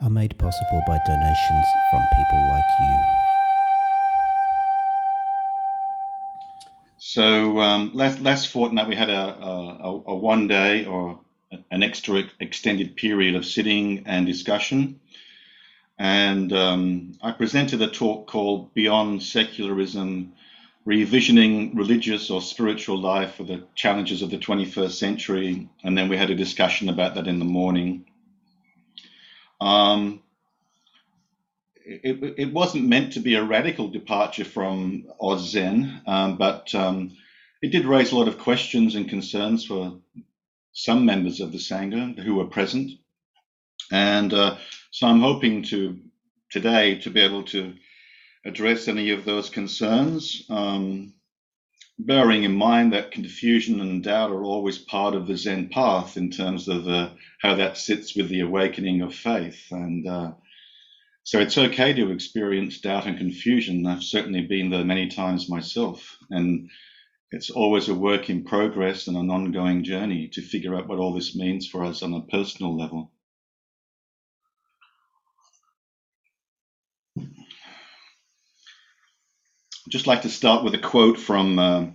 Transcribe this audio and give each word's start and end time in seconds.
are 0.00 0.10
made 0.10 0.38
possible 0.38 0.82
by 0.86 0.98
donations 1.06 1.66
from 1.90 2.02
people 2.16 2.48
like 2.50 2.64
you. 2.80 3.18
So 6.98 7.58
um, 7.60 7.90
last, 7.94 8.20
last 8.20 8.48
fortnight 8.48 8.88
we 8.88 8.94
had 8.94 9.10
a, 9.10 9.36
a, 9.42 10.02
a 10.06 10.14
one 10.14 10.46
day 10.46 10.84
or 10.84 11.20
an 11.70 11.82
extra 11.82 12.24
extended 12.40 12.96
period 12.96 13.34
of 13.34 13.44
sitting 13.44 14.04
and 14.06 14.26
discussion. 14.26 15.00
And 15.98 16.52
um, 16.52 17.12
I 17.22 17.32
presented 17.32 17.82
a 17.82 17.88
talk 17.88 18.28
called 18.28 18.74
Beyond 18.74 19.22
Secularism 19.22 20.32
Revisioning 20.86 21.76
Religious 21.76 22.30
or 22.30 22.40
Spiritual 22.40 22.98
Life 22.98 23.34
for 23.34 23.44
the 23.44 23.64
Challenges 23.74 24.22
of 24.22 24.30
the 24.30 24.38
21st 24.38 24.92
Century. 24.92 25.68
And 25.82 25.98
then 25.98 26.08
we 26.08 26.16
had 26.16 26.30
a 26.30 26.36
discussion 26.36 26.88
about 26.88 27.16
that 27.16 27.26
in 27.26 27.40
the 27.40 27.44
morning. 27.44 28.04
Um, 29.60 30.22
it, 31.84 32.34
it 32.38 32.52
wasn't 32.52 32.86
meant 32.86 33.14
to 33.14 33.20
be 33.20 33.34
a 33.34 33.44
radical 33.44 33.88
departure 33.88 34.44
from 34.44 35.06
Oz 35.20 35.50
Zen, 35.50 36.02
um, 36.06 36.36
but 36.36 36.74
um, 36.74 37.16
it 37.62 37.72
did 37.72 37.86
raise 37.86 38.12
a 38.12 38.16
lot 38.16 38.28
of 38.28 38.38
questions 38.38 38.94
and 38.94 39.08
concerns 39.08 39.64
for 39.64 39.98
some 40.72 41.06
members 41.06 41.40
of 41.40 41.50
the 41.50 41.58
Sangha 41.58 42.18
who 42.18 42.34
were 42.36 42.46
present. 42.46 42.92
And 43.90 44.32
uh, 44.34 44.58
so 44.90 45.06
I'm 45.06 45.20
hoping 45.20 45.62
to 45.64 45.98
today 46.50 46.96
to 46.96 47.10
be 47.10 47.20
able 47.20 47.44
to 47.44 47.74
address 48.44 48.88
any 48.88 49.10
of 49.10 49.24
those 49.24 49.50
concerns, 49.50 50.44
um, 50.48 51.14
bearing 51.98 52.44
in 52.44 52.54
mind 52.54 52.92
that 52.92 53.10
confusion 53.10 53.80
and 53.80 54.02
doubt 54.04 54.30
are 54.30 54.44
always 54.44 54.78
part 54.78 55.14
of 55.14 55.26
the 55.26 55.36
Zen 55.36 55.68
path 55.68 56.16
in 56.16 56.30
terms 56.30 56.68
of 56.68 56.86
uh, 56.86 57.10
how 57.40 57.56
that 57.56 57.76
sits 57.76 58.14
with 58.14 58.28
the 58.28 58.40
awakening 58.40 59.02
of 59.02 59.14
faith. 59.14 59.66
And 59.70 60.06
uh, 60.06 60.32
so 61.24 61.40
it's 61.40 61.58
okay 61.58 61.92
to 61.94 62.10
experience 62.12 62.80
doubt 62.80 63.06
and 63.06 63.18
confusion. 63.18 63.86
I've 63.86 64.04
certainly 64.04 64.42
been 64.42 64.70
there 64.70 64.84
many 64.84 65.08
times 65.08 65.50
myself. 65.50 66.16
And 66.30 66.70
it's 67.30 67.50
always 67.50 67.88
a 67.88 67.94
work 67.94 68.30
in 68.30 68.44
progress 68.44 69.08
and 69.08 69.16
an 69.16 69.30
ongoing 69.30 69.84
journey 69.84 70.28
to 70.34 70.42
figure 70.42 70.74
out 70.74 70.88
what 70.88 70.98
all 70.98 71.14
this 71.14 71.36
means 71.36 71.66
for 71.66 71.84
us 71.84 72.02
on 72.02 72.14
a 72.14 72.22
personal 72.22 72.76
level. 72.76 73.12
Just 79.88 80.06
like 80.06 80.22
to 80.22 80.28
start 80.28 80.64
with 80.64 80.74
a 80.74 80.78
quote 80.78 81.18
from 81.18 81.58
uh, 81.58 81.86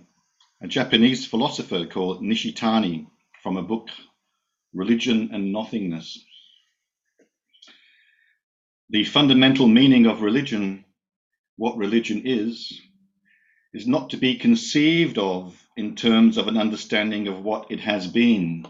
a 0.60 0.66
Japanese 0.66 1.26
philosopher 1.26 1.86
called 1.86 2.22
Nishitani 2.22 3.06
from 3.42 3.56
a 3.56 3.62
book, 3.62 3.88
Religion 4.72 5.30
and 5.32 5.52
Nothingness. 5.52 6.18
The 8.90 9.04
fundamental 9.04 9.68
meaning 9.68 10.06
of 10.06 10.22
religion, 10.22 10.84
what 11.56 11.76
religion 11.76 12.22
is, 12.24 12.80
is 13.72 13.86
not 13.86 14.10
to 14.10 14.16
be 14.16 14.36
conceived 14.36 15.18
of 15.18 15.56
in 15.76 15.94
terms 15.94 16.36
of 16.36 16.48
an 16.48 16.56
understanding 16.56 17.28
of 17.28 17.42
what 17.42 17.70
it 17.70 17.80
has 17.80 18.06
been. 18.08 18.66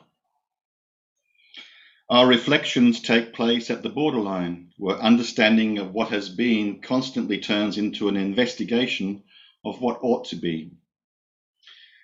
Our 2.11 2.27
reflections 2.27 3.01
take 3.01 3.33
place 3.33 3.71
at 3.71 3.83
the 3.83 3.89
borderline, 3.89 4.75
where 4.77 4.99
understanding 4.99 5.79
of 5.79 5.95
what 5.95 6.11
has 6.11 6.29
been 6.29 6.83
constantly 6.83 7.39
turns 7.39 7.79
into 7.79 8.09
an 8.09 8.17
investigation 8.17 9.23
of 9.65 9.81
what 9.81 10.01
ought 10.03 10.27
to 10.27 10.37
be. 10.37 10.73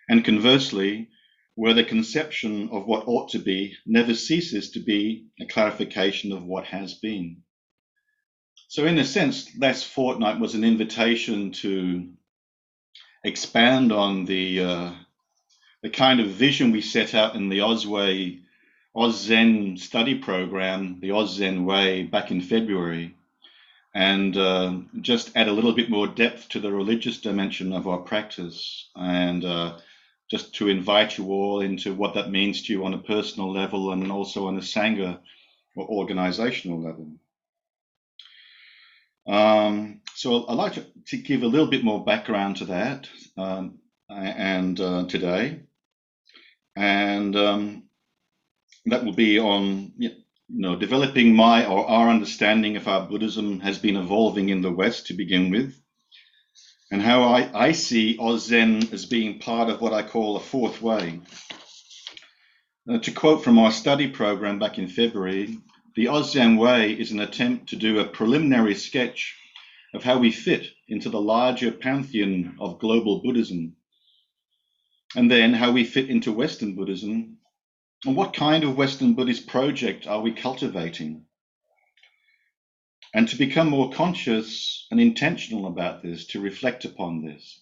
And 0.08 0.24
conversely, 0.24 1.10
where 1.54 1.74
the 1.74 1.84
conception 1.84 2.70
of 2.70 2.86
what 2.86 3.06
ought 3.06 3.28
to 3.32 3.38
be 3.38 3.74
never 3.84 4.14
ceases 4.14 4.70
to 4.70 4.80
be 4.80 5.26
a 5.38 5.44
clarification 5.44 6.32
of 6.32 6.44
what 6.44 6.64
has 6.64 6.94
been. 6.94 7.42
So, 8.68 8.86
in 8.86 8.98
a 8.98 9.04
sense, 9.04 9.54
last 9.58 9.84
fortnight 9.84 10.40
was 10.40 10.54
an 10.54 10.64
invitation 10.64 11.52
to 11.52 12.10
expand 13.22 13.92
on 13.92 14.24
the 14.24 14.60
uh, 14.60 14.92
the 15.82 15.90
kind 15.90 16.20
of 16.20 16.28
vision 16.28 16.72
we 16.72 16.80
set 16.80 17.14
out 17.14 17.34
in 17.34 17.50
the 17.50 17.58
Ozway 17.58 18.40
Oz 18.94 19.20
Zen 19.20 19.76
study 19.76 20.16
program, 20.16 20.98
the 21.00 21.12
Oz 21.12 21.34
Zen 21.36 21.64
Way, 21.64 22.02
back 22.02 22.30
in 22.30 22.40
February, 22.40 23.14
and 23.94 24.36
uh, 24.36 24.78
just 25.00 25.30
add 25.36 25.48
a 25.48 25.52
little 25.52 25.72
bit 25.72 25.90
more 25.90 26.06
depth 26.06 26.48
to 26.50 26.60
the 26.60 26.72
religious 26.72 27.20
dimension 27.20 27.72
of 27.72 27.86
our 27.86 27.98
practice, 27.98 28.88
and 28.96 29.44
uh, 29.44 29.78
just 30.28 30.54
to 30.56 30.68
invite 30.68 31.18
you 31.18 31.26
all 31.26 31.60
into 31.60 31.94
what 31.94 32.14
that 32.14 32.30
means 32.30 32.62
to 32.62 32.72
you 32.72 32.84
on 32.84 32.94
a 32.94 32.98
personal 32.98 33.52
level 33.52 33.92
and 33.92 34.10
also 34.10 34.46
on 34.46 34.56
a 34.56 34.60
sangha 34.60 35.18
or 35.76 35.88
organizational 35.88 36.80
level. 36.80 37.08
Um, 39.26 40.00
so 40.14 40.46
I'd 40.48 40.54
like 40.54 40.74
to, 40.74 40.86
to, 41.06 41.16
give 41.16 41.42
a 41.42 41.46
little 41.46 41.68
bit 41.68 41.84
more 41.84 42.04
background 42.04 42.56
to 42.56 42.64
that 42.66 43.08
um, 43.36 43.78
and 44.08 44.80
uh, 44.80 45.04
today, 45.06 45.60
and 46.74 47.36
um, 47.36 47.84
that 48.86 49.04
will 49.04 49.12
be 49.12 49.38
on 49.38 49.92
you 49.98 50.10
know 50.48 50.76
developing 50.76 51.34
my 51.34 51.66
or 51.66 51.88
our 51.88 52.08
understanding 52.08 52.76
of 52.76 52.84
how 52.84 53.06
Buddhism 53.06 53.60
has 53.60 53.78
been 53.78 53.96
evolving 53.96 54.48
in 54.48 54.62
the 54.62 54.72
West 54.72 55.06
to 55.06 55.14
begin 55.14 55.50
with, 55.50 55.80
and 56.90 57.02
how 57.02 57.22
I, 57.22 57.68
I 57.68 57.72
see 57.72 58.18
Zen 58.38 58.88
as 58.92 59.06
being 59.06 59.38
part 59.38 59.70
of 59.70 59.80
what 59.80 59.92
I 59.92 60.02
call 60.02 60.36
a 60.36 60.40
fourth 60.40 60.82
way. 60.82 61.20
Uh, 62.90 62.98
to 62.98 63.12
quote 63.12 63.44
from 63.44 63.58
our 63.58 63.70
study 63.70 64.08
program 64.08 64.58
back 64.58 64.78
in 64.78 64.88
February, 64.88 65.58
the 65.94 66.08
Zen 66.22 66.56
Way 66.56 66.92
is 66.92 67.12
an 67.12 67.20
attempt 67.20 67.68
to 67.68 67.76
do 67.76 68.00
a 68.00 68.08
preliminary 68.08 68.74
sketch 68.74 69.36
of 69.92 70.02
how 70.02 70.18
we 70.18 70.30
fit 70.30 70.66
into 70.88 71.10
the 71.10 71.20
larger 71.20 71.72
pantheon 71.72 72.56
of 72.58 72.78
global 72.78 73.20
Buddhism, 73.22 73.76
and 75.14 75.30
then 75.30 75.52
how 75.52 75.72
we 75.72 75.84
fit 75.84 76.08
into 76.08 76.32
Western 76.32 76.74
Buddhism, 76.74 77.38
and 78.06 78.16
what 78.16 78.34
kind 78.34 78.64
of 78.64 78.76
Western 78.76 79.14
Buddhist 79.14 79.46
project 79.46 80.06
are 80.06 80.20
we 80.20 80.32
cultivating? 80.32 81.26
And 83.12 83.28
to 83.28 83.36
become 83.36 83.68
more 83.68 83.90
conscious 83.90 84.86
and 84.90 85.00
intentional 85.00 85.66
about 85.66 86.02
this, 86.02 86.26
to 86.28 86.40
reflect 86.40 86.84
upon 86.84 87.24
this. 87.24 87.60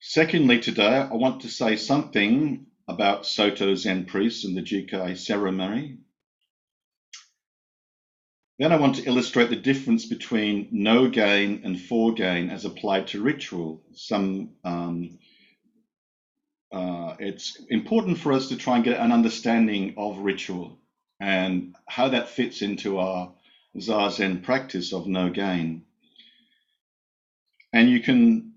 Secondly, 0.00 0.60
today 0.60 0.96
I 0.96 1.14
want 1.14 1.42
to 1.42 1.48
say 1.48 1.76
something 1.76 2.66
about 2.88 3.24
Soto 3.24 3.74
Zen 3.74 4.04
priests 4.06 4.44
and 4.44 4.56
the 4.56 4.62
Jukai 4.62 5.16
ceremony. 5.16 5.98
Then 8.58 8.72
I 8.72 8.76
want 8.76 8.96
to 8.96 9.04
illustrate 9.04 9.48
the 9.48 9.56
difference 9.56 10.04
between 10.04 10.68
no 10.72 11.08
gain 11.08 11.62
and 11.64 11.80
for 11.80 12.12
gain 12.12 12.50
as 12.50 12.66
applied 12.66 13.06
to 13.08 13.22
ritual. 13.22 13.82
Some 13.94 14.50
um, 14.64 15.18
uh, 16.72 17.16
it's 17.18 17.56
important 17.68 18.18
for 18.18 18.32
us 18.32 18.48
to 18.48 18.56
try 18.56 18.76
and 18.76 18.84
get 18.84 19.00
an 19.00 19.12
understanding 19.12 19.94
of 19.96 20.18
ritual 20.18 20.78
and 21.20 21.74
how 21.86 22.08
that 22.08 22.28
fits 22.28 22.62
into 22.62 22.98
our 22.98 23.32
zazen 23.76 24.42
practice 24.42 24.92
of 24.92 25.06
no 25.06 25.30
gain. 25.30 25.84
And 27.72 27.88
you 27.90 28.00
can 28.00 28.54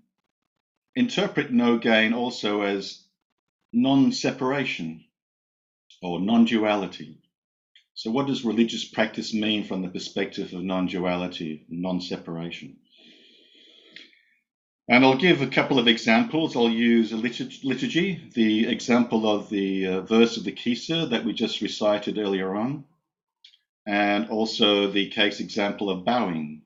interpret 0.94 1.50
no 1.52 1.78
gain 1.78 2.12
also 2.12 2.62
as 2.62 3.04
non 3.72 4.12
separation 4.12 5.04
or 6.02 6.20
non 6.20 6.44
duality. 6.44 7.18
So, 7.94 8.10
what 8.10 8.26
does 8.26 8.44
religious 8.44 8.84
practice 8.84 9.34
mean 9.34 9.64
from 9.64 9.82
the 9.82 9.88
perspective 9.88 10.52
of 10.52 10.62
non 10.62 10.86
duality, 10.86 11.64
non 11.68 12.00
separation? 12.00 12.76
And 14.88 15.04
I'll 15.04 15.16
give 15.16 15.40
a 15.40 15.46
couple 15.46 15.78
of 15.78 15.88
examples. 15.88 16.56
I'll 16.56 16.68
use 16.68 17.12
a 17.12 17.16
liturgy, 17.16 18.30
the 18.34 18.68
example 18.68 19.28
of 19.28 19.48
the 19.48 19.86
uh, 19.86 20.00
verse 20.02 20.36
of 20.36 20.44
the 20.44 20.52
Kesa 20.52 21.10
that 21.10 21.24
we 21.24 21.32
just 21.32 21.62
recited 21.62 22.18
earlier 22.18 22.54
on, 22.54 22.84
and 23.86 24.28
also 24.28 24.90
the 24.90 25.08
case 25.08 25.40
example 25.40 25.88
of 25.88 26.04
bowing. 26.04 26.62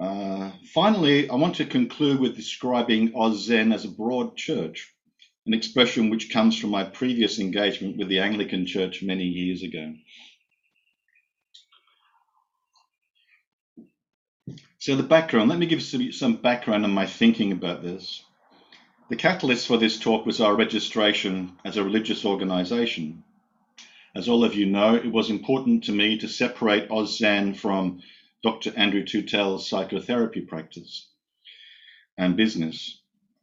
Uh, 0.00 0.52
finally, 0.72 1.28
I 1.28 1.34
want 1.34 1.56
to 1.56 1.66
conclude 1.66 2.20
with 2.20 2.36
describing 2.36 3.12
Oz 3.14 3.44
Zen 3.44 3.72
as 3.72 3.84
a 3.84 3.88
broad 3.88 4.36
church 4.36 4.96
an 5.46 5.54
expression 5.54 6.10
which 6.10 6.32
comes 6.32 6.58
from 6.58 6.70
my 6.70 6.82
previous 6.82 7.38
engagement 7.38 7.96
with 7.96 8.08
the 8.08 8.18
Anglican 8.18 8.66
Church 8.66 9.02
many 9.02 9.24
years 9.24 9.62
ago. 9.62 9.94
So 14.86 14.94
the 14.94 15.02
background, 15.02 15.48
let 15.48 15.58
me 15.58 15.66
give 15.66 15.82
some, 15.82 16.12
some 16.12 16.36
background 16.36 16.84
on 16.84 16.92
my 16.92 17.06
thinking 17.06 17.50
about 17.50 17.82
this. 17.82 18.22
The 19.08 19.16
catalyst 19.16 19.66
for 19.66 19.78
this 19.78 19.98
talk 19.98 20.24
was 20.24 20.40
our 20.40 20.54
registration 20.54 21.58
as 21.64 21.76
a 21.76 21.82
religious 21.82 22.24
organization. 22.24 23.24
As 24.14 24.28
all 24.28 24.44
of 24.44 24.54
you 24.54 24.66
know, 24.66 24.94
it 24.94 25.10
was 25.10 25.28
important 25.28 25.82
to 25.84 25.92
me 25.92 26.18
to 26.18 26.28
separate 26.28 26.88
AusZen 26.88 27.56
from 27.56 28.00
Dr. 28.44 28.72
Andrew 28.76 29.02
Tootell's 29.02 29.68
psychotherapy 29.68 30.42
practice 30.42 31.08
and 32.16 32.36
business. 32.36 33.00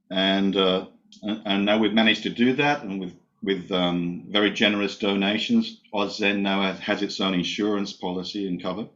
And, 0.10 0.56
uh, 0.56 0.86
and 1.24 1.66
now 1.66 1.78
we've 1.78 1.92
managed 1.92 2.24
to 2.24 2.30
do 2.30 2.54
that, 2.54 2.84
and 2.84 3.02
with 3.02 3.20
with 3.42 3.70
um, 3.74 4.28
very 4.30 4.52
generous 4.52 4.98
donations, 4.98 5.82
AusZen 5.94 6.40
now 6.40 6.72
has 6.72 7.02
its 7.02 7.20
own 7.20 7.34
insurance 7.34 7.92
policy 7.92 8.48
and 8.48 8.64
cover. 8.64 8.88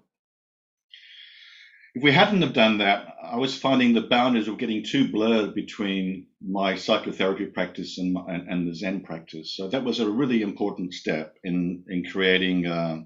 If 1.98 2.04
we 2.04 2.12
hadn't 2.12 2.44
have 2.44 2.54
done 2.54 2.78
that, 2.78 3.08
I 3.24 3.38
was 3.38 3.58
finding 3.58 3.94
the 3.94 4.02
boundaries 4.02 4.48
were 4.48 4.56
getting 4.56 4.84
too 4.84 5.12
blurred 5.12 5.56
between 5.56 6.28
my 6.40 6.76
psychotherapy 6.76 7.48
practice 7.48 7.98
and, 7.98 8.16
and, 8.16 8.48
and 8.48 8.68
the 8.68 8.76
Zen 8.76 9.02
practice. 9.02 9.56
So 9.58 9.68
that 9.70 9.84
was 9.84 10.00
a 10.00 10.08
really 10.08 10.44
important 10.44 10.94
step 10.94 11.36
in 11.44 11.86
in 11.90 12.04
creating 12.06 12.68
uh, 12.68 13.02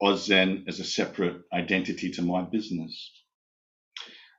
AusZen 0.00 0.68
as 0.68 0.78
a 0.78 0.84
separate 0.84 1.42
identity 1.52 2.12
to 2.12 2.22
my 2.22 2.42
business. 2.42 3.10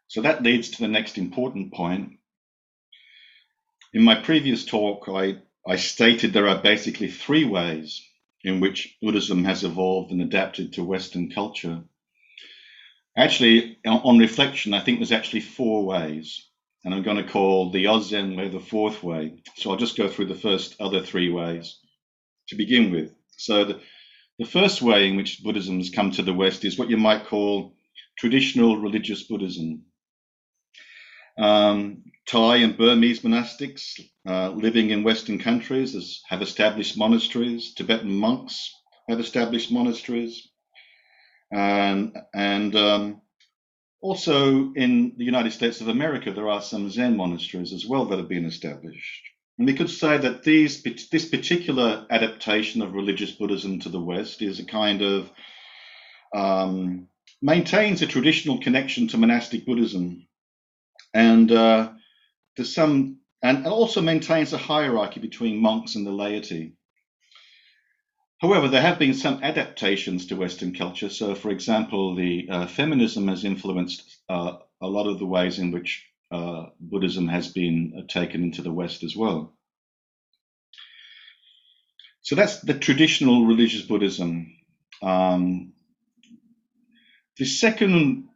So 0.08 0.22
that 0.22 0.42
leads 0.42 0.70
to 0.70 0.80
the 0.80 0.88
next 0.88 1.18
important 1.18 1.74
point. 1.74 2.14
In 3.94 4.04
my 4.04 4.16
previous 4.16 4.64
talk, 4.64 5.10
I, 5.10 5.40
I 5.68 5.76
stated 5.76 6.32
there 6.32 6.48
are 6.48 6.62
basically 6.62 7.12
three 7.12 7.44
ways 7.44 8.02
in 8.42 8.62
which 8.62 8.96
Buddhism 9.02 9.44
has 9.44 9.66
evolved 9.66 10.14
and 10.14 10.22
adapted 10.22 10.72
to 10.74 10.84
Western 10.86 11.30
culture. 11.30 11.84
Actually, 13.18 13.78
on 13.86 14.18
reflection, 14.18 14.74
I 14.74 14.82
think 14.82 15.00
there's 15.00 15.12
actually 15.12 15.42
four 15.42 15.86
ways, 15.86 16.50
and 16.84 16.94
I'm 16.94 17.04
going 17.04 17.18
to 17.18 17.32
call 17.32 17.72
the 17.72 17.86
AusZen 17.86 18.38
way 18.38 18.48
the 18.48 18.60
fourth 18.60 19.04
way. 19.04 19.44
So 19.56 19.72
I'll 19.72 19.78
just 19.78 19.98
go 19.98 20.08
through 20.08 20.28
the 20.28 20.36
first 20.36 20.76
other 20.80 21.02
three 21.02 21.30
ways 21.30 21.80
to 22.50 22.56
begin 22.56 22.92
with. 22.92 23.14
So 23.38 23.66
the, 23.66 23.82
the 24.38 24.46
first 24.46 24.82
way 24.82 25.08
in 25.08 25.18
which 25.18 25.44
Buddhism 25.44 25.78
has 25.78 25.90
come 25.90 26.12
to 26.12 26.24
the 26.24 26.34
West 26.34 26.64
is 26.64 26.78
what 26.78 26.90
you 26.90 26.98
might 26.98 27.26
call 27.26 27.76
traditional 28.18 28.78
religious 28.78 29.24
Buddhism. 29.24 29.84
Um, 31.38 32.04
Thai 32.28 32.58
and 32.58 32.78
Burmese 32.78 33.22
monastics 33.22 34.00
uh, 34.28 34.50
living 34.50 34.92
in 34.92 35.04
Western 35.04 35.40
countries 35.40 36.22
have 36.28 36.42
established 36.42 36.98
monasteries. 36.98 37.74
Tibetan 37.74 38.14
monks 38.14 38.72
have 39.08 39.20
established 39.20 39.72
monasteries. 39.72 40.48
And, 41.52 42.16
and 42.34 42.76
um, 42.76 43.22
also 44.02 44.74
in 44.74 45.14
the 45.18 45.26
United 45.26 45.52
States 45.52 45.82
of 45.82 45.88
America, 45.88 46.32
there 46.32 46.50
are 46.50 46.62
some 46.62 46.90
Zen 46.90 47.18
monasteries 47.18 47.74
as 47.74 47.86
well 47.86 48.06
that 48.06 48.20
have 48.20 48.30
been 48.30 48.46
established. 48.46 49.24
And 49.58 49.68
we 49.68 49.74
could 49.74 49.90
say 49.90 50.18
that 50.18 50.44
these, 50.44 50.84
this 50.84 51.28
particular 51.28 52.06
adaptation 52.10 52.82
of 52.82 52.94
religious 52.94 53.32
Buddhism 53.32 53.80
to 53.80 53.90
the 53.90 54.00
West 54.00 54.42
is 54.42 54.60
a 54.60 54.66
kind 54.66 55.02
of 55.02 55.30
um, 56.34 57.08
maintains 57.42 58.02
a 58.02 58.08
traditional 58.08 58.60
connection 58.60 59.08
to 59.10 59.18
monastic 59.18 59.66
Buddhism 59.66 60.28
and 61.14 61.52
uh, 61.52 61.92
some 62.64 63.18
and 63.42 63.66
also 63.66 64.02
maintains 64.02 64.52
a 64.52 64.58
hierarchy 64.58 65.20
between 65.22 65.62
monks 65.62 65.96
and 65.96 66.06
the 66.06 66.12
laity. 66.12 66.74
However, 68.40 68.70
there 68.70 68.82
have 68.82 69.00
been 69.00 69.14
some 69.14 69.44
adaptations 69.44 70.28
to 70.28 70.38
Western 70.38 70.74
culture. 70.74 71.10
So, 71.10 71.36
for 71.36 71.50
example, 71.50 72.16
the 72.16 72.48
uh, 72.50 72.68
feminism 72.68 73.28
has 73.28 73.44
influenced 73.44 74.18
uh, 74.30 74.58
a 74.82 74.88
lot 74.88 75.08
of 75.08 75.20
the 75.20 75.26
ways 75.26 75.60
in 75.60 75.72
which 75.72 76.06
uh, 76.32 76.68
Buddhism 76.80 77.28
has 77.28 77.50
been 77.50 77.94
uh, 77.98 78.02
taken 78.08 78.44
into 78.44 78.62
the 78.62 78.72
West 78.72 79.04
as 79.04 79.16
well. 79.16 79.54
So 82.22 82.36
that's 82.36 82.62
the 82.62 82.76
traditional 82.76 83.46
religious 83.46 83.82
Buddhism. 83.82 84.56
Um, 85.02 85.74
the 87.38 87.46
second 87.46 88.29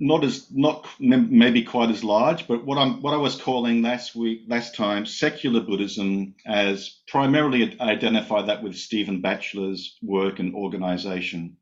not 0.00 0.24
as 0.24 0.50
not 0.50 0.88
maybe 0.98 1.62
quite 1.62 1.90
as 1.90 2.02
large, 2.02 2.48
but 2.48 2.64
what 2.64 2.78
I'm 2.78 3.02
what 3.02 3.12
I 3.12 3.18
was 3.18 3.40
calling 3.40 3.82
last 3.82 4.16
week 4.16 4.44
last 4.48 4.74
time 4.74 5.04
secular 5.04 5.60
Buddhism 5.60 6.34
as 6.46 7.00
primarily 7.06 7.78
identify 7.78 8.42
that 8.42 8.62
with 8.62 8.76
Stephen 8.76 9.20
Batchelor's 9.20 9.98
work 10.02 10.38
and 10.38 10.54
organization, 10.54 11.58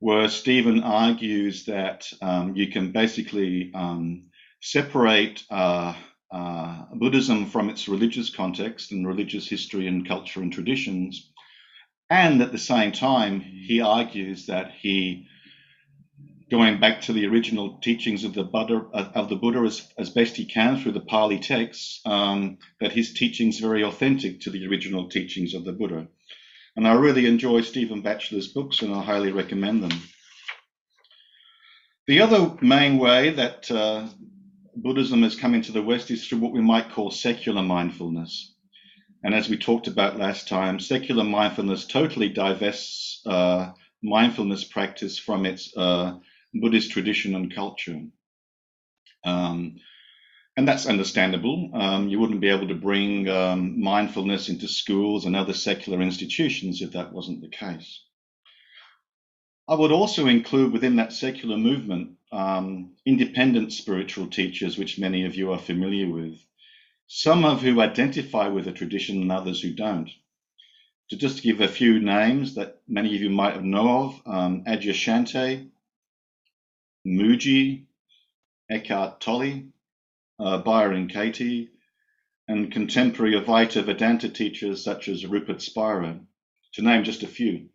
where 0.00 0.28
Stephen 0.28 0.82
argues 0.82 1.66
that 1.66 2.12
um, 2.20 2.56
you 2.56 2.72
can 2.72 2.90
basically 2.90 3.70
um, 3.72 4.24
separate 4.60 5.44
uh, 5.48 5.94
uh, 6.32 6.86
Buddhism 6.92 7.46
from 7.46 7.70
its 7.70 7.88
religious 7.88 8.30
context 8.30 8.90
and 8.90 9.06
religious 9.06 9.48
history 9.48 9.86
and 9.86 10.08
culture 10.08 10.42
and 10.42 10.52
traditions, 10.52 11.30
and 12.10 12.42
at 12.42 12.50
the 12.50 12.58
same 12.58 12.90
time 12.90 13.40
he 13.40 13.80
argues 13.80 14.46
that 14.46 14.72
he 14.72 15.28
going 16.50 16.80
back 16.80 17.02
to 17.02 17.12
the 17.12 17.26
original 17.26 17.78
teachings 17.78 18.24
of 18.24 18.34
the 18.34 18.44
Buddha, 18.44 18.86
of 18.92 19.28
the 19.28 19.36
Buddha 19.36 19.60
as, 19.60 19.86
as 19.98 20.10
best 20.10 20.36
he 20.36 20.46
can 20.46 20.78
through 20.78 20.92
the 20.92 21.00
Pali 21.00 21.38
texts, 21.38 22.00
um, 22.06 22.58
that 22.80 22.92
his 22.92 23.12
teachings 23.12 23.58
are 23.58 23.68
very 23.68 23.84
authentic 23.84 24.40
to 24.40 24.50
the 24.50 24.66
original 24.66 25.08
teachings 25.08 25.54
of 25.54 25.64
the 25.64 25.72
Buddha. 25.72 26.06
And 26.76 26.86
I 26.86 26.94
really 26.94 27.26
enjoy 27.26 27.60
Stephen 27.62 28.02
Batchelor's 28.02 28.48
books, 28.48 28.82
and 28.82 28.94
I 28.94 29.02
highly 29.02 29.32
recommend 29.32 29.82
them. 29.82 30.02
The 32.06 32.20
other 32.20 32.56
main 32.62 32.96
way 32.98 33.30
that 33.30 33.70
uh, 33.70 34.08
Buddhism 34.74 35.22
has 35.24 35.36
come 35.36 35.54
into 35.54 35.72
the 35.72 35.82
West 35.82 36.10
is 36.10 36.26
through 36.26 36.38
what 36.38 36.52
we 36.52 36.62
might 36.62 36.92
call 36.92 37.10
secular 37.10 37.62
mindfulness. 37.62 38.54
And 39.22 39.34
as 39.34 39.48
we 39.48 39.58
talked 39.58 39.88
about 39.88 40.18
last 40.18 40.48
time, 40.48 40.80
secular 40.80 41.24
mindfulness 41.24 41.84
totally 41.84 42.28
divests 42.28 43.20
uh, 43.26 43.72
mindfulness 44.02 44.64
practice 44.64 45.18
from 45.18 45.44
its 45.44 45.76
uh, 45.76 46.14
Buddhist 46.54 46.90
tradition 46.90 47.34
and 47.34 47.54
culture. 47.54 48.00
Um, 49.24 49.76
and 50.56 50.66
that's 50.66 50.86
understandable. 50.86 51.70
Um, 51.72 52.08
you 52.08 52.18
wouldn't 52.18 52.40
be 52.40 52.48
able 52.48 52.68
to 52.68 52.74
bring 52.74 53.28
um, 53.28 53.80
mindfulness 53.80 54.48
into 54.48 54.66
schools 54.66 55.24
and 55.24 55.36
other 55.36 55.52
secular 55.52 56.00
institutions 56.00 56.82
if 56.82 56.92
that 56.92 57.12
wasn't 57.12 57.42
the 57.42 57.48
case. 57.48 58.02
I 59.68 59.74
would 59.74 59.92
also 59.92 60.26
include 60.26 60.72
within 60.72 60.96
that 60.96 61.12
secular 61.12 61.56
movement 61.58 62.16
um, 62.32 62.94
independent 63.06 63.72
spiritual 63.72 64.28
teachers, 64.28 64.78
which 64.78 64.98
many 64.98 65.26
of 65.26 65.34
you 65.34 65.52
are 65.52 65.58
familiar 65.58 66.10
with, 66.10 66.38
some 67.06 67.44
of 67.44 67.62
who 67.62 67.80
identify 67.80 68.48
with 68.48 68.64
the 68.64 68.72
tradition 68.72 69.22
and 69.22 69.30
others 69.30 69.60
who 69.60 69.72
don't. 69.72 70.10
To 71.10 71.16
just 71.16 71.42
give 71.42 71.60
a 71.60 71.68
few 71.68 72.00
names 72.00 72.54
that 72.56 72.80
many 72.86 73.14
of 73.14 73.22
you 73.22 73.30
might 73.30 73.54
have 73.54 73.64
know 73.64 74.04
of, 74.04 74.22
um, 74.26 74.64
Mooji, 77.08 77.86
Eckhart 78.70 79.20
Tolle, 79.20 79.62
uh, 80.38 80.58
Byron 80.58 81.08
Katie, 81.08 81.70
and 82.46 82.70
contemporary 82.70 83.34
Advaita 83.34 83.82
Vedanta 83.84 84.28
teachers 84.28 84.84
such 84.84 85.08
as 85.08 85.26
Rupert 85.26 85.62
Spira, 85.62 86.20
to 86.74 86.82
name 86.82 87.04
just 87.04 87.22
a 87.22 87.26
few. 87.26 87.68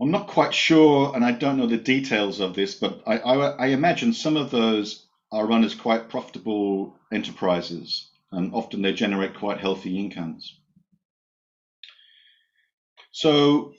I'm 0.00 0.10
not 0.10 0.28
quite 0.28 0.54
sure, 0.54 1.14
and 1.14 1.24
I 1.24 1.32
don't 1.32 1.56
know 1.56 1.66
the 1.66 1.76
details 1.76 2.38
of 2.40 2.54
this, 2.54 2.74
but 2.74 3.02
I, 3.06 3.18
I, 3.18 3.48
I 3.48 3.66
imagine 3.68 4.12
some 4.12 4.36
of 4.36 4.50
those 4.50 5.06
are 5.32 5.46
run 5.46 5.64
as 5.64 5.74
quite 5.74 6.08
profitable 6.08 6.96
enterprises, 7.12 8.08
and 8.30 8.54
often 8.54 8.82
they 8.82 8.92
generate 8.92 9.34
quite 9.34 9.58
healthy 9.58 9.98
incomes. 9.98 10.58
So 13.10 13.74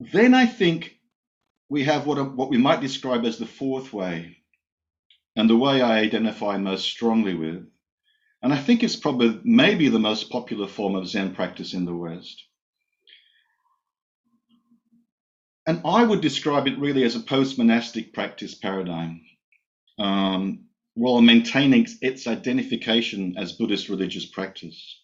then 0.00 0.34
I 0.34 0.46
think 0.46 0.97
we 1.68 1.84
have 1.84 2.06
what, 2.06 2.34
what 2.34 2.50
we 2.50 2.58
might 2.58 2.80
describe 2.80 3.24
as 3.24 3.38
the 3.38 3.46
fourth 3.46 3.92
way, 3.92 4.36
and 5.36 5.48
the 5.48 5.56
way 5.56 5.82
I 5.82 6.00
identify 6.00 6.56
most 6.56 6.84
strongly 6.84 7.34
with. 7.34 7.66
And 8.42 8.52
I 8.52 8.58
think 8.58 8.82
it's 8.82 8.96
probably 8.96 9.40
maybe 9.44 9.88
the 9.88 9.98
most 9.98 10.30
popular 10.30 10.68
form 10.68 10.94
of 10.94 11.08
Zen 11.08 11.34
practice 11.34 11.74
in 11.74 11.84
the 11.84 11.94
West. 11.94 12.44
And 15.66 15.82
I 15.84 16.02
would 16.02 16.22
describe 16.22 16.66
it 16.66 16.78
really 16.78 17.04
as 17.04 17.14
a 17.14 17.20
post 17.20 17.58
monastic 17.58 18.14
practice 18.14 18.54
paradigm, 18.54 19.20
um, 19.98 20.64
while 20.94 21.20
maintaining 21.20 21.86
its 22.00 22.26
identification 22.26 23.36
as 23.36 23.52
Buddhist 23.52 23.88
religious 23.88 24.24
practice. 24.24 25.02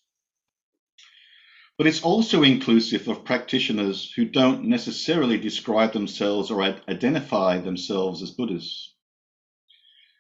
But 1.77 1.89
it's 1.89 2.03
also 2.03 2.45
inclusive 2.45 3.09
of 3.09 3.25
practitioners 3.25 4.13
who 4.13 4.25
don't 4.25 4.65
necessarily 4.65 5.39
describe 5.39 5.93
themselves 5.93 6.51
or 6.51 6.63
identify 6.63 7.59
themselves 7.59 8.23
as 8.23 8.31
Buddhists, 8.31 8.95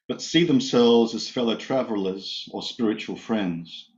but 0.09 0.21
see 0.21 0.45
themselves 0.45 1.15
as 1.15 1.29
fellow 1.29 1.57
travelers 1.57 2.49
or 2.51 2.63
spiritual 2.63 3.17
friends. 3.17 3.89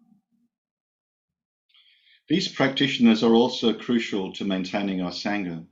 These 2.28 2.48
practitioners 2.48 3.22
are 3.22 3.34
also 3.34 3.72
crucial 3.72 4.32
to 4.34 4.44
maintaining 4.44 5.00
our 5.00 5.12
Sangha. 5.12 5.66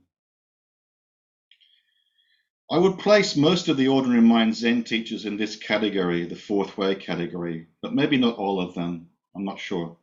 I 2.71 2.79
would 2.79 2.97
place 2.97 3.35
most 3.35 3.67
of 3.67 3.77
the 3.77 3.89
ordinary 3.89 4.21
mind 4.21 4.55
Zen 4.55 4.85
teachers 4.85 5.25
in 5.25 5.37
this 5.37 5.55
category, 5.55 6.25
the 6.25 6.35
fourth 6.35 6.77
way 6.79 6.95
category, 6.95 7.67
but 7.81 7.93
maybe 7.93 8.17
not 8.17 8.37
all 8.37 8.59
of 8.59 8.73
them. 8.73 9.09
I'm 9.35 9.45
not 9.45 9.59
sure. 9.59 9.97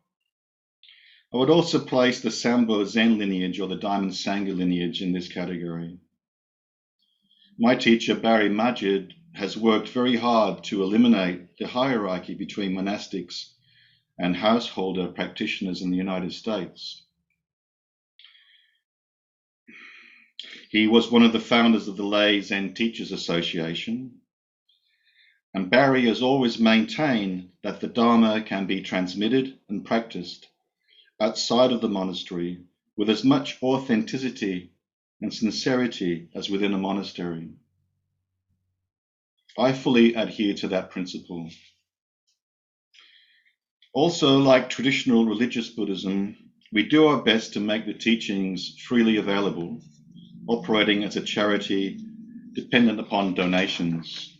I 1.34 1.38
would 1.38 1.48
also 1.48 1.82
place 1.82 2.20
the 2.20 2.30
Sambo 2.30 2.84
Zen 2.84 3.16
lineage 3.16 3.58
or 3.58 3.66
the 3.66 3.76
Diamond 3.76 4.12
Sangha 4.12 4.54
lineage 4.54 5.00
in 5.00 5.12
this 5.12 5.28
category. 5.28 5.98
My 7.58 7.74
teacher, 7.74 8.14
Barry 8.14 8.50
Magid, 8.50 9.14
has 9.32 9.56
worked 9.56 9.88
very 9.88 10.16
hard 10.16 10.62
to 10.64 10.82
eliminate 10.82 11.56
the 11.56 11.66
hierarchy 11.66 12.34
between 12.34 12.74
monastics 12.74 13.54
and 14.18 14.36
householder 14.36 15.08
practitioners 15.08 15.80
in 15.80 15.90
the 15.90 15.96
United 15.96 16.34
States. 16.34 17.02
He 20.68 20.86
was 20.86 21.10
one 21.10 21.22
of 21.22 21.32
the 21.32 21.40
founders 21.40 21.88
of 21.88 21.96
the 21.96 22.04
Lay 22.04 22.42
Zen 22.42 22.74
Teachers 22.74 23.10
Association. 23.10 24.20
And 25.54 25.70
Barry 25.70 26.04
has 26.08 26.20
always 26.20 26.58
maintained 26.58 27.52
that 27.62 27.80
the 27.80 27.88
Dharma 27.88 28.42
can 28.42 28.66
be 28.66 28.82
transmitted 28.82 29.58
and 29.70 29.82
practiced 29.82 30.48
outside 31.22 31.70
of 31.70 31.80
the 31.80 31.88
monastery 31.88 32.64
with 32.96 33.08
as 33.08 33.22
much 33.22 33.62
authenticity 33.62 34.72
and 35.20 35.32
sincerity 35.32 36.28
as 36.34 36.50
within 36.50 36.74
a 36.74 36.78
monastery. 36.78 37.48
I 39.56 39.72
fully 39.72 40.14
adhere 40.14 40.54
to 40.54 40.68
that 40.68 40.90
principle. 40.90 41.48
Also, 43.94 44.38
like 44.38 44.68
traditional 44.68 45.24
religious 45.24 45.68
Buddhism, 45.68 46.36
we 46.72 46.88
do 46.88 47.06
our 47.06 47.22
best 47.22 47.52
to 47.52 47.60
make 47.60 47.86
the 47.86 47.94
teachings 47.94 48.74
freely 48.88 49.18
available 49.18 49.80
operating 50.48 51.04
as 51.04 51.14
a 51.16 51.20
charity 51.20 52.00
dependent 52.52 52.98
upon 52.98 53.34
donations. 53.34 54.38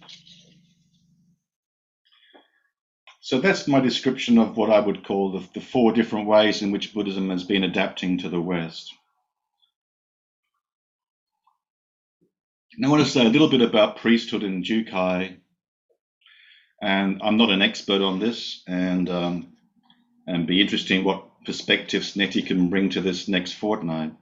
So 3.33 3.41
that's 3.41 3.67
my 3.67 3.81
description 3.81 4.37
of 4.37 4.59
what 4.59 4.69
I 4.69 4.79
would 4.79 5.05
call 5.07 5.33
the, 5.33 5.49
the, 5.55 5.63
four 5.63 5.95
different 5.95 6.27
ways 6.27 6.61
in 6.61 6.71
which 6.71 6.93
Buddhism 6.93 7.31
has 7.31 7.45
been 7.45 7.65
adapting 7.65 8.19
to 8.19 8.29
the 8.29 8.39
West. 8.39 8.93
Now 12.77 12.89
I 12.89 12.91
want 12.91 13.05
to 13.05 13.11
say 13.11 13.25
a 13.25 13.31
little 13.31 13.49
bit 13.49 13.63
about 13.63 13.97
priesthood 13.97 14.43
in 14.43 14.63
Jukai. 14.63 15.39
And 16.83 17.23
I'm 17.25 17.39
not 17.39 17.49
an 17.49 17.63
expert 17.63 18.03
on 18.03 18.19
this, 18.19 18.63
and 18.67 19.09
um, 19.09 19.55
and 20.27 20.47
be 20.47 20.61
interesting 20.61 21.03
what 21.03 21.25
perspectives 21.47 22.15
Nettie 22.15 22.43
can 22.43 22.69
bring 22.69 22.91
to 22.91 23.01
this 23.01 23.29
next 23.29 23.53
fortnight. 23.53 24.13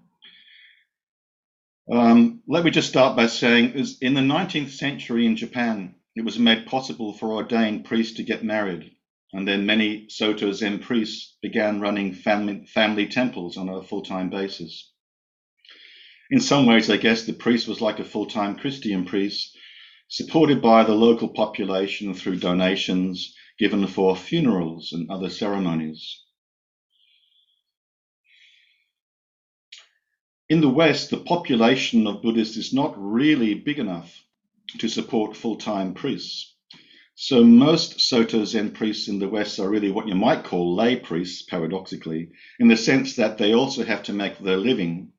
Um, 1.90 2.44
let 2.46 2.64
me 2.64 2.70
just 2.70 2.90
start 2.90 3.16
by 3.16 3.26
saying, 3.26 3.72
is 3.72 3.98
in 3.98 4.14
the 4.14 4.20
19th 4.20 4.70
century 4.70 5.26
in 5.26 5.34
Japan, 5.34 5.96
it 6.14 6.24
was 6.24 6.38
made 6.38 6.66
possible 6.66 7.12
for 7.12 7.32
ordained 7.32 7.86
priests 7.86 8.18
to 8.18 8.22
get 8.22 8.44
married, 8.44 8.92
and 9.32 9.46
then 9.46 9.66
many 9.66 10.08
Soto 10.08 10.52
Zen 10.52 10.80
priests 10.80 11.36
began 11.40 11.80
running 11.80 12.12
family, 12.12 12.66
family 12.66 13.06
temples 13.06 13.56
on 13.56 13.68
a 13.68 13.82
full-time 13.82 14.30
basis. 14.30 14.90
In 16.30 16.40
some 16.40 16.66
ways, 16.66 16.88
I 16.90 16.96
guess 16.96 17.24
the 17.24 17.32
priest 17.32 17.68
was 17.68 17.80
like 17.80 17.98
a 17.98 18.04
full-time 18.04 18.56
Christian 18.56 19.04
priest, 19.04 19.56
supported 20.08 20.60
by 20.60 20.84
the 20.84 20.94
local 20.94 21.28
population 21.28 22.14
through 22.14 22.36
donations 22.36 23.34
given 23.58 23.86
for 23.86 24.16
funerals 24.16 24.92
and 24.92 25.10
other 25.10 25.28
ceremonies. 25.28 26.24
In 30.48 30.60
the 30.60 30.68
West, 30.68 31.10
the 31.10 31.18
population 31.18 32.08
of 32.08 32.22
Buddhists 32.22 32.56
is 32.56 32.72
not 32.72 32.94
really 32.96 33.54
big 33.54 33.78
enough 33.78 34.24
to 34.78 34.88
support 34.88 35.36
full 35.36 35.56
time 35.56 35.94
priests. 35.94 36.56
So 37.22 37.44
most 37.44 38.00
Soto 38.00 38.46
Zen 38.46 38.70
priests 38.70 39.06
in 39.06 39.18
the 39.18 39.28
West 39.28 39.60
are 39.60 39.68
really 39.68 39.90
what 39.90 40.08
you 40.08 40.14
might 40.14 40.42
call 40.42 40.74
lay 40.74 40.96
priests, 40.96 41.42
paradoxically, 41.42 42.30
in 42.58 42.68
the 42.68 42.78
sense 42.78 43.16
that 43.16 43.36
they 43.36 43.52
also 43.52 43.84
have 43.84 44.04
to 44.04 44.14
make 44.14 44.38
their 44.38 44.56
living, 44.56 45.12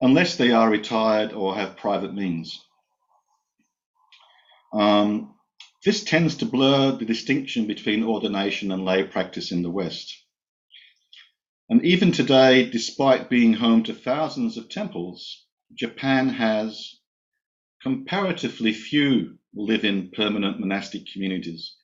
unless 0.00 0.36
they 0.36 0.52
are 0.52 0.70
retired 0.70 1.34
or 1.34 1.54
have 1.54 1.76
private 1.76 2.14
means. 2.14 2.64
Um, 4.72 5.34
this 5.84 6.02
tends 6.02 6.36
to 6.36 6.46
blur 6.46 6.92
the 6.92 7.04
distinction 7.04 7.66
between 7.66 8.02
ordination 8.02 8.72
and 8.72 8.82
lay 8.82 9.04
practice 9.04 9.52
in 9.52 9.60
the 9.60 9.70
West. 9.70 10.16
And 11.68 11.84
even 11.84 12.10
today, 12.10 12.70
despite 12.70 13.28
being 13.28 13.52
home 13.52 13.82
to 13.82 13.92
thousands 13.92 14.56
of 14.56 14.70
temples, 14.70 15.44
Japan 15.74 16.30
has 16.30 16.94
comparatively 17.82 18.72
few 18.72 19.36
live 19.54 19.84
in 19.84 20.10
permanent 20.10 20.60
monastic 20.60 21.06
communities. 21.12 21.74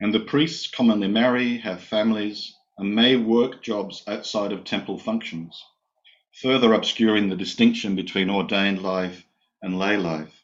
And 0.00 0.12
the 0.12 0.20
priests 0.20 0.66
commonly 0.68 1.08
marry, 1.08 1.58
have 1.58 1.82
families, 1.82 2.52
and 2.78 2.94
may 2.94 3.16
work 3.16 3.62
jobs 3.62 4.02
outside 4.06 4.52
of 4.52 4.64
temple 4.64 4.98
functions, 4.98 5.62
further 6.42 6.72
obscuring 6.72 7.28
the 7.28 7.36
distinction 7.36 7.94
between 7.94 8.30
ordained 8.30 8.82
life 8.82 9.24
and 9.62 9.78
lay 9.78 9.96
life. 9.96 10.42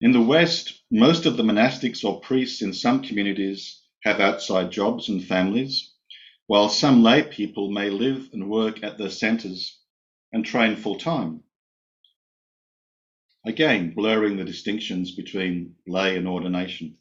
In 0.00 0.12
the 0.12 0.22
West, 0.22 0.82
most 0.90 1.26
of 1.26 1.36
the 1.36 1.42
monastics 1.42 2.04
or 2.04 2.20
priests 2.20 2.62
in 2.62 2.72
some 2.72 3.02
communities 3.02 3.82
have 4.04 4.20
outside 4.20 4.70
jobs 4.70 5.08
and 5.08 5.24
families, 5.24 5.92
while 6.46 6.68
some 6.68 7.02
lay 7.02 7.22
people 7.22 7.70
may 7.70 7.90
live 7.90 8.28
and 8.32 8.48
work 8.48 8.82
at 8.84 8.98
their 8.98 9.10
centres 9.10 9.78
and 10.32 10.44
train 10.44 10.76
full 10.76 10.96
time. 10.96 11.42
Again, 13.46 13.94
blurring 13.94 14.36
the 14.36 14.44
distinctions 14.44 15.12
between 15.12 15.76
lay 15.86 16.16
and 16.16 16.26
ordination. 16.26 16.96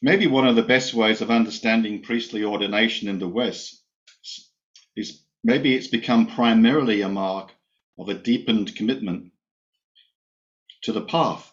Maybe 0.00 0.28
one 0.28 0.46
of 0.46 0.54
the 0.54 0.62
best 0.62 0.94
ways 0.94 1.20
of 1.20 1.32
understanding 1.32 2.02
priestly 2.02 2.44
ordination 2.44 3.08
in 3.08 3.18
the 3.18 3.26
West 3.26 3.82
is 4.94 5.20
maybe 5.42 5.74
it's 5.74 5.88
become 5.88 6.28
primarily 6.28 7.00
a 7.00 7.08
mark 7.08 7.52
of 7.98 8.08
a 8.08 8.14
deepened 8.14 8.76
commitment 8.76 9.32
to 10.82 10.92
the 10.92 11.04
path 11.04 11.50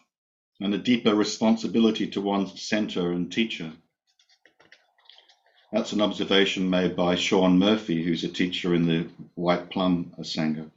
and 0.59 0.71
a 0.75 0.77
deeper 0.77 1.15
responsibility 1.15 2.05
to 2.11 2.21
one's 2.21 2.61
center 2.61 3.11
and 3.11 3.31
teacher. 3.31 3.71
That's 5.71 5.93
an 5.93 6.01
observation 6.01 6.69
made 6.69 6.95
by 6.95 7.15
Sean 7.15 7.57
Murphy, 7.57 8.03
who's 8.03 8.23
a 8.23 8.27
teacher 8.27 8.75
in 8.75 8.85
the 8.85 9.07
White 9.33 9.71
Plum 9.71 10.13
Sangha. 10.19 10.69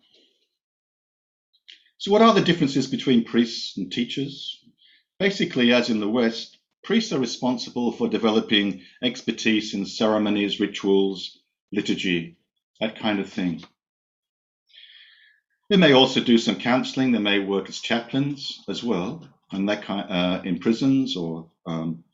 So, 1.98 2.12
what 2.12 2.22
are 2.22 2.34
the 2.34 2.42
differences 2.42 2.86
between 2.86 3.24
priests 3.24 3.76
and 3.76 3.90
teachers? 3.90 4.62
Basically, 5.18 5.72
as 5.72 5.88
in 5.88 6.00
the 6.00 6.08
West, 6.08 6.58
priests 6.84 7.12
are 7.12 7.18
responsible 7.18 7.92
for 7.92 8.08
developing 8.08 8.82
expertise 9.02 9.74
in 9.74 9.86
ceremonies, 9.86 10.60
rituals, 10.60 11.38
liturgy, 11.72 12.36
that 12.80 12.98
kind 12.98 13.18
of 13.18 13.28
thing. 13.30 13.64
They 15.68 15.76
may 15.76 15.92
also 15.92 16.20
do 16.20 16.38
some 16.38 16.56
counseling. 16.60 17.12
They 17.12 17.18
may 17.18 17.40
work 17.40 17.68
as 17.68 17.80
chaplains 17.80 18.62
as 18.68 18.84
well, 18.84 19.26
and 19.50 19.68
that 19.68 19.82
kind 19.82 20.08
uh, 20.08 20.42
in 20.44 20.58
prisons 20.58 21.16
or 21.16 21.50
um, 21.66 22.04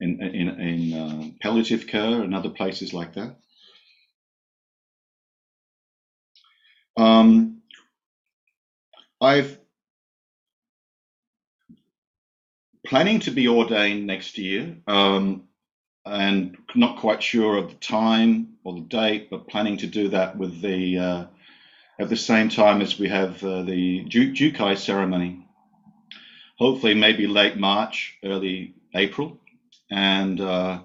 in, 0.00 0.22
in, 0.22 0.48
in 0.60 0.92
uh, 0.94 1.30
palliative 1.40 1.86
care 1.86 2.22
and 2.22 2.34
other 2.34 2.50
places 2.50 2.94
like 2.94 3.14
that. 3.14 3.36
Um, 6.96 7.51
I've 9.22 9.58
planning 12.84 13.20
to 13.20 13.30
be 13.30 13.48
ordained 13.48 14.06
next 14.06 14.36
year 14.36 14.76
um, 14.88 15.44
and 16.04 16.56
not 16.74 16.98
quite 16.98 17.22
sure 17.22 17.56
of 17.56 17.68
the 17.70 17.76
time 17.76 18.54
or 18.64 18.74
the 18.74 18.80
date, 18.80 19.30
but 19.30 19.48
planning 19.48 19.76
to 19.78 19.86
do 19.86 20.08
that 20.08 20.36
with 20.36 20.60
the 20.60 20.98
uh, 20.98 21.24
at 22.00 22.08
the 22.08 22.16
same 22.16 22.48
time 22.48 22.82
as 22.82 22.98
we 22.98 23.08
have 23.08 23.42
uh, 23.44 23.62
the 23.62 24.04
Jukai 24.06 24.76
ceremony. 24.76 25.46
Hopefully, 26.58 26.94
maybe 26.94 27.26
late 27.28 27.56
March, 27.56 28.18
early 28.24 28.74
April 28.94 29.38
and 29.92 30.40
uh, 30.40 30.80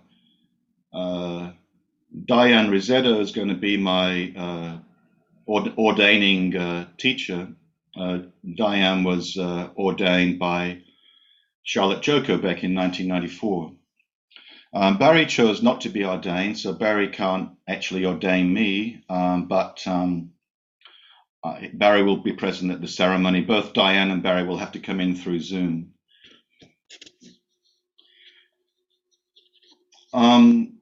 uh, 0.93 1.51
Diane 2.25 2.69
Rizzetto 2.69 3.19
is 3.19 3.31
going 3.31 3.49
to 3.49 3.55
be 3.55 3.77
my 3.77 4.33
uh, 4.37 4.77
ordaining 5.77 6.55
uh, 6.55 6.87
teacher. 6.97 7.47
Uh, 7.97 8.19
Diane 8.55 9.03
was 9.03 9.37
uh, 9.37 9.69
ordained 9.75 10.39
by 10.39 10.81
Charlotte 11.63 12.01
Joko 12.01 12.37
back 12.37 12.63
in 12.63 12.75
1994. 12.75 13.71
Um, 14.73 14.97
Barry 14.97 15.25
chose 15.25 15.63
not 15.63 15.81
to 15.81 15.89
be 15.89 16.05
ordained, 16.05 16.59
so 16.59 16.73
Barry 16.73 17.09
can't 17.09 17.51
actually 17.67 18.05
ordain 18.05 18.53
me, 18.53 19.03
um, 19.09 19.47
but 19.47 19.85
um, 19.87 20.31
Barry 21.73 22.03
will 22.03 22.17
be 22.17 22.33
present 22.33 22.71
at 22.71 22.81
the 22.81 22.87
ceremony. 22.87 23.41
Both 23.41 23.73
Diane 23.73 24.11
and 24.11 24.21
Barry 24.23 24.43
will 24.43 24.57
have 24.57 24.73
to 24.73 24.79
come 24.79 24.99
in 24.99 25.15
through 25.15 25.39
Zoom. 25.39 25.93
Um, 30.13 30.77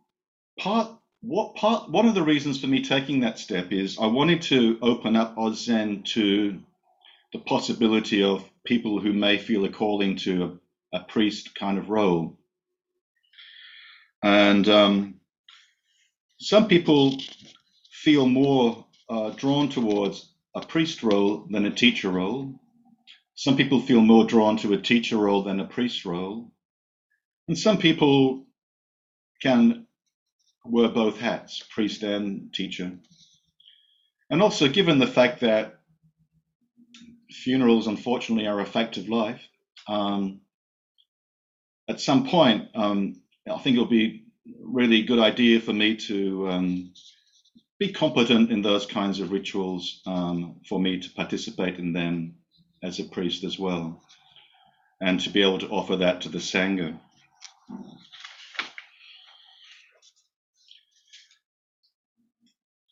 part 0.59 0.91
what 1.21 1.55
part 1.55 1.89
one 1.89 2.07
of 2.07 2.13
the 2.13 2.23
reasons 2.23 2.59
for 2.61 2.67
me 2.67 2.83
taking 2.83 3.21
that 3.21 3.39
step 3.39 3.71
is 3.71 3.97
I 3.99 4.05
wanted 4.05 4.43
to 4.43 4.77
open 4.81 5.15
up 5.15 5.37
Oz 5.37 5.65
to 5.65 6.59
the 7.33 7.39
possibility 7.39 8.23
of 8.23 8.49
people 8.65 8.99
who 8.99 9.13
may 9.13 9.37
feel 9.37 9.65
a 9.65 9.69
calling 9.69 10.17
to 10.17 10.59
a, 10.93 10.97
a 10.97 11.03
priest 11.03 11.55
kind 11.55 11.77
of 11.77 11.89
role. 11.89 12.37
And 14.23 14.67
um, 14.69 15.15
some 16.39 16.67
people 16.67 17.17
feel 17.91 18.27
more 18.27 18.85
uh, 19.09 19.31
drawn 19.31 19.69
towards 19.69 20.33
a 20.55 20.65
priest 20.65 21.03
role 21.03 21.47
than 21.49 21.65
a 21.65 21.71
teacher 21.71 22.09
role. 22.09 22.59
Some 23.35 23.57
people 23.57 23.81
feel 23.81 24.01
more 24.01 24.25
drawn 24.25 24.57
to 24.57 24.73
a 24.73 24.81
teacher 24.81 25.17
role 25.17 25.43
than 25.43 25.59
a 25.59 25.67
priest 25.67 26.05
role. 26.05 26.51
And 27.47 27.57
some 27.57 27.77
people 27.77 28.45
can 29.41 29.85
wear 30.65 30.89
both 30.89 31.19
hats, 31.19 31.63
priest 31.69 32.03
and 32.03 32.53
teacher. 32.53 32.91
And 34.29 34.41
also, 34.41 34.67
given 34.67 34.97
the 34.97 35.07
fact 35.07 35.41
that 35.41 35.79
funerals, 37.35 37.87
unfortunately, 37.87 38.47
are 38.47 38.59
a 38.59 38.65
fact 38.65 38.97
of 38.97 39.09
life, 39.09 39.41
um, 39.87 40.41
at 41.87 41.99
some 41.99 42.27
point, 42.27 42.69
um, 42.75 43.21
I 43.49 43.57
think 43.59 43.75
it'll 43.75 43.87
be 43.87 44.25
really 44.59 45.03
good 45.03 45.19
idea 45.19 45.59
for 45.59 45.73
me 45.73 45.95
to 45.95 46.49
um, 46.49 46.93
be 47.79 47.91
competent 47.91 48.51
in 48.51 48.61
those 48.61 48.85
kinds 48.85 49.19
of 49.19 49.31
rituals 49.31 50.01
um, 50.05 50.61
for 50.67 50.79
me 50.79 50.99
to 50.99 51.09
participate 51.11 51.77
in 51.77 51.93
them 51.93 52.35
as 52.81 52.99
a 52.99 53.03
priest 53.03 53.43
as 53.43 53.59
well, 53.59 54.01
and 55.01 55.19
to 55.21 55.29
be 55.29 55.41
able 55.41 55.59
to 55.59 55.69
offer 55.69 55.97
that 55.97 56.21
to 56.21 56.29
the 56.29 56.37
Sangha. 56.39 56.97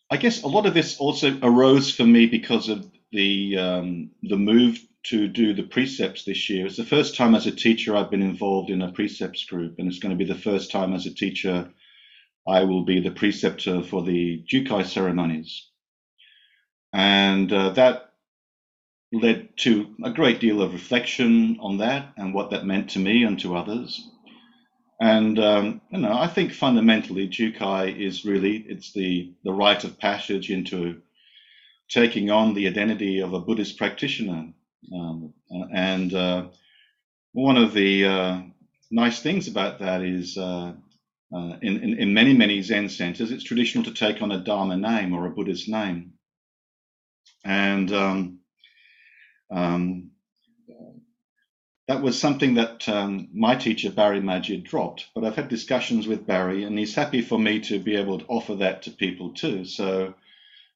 I 0.09 0.17
guess 0.17 0.43
a 0.43 0.47
lot 0.47 0.67
of 0.67 0.75
this 0.75 1.00
also 1.00 1.39
arose 1.41 1.91
for 1.91 2.03
me 2.03 2.27
because 2.27 2.69
of 2.69 2.85
the 3.13 3.58
um, 3.58 4.12
the 4.24 4.38
move 4.38 4.79
to 5.03 5.27
do 5.27 5.53
the 5.53 5.63
precepts 5.63 6.24
this 6.24 6.50
year. 6.50 6.65
It's 6.65 6.77
the 6.77 6.86
first 6.86 7.15
time 7.15 7.36
as 7.36 7.46
a 7.46 7.51
teacher 7.51 7.96
I've 7.96 8.12
been 8.12 8.22
involved 8.22 8.70
in 8.70 8.82
a 8.82 8.91
precepts 8.91 9.46
group, 9.46 9.75
and 9.77 9.88
it's 9.88 10.00
going 10.00 10.17
to 10.17 10.24
be 10.24 10.32
the 10.32 10.39
first 10.39 10.72
time 10.72 10.93
as 10.93 11.05
a 11.05 11.13
teacher 11.13 11.70
I 12.48 12.63
will 12.63 12.84
be 12.84 13.00
the 13.00 13.12
preceptor 13.12 13.84
for 13.84 14.03
the 14.03 14.43
Jukai 14.51 14.86
ceremonies. 14.86 15.70
And 16.91 17.51
uh, 17.51 17.70
that 17.72 18.12
led 19.13 19.55
to 19.58 19.96
a 20.03 20.12
great 20.12 20.39
deal 20.39 20.62
of 20.62 20.74
reflection 20.74 21.58
on 21.62 21.77
that 21.77 22.13
and 22.17 22.34
what 22.34 22.50
that 22.51 22.65
meant 22.65 22.91
to 22.91 23.00
me 23.00 23.24
and 23.24 23.39
to 23.39 23.55
others. 23.55 24.01
And 25.00 25.39
um, 25.39 25.82
you 25.91 26.00
know, 26.00 26.13
I 26.13 26.27
think 26.27 26.53
fundamentally 26.53 27.27
Jukai 27.27 27.98
is 27.98 28.25
really 28.25 28.58
it's 28.58 28.93
the 28.93 29.34
the 29.43 29.53
rite 29.53 29.84
of 29.84 30.00
passage 30.00 30.50
into 30.50 31.01
taking 31.93 32.31
on 32.31 32.53
the 32.53 32.67
identity 32.67 33.21
of 33.21 33.33
a 33.33 33.39
Buddhist 33.39 33.77
practitioner. 33.77 34.51
Um, 34.93 35.33
and 35.71 36.13
uh, 36.13 36.47
one 37.33 37.57
of 37.57 37.73
the 37.73 38.05
uh, 38.05 38.41
nice 38.89 39.21
things 39.21 39.47
about 39.47 39.79
that 39.79 40.01
is 40.01 40.38
uh, 40.38 40.73
uh, 41.33 41.57
in, 41.62 41.83
in, 41.83 42.00
in, 42.00 42.13
many, 42.13 42.33
many 42.33 42.62
Zen 42.62 42.89
centers, 42.89 43.31
it's 43.31 43.43
traditional 43.43 43.83
to 43.85 43.93
take 43.93 44.21
on 44.21 44.31
a 44.31 44.43
Dharma 44.43 44.75
name 44.75 45.13
or 45.13 45.25
a 45.25 45.31
Buddhist 45.31 45.69
name. 45.69 46.13
And 47.45 47.91
um, 47.91 48.39
um, 49.51 50.12
that 51.88 52.01
was 52.01 52.19
something 52.19 52.55
that 52.55 52.88
um, 52.89 53.29
my 53.33 53.55
teacher 53.55 53.91
Barry 53.91 54.21
Magid 54.21 54.63
dropped. 54.63 55.07
But 55.13 55.25
I've 55.25 55.35
had 55.35 55.50
discussions 55.50 56.07
with 56.07 56.25
Barry, 56.25 56.63
and 56.63 56.77
he's 56.79 56.95
happy 56.95 57.21
for 57.21 57.38
me 57.38 57.59
to 57.62 57.79
be 57.79 57.97
able 57.97 58.19
to 58.19 58.25
offer 58.27 58.55
that 58.55 58.83
to 58.83 58.91
people 58.91 59.33
too. 59.33 59.65
So 59.65 60.15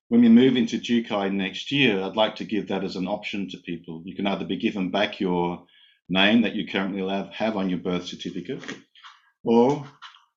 when 0.09 0.21
we 0.21 0.29
move 0.29 0.55
into 0.55 0.79
Jukai 0.79 1.31
next 1.31 1.71
year, 1.71 2.01
I'd 2.01 2.15
like 2.15 2.35
to 2.37 2.45
give 2.45 2.69
that 2.69 2.83
as 2.83 2.95
an 2.95 3.07
option 3.07 3.49
to 3.49 3.57
people. 3.57 4.01
You 4.05 4.15
can 4.15 4.27
either 4.27 4.45
be 4.45 4.57
given 4.57 4.89
back 4.89 5.19
your 5.19 5.65
name 6.09 6.43
that 6.43 6.55
you 6.55 6.65
currently 6.67 7.01
have, 7.33 7.57
on 7.57 7.69
your 7.69 7.79
birth 7.79 8.05
certificate, 8.05 8.63
or 9.43 9.85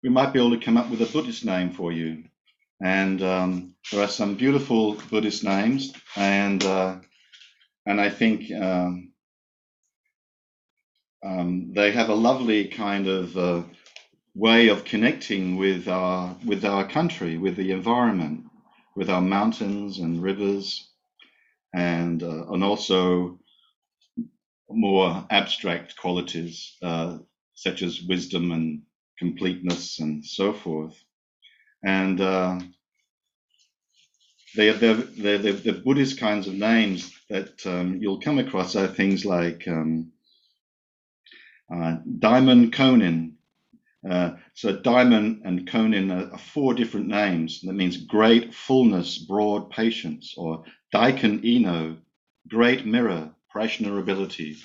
we 0.03 0.09
might 0.09 0.33
be 0.33 0.41
able 0.41 0.59
to 0.59 0.65
come 0.65 0.77
up 0.77 0.91
with 0.91 1.03
a 1.03 1.07
Buddhist 1.07 1.45
name 1.45 1.73
for 1.73 1.93
you. 1.93 2.25
And 2.83 3.23
um, 3.23 3.75
there 3.93 4.03
are 4.03 4.09
some 4.09 4.35
beautiful 4.35 4.95
Buddhist 5.11 5.45
names, 5.45 5.93
and 6.17 6.65
uh, 6.65 6.97
and 7.87 8.01
I 8.01 8.09
think 8.11 8.51
um, 8.53 9.13
um, 11.25 11.73
they 11.75 11.93
have 11.93 12.09
a 12.09 12.15
lovely 12.15 12.69
kind 12.69 13.07
of 13.07 13.37
uh, 13.37 13.63
way 14.35 14.69
of 14.69 14.85
connecting 14.85 15.57
with 15.57 15.87
our 15.89 16.37
with 16.45 16.65
our 16.65 16.89
country, 16.89 17.37
with 17.37 17.57
the 17.57 17.73
environment, 17.73 18.50
with 18.97 19.11
our 19.11 19.23
mountains 19.23 19.99
and 20.01 20.23
rivers, 20.23 20.89
and 21.75 22.23
uh, 22.23 22.47
and 22.53 22.65
also 22.65 23.39
more 24.71 25.27
abstract 25.31 25.97
qualities 25.97 26.77
uh, 26.83 27.19
such 27.55 27.83
as 27.83 28.03
wisdom 28.03 28.53
and 28.53 28.83
completeness 29.19 30.01
and 30.01 30.25
so 30.25 30.53
forth. 30.53 31.03
And 31.85 32.21
uh, 32.21 32.61
they, 34.57 34.73
they're, 34.73 34.95
they're, 34.95 35.39
they're, 35.39 35.53
the 35.55 35.73
Buddhist 35.85 36.19
kinds 36.21 36.49
of 36.49 36.55
names 36.55 37.13
that 37.31 37.67
um, 37.67 37.99
you'll 38.01 38.21
come 38.21 38.39
across 38.39 38.77
are 38.77 38.89
things 38.89 39.25
like 39.25 39.67
um, 39.69 40.13
uh, 41.75 41.97
Daimon 42.21 42.71
Konin. 42.73 43.35
Uh, 44.09 44.33
so 44.55 44.75
Diamond 44.75 45.43
and 45.45 45.69
Konin 45.69 46.11
are, 46.11 46.33
are, 46.33 46.39
four 46.39 46.73
different 46.75 47.09
names. 47.09 47.61
That 47.63 47.75
means 47.75 47.99
great 47.99 48.55
fullness, 48.55 49.19
broad 49.19 49.71
patience, 49.71 50.35
or 50.39 50.65
Daiken 50.95 51.45
Ino, 51.45 51.99
great 52.49 52.87
mirror, 52.87 53.31
prajna 53.55 53.99
ability. 53.99 54.57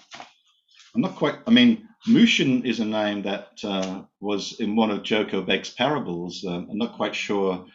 I'm 0.93 1.02
not 1.02 1.15
quite, 1.15 1.36
I 1.45 1.52
mean, 1.52 1.89
Mushin 2.08 2.65
is 2.65 2.80
a 2.80 2.86
name 2.86 3.24
that 3.24 3.60
uh, 3.63 4.04
was 4.21 4.60
in 4.60 4.76
one 4.76 4.91
of 4.91 5.04
Joko 5.04 5.41
Beck's 5.41 5.69
parables. 5.69 6.45
Um, 6.48 6.67
I'm 6.71 6.78
not 6.78 6.95
quite 6.95 7.15
sure. 7.15 7.65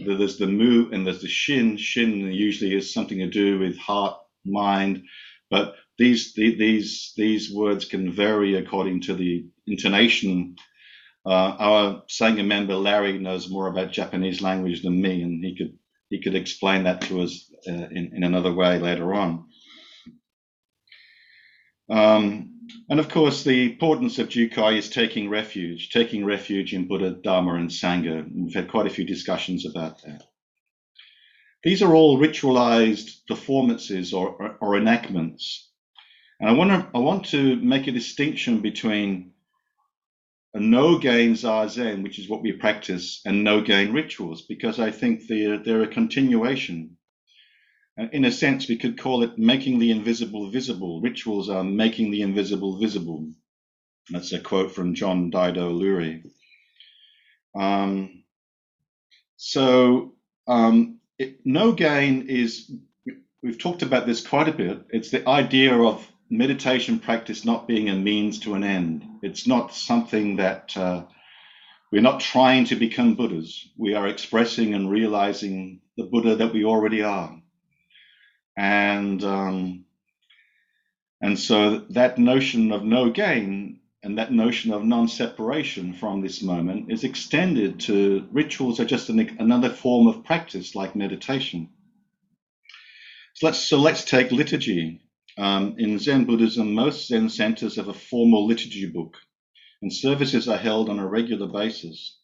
That 0.00 0.16
there's 0.16 0.38
the 0.38 0.46
mu 0.46 0.90
and 0.92 1.06
there's 1.06 1.22
the 1.22 1.28
shin. 1.28 1.76
Shin 1.76 2.32
usually 2.32 2.74
is 2.74 2.94
something 2.94 3.18
to 3.18 3.28
do 3.28 3.58
with 3.58 3.76
heart, 3.78 4.16
mind, 4.44 5.02
but 5.50 5.74
these 5.98 6.34
these 6.34 7.12
these 7.16 7.52
words 7.52 7.84
can 7.84 8.12
vary 8.12 8.54
according 8.54 9.02
to 9.02 9.14
the 9.14 9.46
intonation. 9.66 10.54
Uh, 11.28 11.56
our 11.58 12.02
Sangha 12.08 12.46
member 12.46 12.74
Larry 12.74 13.18
knows 13.18 13.50
more 13.50 13.68
about 13.68 13.92
Japanese 13.92 14.40
language 14.40 14.82
than 14.82 15.00
me, 15.00 15.22
and 15.22 15.44
he 15.44 15.56
could 15.56 15.78
he 16.08 16.22
could 16.22 16.34
explain 16.34 16.84
that 16.84 17.02
to 17.02 17.20
us 17.20 17.52
uh, 17.68 17.72
in 17.72 18.12
in 18.14 18.24
another 18.24 18.52
way 18.52 18.78
later 18.78 19.12
on. 19.12 19.44
Um, 21.90 22.54
and 22.88 23.00
of 23.00 23.10
course, 23.10 23.44
the 23.44 23.72
importance 23.72 24.18
of 24.18 24.30
Jukai 24.30 24.78
is 24.78 24.88
taking 24.88 25.28
refuge, 25.28 25.90
taking 25.90 26.24
refuge 26.24 26.72
in 26.72 26.88
Buddha, 26.88 27.10
Dharma, 27.10 27.54
and 27.54 27.70
Sangha. 27.70 28.26
We've 28.34 28.54
had 28.54 28.70
quite 28.70 28.86
a 28.86 28.90
few 28.90 29.04
discussions 29.04 29.66
about 29.66 30.02
that. 30.02 30.22
These 31.62 31.82
are 31.82 31.94
all 31.94 32.18
ritualized 32.18 33.26
performances 33.26 34.14
or, 34.14 34.28
or, 34.28 34.56
or 34.60 34.76
enactments 34.76 35.68
and 36.40 36.48
I 36.48 36.52
want 36.52 36.70
to 36.70 36.88
I 36.94 37.00
want 37.00 37.26
to 37.26 37.56
make 37.56 37.86
a 37.86 37.92
distinction 37.92 38.60
between 38.60 39.32
a 40.54 40.60
no 40.60 40.98
gain 40.98 41.34
zazen, 41.34 42.02
which 42.02 42.18
is 42.18 42.28
what 42.28 42.42
we 42.42 42.52
practice, 42.52 43.20
and 43.24 43.44
no 43.44 43.60
gain 43.60 43.92
rituals, 43.92 44.42
because 44.42 44.78
I 44.80 44.90
think 44.90 45.26
they're 45.26 45.58
they're 45.58 45.82
a 45.82 45.88
continuation. 45.88 46.96
In 48.12 48.24
a 48.24 48.30
sense, 48.30 48.68
we 48.68 48.76
could 48.76 48.98
call 48.98 49.24
it 49.24 49.38
making 49.38 49.80
the 49.80 49.90
invisible 49.90 50.50
visible. 50.50 51.00
Rituals 51.00 51.48
are 51.48 51.64
making 51.64 52.12
the 52.12 52.22
invisible 52.22 52.78
visible. 52.78 53.28
That's 54.10 54.32
a 54.32 54.38
quote 54.38 54.72
from 54.72 54.94
John 54.94 55.30
Daido 55.30 55.72
Loori. 55.72 56.22
Um, 57.60 58.22
so 59.36 60.14
um, 60.46 61.00
it, 61.18 61.40
no 61.44 61.72
gain 61.72 62.28
is 62.28 62.70
we've 63.42 63.58
talked 63.58 63.82
about 63.82 64.06
this 64.06 64.26
quite 64.26 64.48
a 64.48 64.52
bit. 64.52 64.86
It's 64.90 65.10
the 65.10 65.28
idea 65.28 65.76
of 65.76 66.06
meditation 66.30 66.98
practice 66.98 67.44
not 67.44 67.68
being 67.68 67.88
a 67.88 67.94
means 67.94 68.40
to 68.40 68.54
an 68.54 68.64
end. 68.64 69.04
It's 69.22 69.46
not 69.46 69.74
something 69.74 70.36
that 70.36 70.76
uh, 70.76 71.04
we're 71.90 72.02
not 72.02 72.20
trying 72.20 72.66
to 72.66 72.76
become 72.76 73.14
Buddhas. 73.14 73.68
We 73.76 73.94
are 73.94 74.08
expressing 74.08 74.74
and 74.74 74.90
realizing 74.90 75.80
the 75.96 76.04
Buddha 76.04 76.36
that 76.36 76.52
we 76.52 76.64
already 76.64 77.02
are. 77.02 77.40
And 78.56 79.22
um, 79.24 79.84
and 81.20 81.38
so 81.38 81.84
that 81.90 82.18
notion 82.18 82.72
of 82.72 82.84
no 82.84 83.10
gain 83.10 83.80
and 84.02 84.18
that 84.18 84.32
notion 84.32 84.72
of 84.72 84.84
non-separation 84.84 85.94
from 85.94 86.20
this 86.20 86.42
moment 86.42 86.92
is 86.92 87.02
extended 87.04 87.80
to 87.80 88.28
rituals 88.30 88.78
are 88.78 88.84
just 88.84 89.08
an, 89.08 89.36
another 89.40 89.70
form 89.70 90.06
of 90.06 90.24
practice 90.24 90.74
like 90.74 90.94
meditation. 90.94 91.70
So 93.34 93.46
let's 93.46 93.58
so 93.58 93.78
let's 93.78 94.04
take 94.04 94.30
liturgy. 94.32 95.00
Um, 95.38 95.76
in 95.78 96.00
Zen 96.00 96.24
Buddhism, 96.24 96.74
most 96.74 97.06
Zen 97.06 97.28
centers 97.28 97.76
have 97.76 97.86
a 97.86 97.94
formal 97.94 98.44
liturgy 98.48 98.86
book, 98.86 99.16
and 99.80 99.94
services 99.94 100.48
are 100.48 100.56
held 100.56 100.88
on 100.88 100.98
a 100.98 101.06
regular 101.06 101.46
basis. 101.46 102.18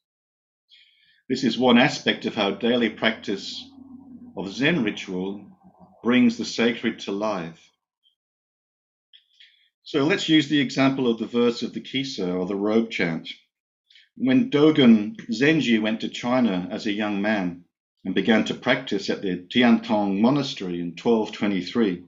This 1.29 1.45
is 1.45 1.57
one 1.57 1.79
aspect 1.79 2.27
of 2.27 2.35
how 2.35 2.51
daily 2.51 2.91
practice 2.91 3.65
of 4.37 4.53
Zen 4.53 4.83
ritual 4.83 5.47
brings 6.03 6.37
the 6.37 6.45
sacred 6.45 6.99
to 7.01 7.13
life. 7.13 7.71
So 9.85 10.05
let's 10.05 10.29
use 10.29 10.49
the 10.49 10.61
example 10.61 11.09
of 11.09 11.21
the 11.21 11.27
verse 11.27 11.63
of 11.63 11.73
the 11.73 11.83
Kisa 11.83 12.33
or 12.33 12.47
the 12.47 12.57
robe 12.57 12.91
chant. 12.91 13.29
When 14.17 14.51
Dogen 14.51 15.17
Zenji 15.31 15.81
went 15.81 16.01
to 16.01 16.09
China 16.09 16.67
as 16.69 16.87
a 16.87 16.93
young 16.93 17.23
man 17.23 17.65
and 18.05 18.13
began 18.13 18.45
to 18.47 18.55
practice 18.55 19.09
at 19.09 19.23
the 19.23 19.47
Tiantong 19.49 20.21
Monastery 20.21 20.81
in 20.81 20.97
1223, 20.97 22.03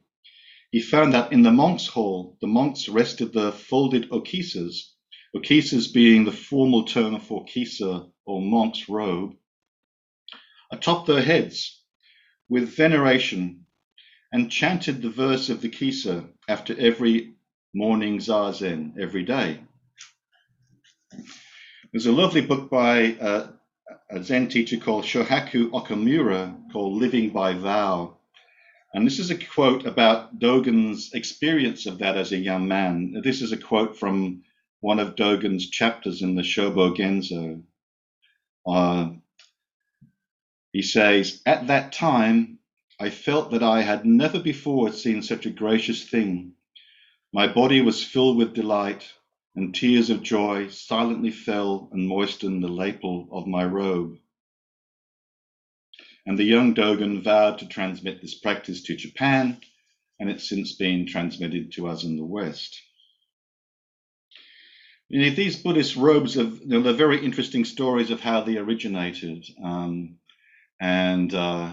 he 0.77 0.83
found 0.83 1.15
that 1.15 1.33
in 1.33 1.41
the 1.41 1.51
monks' 1.51 1.87
hall, 1.87 2.37
the 2.43 2.47
monks 2.47 2.87
rested 2.87 3.33
the 3.33 3.51
folded 3.51 4.11
okesas, 4.11 4.93
okesas 5.35 5.91
being 5.91 6.27
the 6.27 6.31
formal 6.31 6.85
term 6.85 7.19
for 7.19 7.47
kesa 7.47 8.11
or 8.27 8.43
monk's 8.43 8.87
robe, 8.87 9.35
atop 10.71 11.07
their 11.07 11.23
heads 11.23 11.83
with 12.51 12.77
veneration 12.77 13.65
and 14.31 14.51
chanted 14.51 15.01
the 15.01 15.09
verse 15.09 15.49
of 15.49 15.63
the 15.63 15.71
kesa 15.71 16.29
after 16.47 16.79
every 16.79 17.37
morning 17.73 18.19
zazen, 18.19 19.01
every 19.01 19.23
day. 19.23 19.59
There's 21.91 22.05
a 22.05 22.13
lovely 22.13 22.43
book 22.43 22.69
by 22.69 23.15
uh, 23.15 23.47
a 24.11 24.23
Zen 24.23 24.49
teacher 24.51 24.77
called 24.77 25.05
Shohaku 25.05 25.71
Okumura 25.71 26.71
called 26.71 27.01
Living 27.01 27.31
by 27.31 27.55
Vow. 27.55 28.16
And 28.97 29.07
this 29.07 29.19
is 29.19 29.31
a 29.31 29.37
quote 29.37 29.85
about 29.85 30.39
Dogen's 30.39 31.13
experience 31.13 31.85
of 31.85 31.99
that 31.99 32.17
as 32.17 32.33
a 32.33 32.39
young 32.39 32.67
man. 32.67 33.21
This 33.23 33.43
is 33.43 33.53
a 33.53 33.59
quote 33.59 33.99
from 33.99 34.45
one 34.81 35.01
of 35.01 35.17
Dogen's 35.17 35.69
chapters 35.69 36.23
in 36.23 36.35
the 36.35 36.41
Shobo 36.41 36.97
Genzo. 36.97 37.63
Uh, 38.67 39.11
he 40.73 40.81
says, 40.81 41.43
At 41.45 41.67
that 41.67 41.93
time, 41.93 42.59
I 42.99 43.11
felt 43.11 43.51
that 43.51 43.63
I 43.63 43.83
had 43.83 44.07
never 44.07 44.41
before 44.41 44.91
seen 44.93 45.21
such 45.21 45.45
a 45.45 45.51
gracious 45.51 46.03
thing. 46.09 46.55
My 47.35 47.49
body 47.49 47.83
was 47.83 48.03
filled 48.03 48.39
with 48.39 48.55
delight 48.55 49.13
and 49.55 49.75
tears 49.75 50.09
of 50.09 50.23
joy 50.23 50.69
silently 50.69 51.33
fell 51.33 51.91
and 51.93 52.09
moistened 52.09 52.65
the 52.65 52.73
lapel 52.73 53.29
of 53.31 53.47
my 53.47 53.67
robe. 53.67 54.17
And 56.27 56.37
the 56.37 56.45
young 56.45 56.75
Dogen 56.75 57.23
vowed 57.23 57.61
to 57.61 57.69
transmit 57.69 58.21
this 58.21 58.35
practice 58.35 58.83
to 58.83 58.97
Japan, 58.97 59.59
and 60.19 60.29
it's 60.29 60.49
since 60.49 60.73
been 60.73 61.07
transmitted 61.07 61.73
to 61.73 61.87
us 61.87 62.03
in 62.03 62.17
the 62.17 62.25
West. 62.25 62.83
You 65.09 65.23
know, 65.23 65.31
these 65.31 65.63
Buddhist 65.63 65.95
robes 65.95 66.35
have 66.35 66.59
you 66.61 66.67
know, 66.67 66.83
they're 66.83 66.93
very 66.93 67.25
interesting 67.25 67.65
stories 67.65 68.11
of 68.11 68.21
how 68.21 68.41
they 68.41 68.57
originated. 68.57 69.47
Um, 69.63 70.17
and 70.81 71.33
uh, 71.33 71.71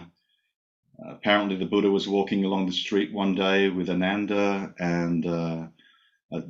apparently, 1.03 1.55
the 1.55 1.65
Buddha 1.65 1.89
was 1.89 2.07
walking 2.07 2.45
along 2.45 2.67
the 2.67 2.73
street 2.73 3.11
one 3.11 3.33
day 3.33 3.69
with 3.69 3.89
Ananda, 3.89 4.75
and 4.77 5.25
uh, 5.25 5.67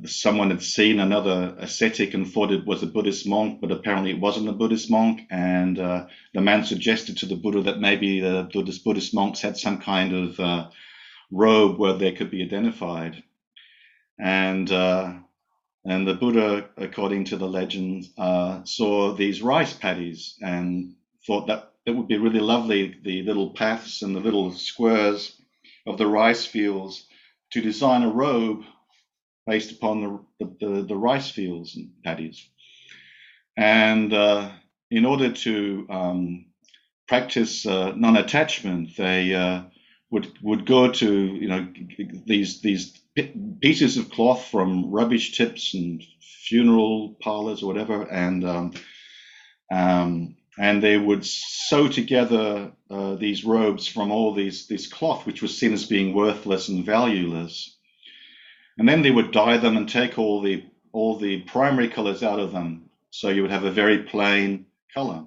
someone 0.06 0.50
had 0.50 0.62
seen 0.62 1.00
another 1.00 1.54
ascetic 1.58 2.14
and 2.14 2.26
thought 2.26 2.52
it 2.52 2.66
was 2.66 2.82
a 2.82 2.86
Buddhist 2.86 3.26
monk, 3.26 3.60
but 3.60 3.70
apparently 3.70 4.10
it 4.10 4.20
wasn't 4.20 4.48
a 4.48 4.52
Buddhist 4.52 4.90
monk. 4.90 5.22
And 5.30 5.78
uh, 5.78 6.06
the 6.32 6.40
man 6.40 6.64
suggested 6.64 7.18
to 7.18 7.26
the 7.26 7.36
Buddha 7.36 7.62
that 7.62 7.80
maybe 7.80 8.20
the 8.20 8.48
Buddhist, 8.52 8.84
Buddhist 8.84 9.14
monks 9.14 9.40
had 9.40 9.56
some 9.56 9.78
kind 9.78 10.14
of 10.14 10.40
uh, 10.40 10.70
robe 11.30 11.78
where 11.78 11.94
they 11.94 12.12
could 12.12 12.30
be 12.30 12.42
identified. 12.42 13.22
And 14.18 14.70
uh, 14.70 15.14
and 15.84 16.08
the 16.08 16.14
Buddha, 16.14 16.70
according 16.78 17.24
to 17.26 17.36
the 17.36 17.48
legend, 17.48 18.06
uh, 18.16 18.64
saw 18.64 19.12
these 19.14 19.42
rice 19.42 19.74
paddies 19.74 20.38
and 20.40 20.94
thought 21.26 21.48
that 21.48 21.72
it 21.84 21.90
would 21.90 22.08
be 22.08 22.16
really 22.16 22.40
lovely, 22.40 22.96
the 23.02 23.22
little 23.22 23.50
paths 23.50 24.00
and 24.00 24.16
the 24.16 24.20
little 24.20 24.52
squares 24.52 25.38
of 25.86 25.98
the 25.98 26.06
rice 26.06 26.46
fields, 26.46 27.06
to 27.50 27.60
design 27.60 28.02
a 28.02 28.08
robe 28.08 28.64
based 29.46 29.72
upon 29.72 30.26
the, 30.38 30.46
the, 30.60 30.82
the 30.82 30.96
rice 30.96 31.30
fields 31.30 31.76
and 31.76 31.90
paddies. 32.02 32.48
And 33.56 34.12
uh, 34.12 34.50
in 34.90 35.04
order 35.04 35.32
to 35.32 35.86
um, 35.90 36.46
practice 37.06 37.66
uh, 37.66 37.92
non-attachment, 37.94 38.96
they 38.96 39.34
uh, 39.34 39.62
would 40.10 40.32
would 40.42 40.66
go 40.66 40.90
to 40.90 41.24
you 41.26 41.48
know 41.48 41.68
these 42.26 42.60
these 42.60 42.98
pieces 43.60 43.96
of 43.96 44.10
cloth 44.10 44.46
from 44.46 44.90
rubbish 44.90 45.36
tips 45.36 45.74
and 45.74 46.02
funeral 46.20 47.16
parlors 47.20 47.62
or 47.62 47.66
whatever, 47.66 48.02
and 48.02 48.44
um, 48.44 48.72
um, 49.72 50.36
and 50.58 50.82
they 50.82 50.96
would 50.96 51.24
sew 51.24 51.88
together 51.88 52.72
uh, 52.90 53.14
these 53.16 53.44
robes 53.44 53.86
from 53.86 54.10
all 54.10 54.34
these 54.34 54.66
this 54.66 54.86
cloth, 54.86 55.26
which 55.26 55.42
was 55.42 55.56
seen 55.56 55.72
as 55.72 55.84
being 55.86 56.14
worthless 56.14 56.68
and 56.68 56.84
valueless 56.84 57.76
and 58.78 58.88
then 58.88 59.02
they 59.02 59.10
would 59.10 59.32
dye 59.32 59.56
them 59.58 59.76
and 59.76 59.88
take 59.88 60.18
all 60.18 60.40
the 60.42 60.64
all 60.92 61.18
the 61.18 61.40
primary 61.42 61.88
colors 61.88 62.22
out 62.22 62.38
of 62.38 62.52
them, 62.52 62.88
so 63.10 63.28
you 63.28 63.42
would 63.42 63.50
have 63.50 63.64
a 63.64 63.70
very 63.70 64.04
plain 64.04 64.66
color. 64.92 65.24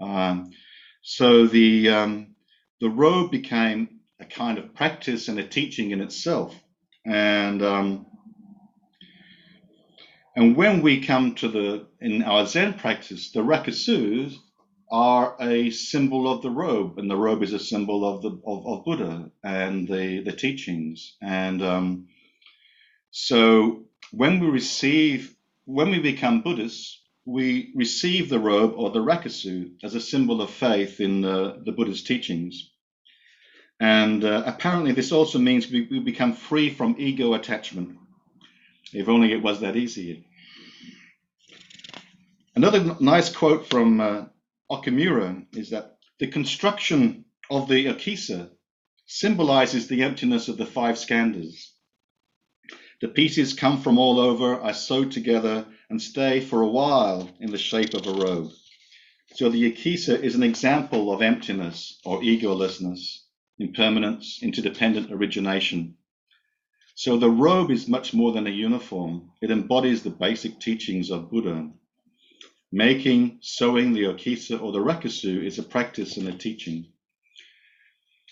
Um, 0.00 0.50
so 1.02 1.46
the 1.46 1.88
um, 1.90 2.34
the 2.80 2.90
robe 2.90 3.30
became 3.30 4.00
a 4.20 4.24
kind 4.24 4.58
of 4.58 4.74
practice 4.74 5.28
and 5.28 5.38
a 5.38 5.46
teaching 5.46 5.90
in 5.90 6.00
itself, 6.00 6.54
and 7.04 7.62
um, 7.62 8.06
and 10.36 10.56
when 10.56 10.82
we 10.82 11.02
come 11.02 11.34
to 11.36 11.48
the 11.48 11.86
in 12.00 12.22
our 12.22 12.46
Zen 12.46 12.74
practice, 12.74 13.32
the 13.32 13.40
rakusus 13.40 14.36
are 14.90 15.36
a 15.40 15.70
symbol 15.70 16.30
of 16.30 16.42
the 16.42 16.50
robe, 16.50 16.98
and 16.98 17.10
the 17.10 17.16
robe 17.16 17.42
is 17.42 17.52
a 17.52 17.58
symbol 17.58 18.04
of 18.04 18.22
the 18.22 18.30
of, 18.46 18.66
of 18.66 18.84
Buddha 18.84 19.30
and 19.42 19.88
the 19.88 20.22
the 20.24 20.32
teachings, 20.32 21.16
and 21.22 21.62
um, 21.62 22.08
so 23.12 23.84
when 24.10 24.40
we 24.40 24.48
receive, 24.48 25.36
when 25.66 25.90
we 25.90 26.00
become 26.00 26.42
Buddhists, 26.42 27.00
we 27.24 27.72
receive 27.76 28.28
the 28.28 28.40
robe 28.40 28.72
or 28.76 28.90
the 28.90 28.98
rakusu 28.98 29.74
as 29.84 29.94
a 29.94 30.00
symbol 30.00 30.42
of 30.42 30.50
faith 30.50 30.98
in 31.00 31.20
the, 31.20 31.62
the 31.64 31.72
Buddha's 31.72 32.02
teachings. 32.02 32.70
And 33.78 34.24
uh, 34.24 34.42
apparently, 34.46 34.92
this 34.92 35.12
also 35.12 35.38
means 35.38 35.70
we, 35.70 35.86
we 35.90 36.00
become 36.00 36.32
free 36.32 36.70
from 36.70 36.96
ego 36.98 37.34
attachment. 37.34 37.98
If 38.92 39.08
only 39.08 39.32
it 39.32 39.42
was 39.42 39.60
that 39.60 39.76
easy. 39.76 40.26
Another 42.54 42.96
nice 42.98 43.28
quote 43.34 43.68
from 43.68 44.00
uh, 44.00 44.24
Okumura 44.70 45.46
is 45.54 45.70
that 45.70 45.96
the 46.18 46.28
construction 46.28 47.26
of 47.50 47.68
the 47.68 47.86
Okesa 47.86 48.50
symbolizes 49.06 49.88
the 49.88 50.02
emptiness 50.02 50.48
of 50.48 50.56
the 50.56 50.66
five 50.66 50.96
skandhas. 50.96 51.72
The 53.02 53.08
pieces 53.08 53.52
come 53.52 53.82
from 53.82 53.98
all 53.98 54.20
over, 54.20 54.60
are 54.60 54.72
sewed 54.72 55.10
together, 55.10 55.66
and 55.90 56.00
stay 56.00 56.38
for 56.38 56.62
a 56.62 56.68
while 56.68 57.28
in 57.40 57.50
the 57.50 57.58
shape 57.58 57.94
of 57.94 58.06
a 58.06 58.12
robe. 58.12 58.52
So 59.34 59.48
the 59.48 59.72
Okesa 59.72 60.22
is 60.22 60.36
an 60.36 60.44
example 60.44 61.12
of 61.12 61.20
emptiness 61.20 61.98
or 62.04 62.22
egolessness, 62.22 63.24
impermanence, 63.58 64.38
interdependent 64.40 65.10
origination. 65.10 65.96
So 66.94 67.16
the 67.16 67.28
robe 67.28 67.72
is 67.72 67.88
much 67.88 68.14
more 68.14 68.30
than 68.30 68.46
a 68.46 68.50
uniform. 68.50 69.32
It 69.40 69.50
embodies 69.50 70.04
the 70.04 70.10
basic 70.10 70.60
teachings 70.60 71.10
of 71.10 71.28
Buddha. 71.28 71.72
Making, 72.70 73.38
sewing 73.40 73.94
the 73.94 74.04
Okesa 74.04 74.62
or 74.62 74.70
the 74.70 74.78
Rakusu 74.78 75.44
is 75.44 75.58
a 75.58 75.64
practice 75.64 76.18
and 76.18 76.28
a 76.28 76.38
teaching. 76.38 76.86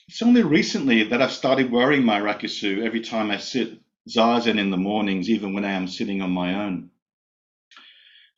It's 0.06 0.22
only 0.22 0.44
recently 0.44 1.02
that 1.02 1.20
I've 1.20 1.32
started 1.32 1.72
wearing 1.72 2.04
my 2.04 2.20
Rakusu 2.20 2.84
every 2.84 3.00
time 3.00 3.32
I 3.32 3.38
sit 3.38 3.80
zazen 4.10 4.58
in 4.58 4.70
the 4.70 4.76
mornings, 4.76 5.30
even 5.30 5.54
when 5.54 5.64
I 5.64 5.72
am 5.72 5.86
sitting 5.86 6.20
on 6.20 6.32
my 6.32 6.64
own. 6.64 6.90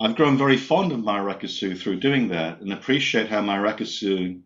I've 0.01 0.17
grown 0.17 0.37
very 0.37 0.57
fond 0.57 0.93
of 0.93 1.05
my 1.05 1.19
rakusu 1.19 1.79
through 1.79 2.01
doing 2.01 2.29
that 2.29 2.61
and 2.61 2.73
appreciate 2.73 3.29
how 3.29 3.41
my 3.41 3.57
rakusu, 3.57 4.43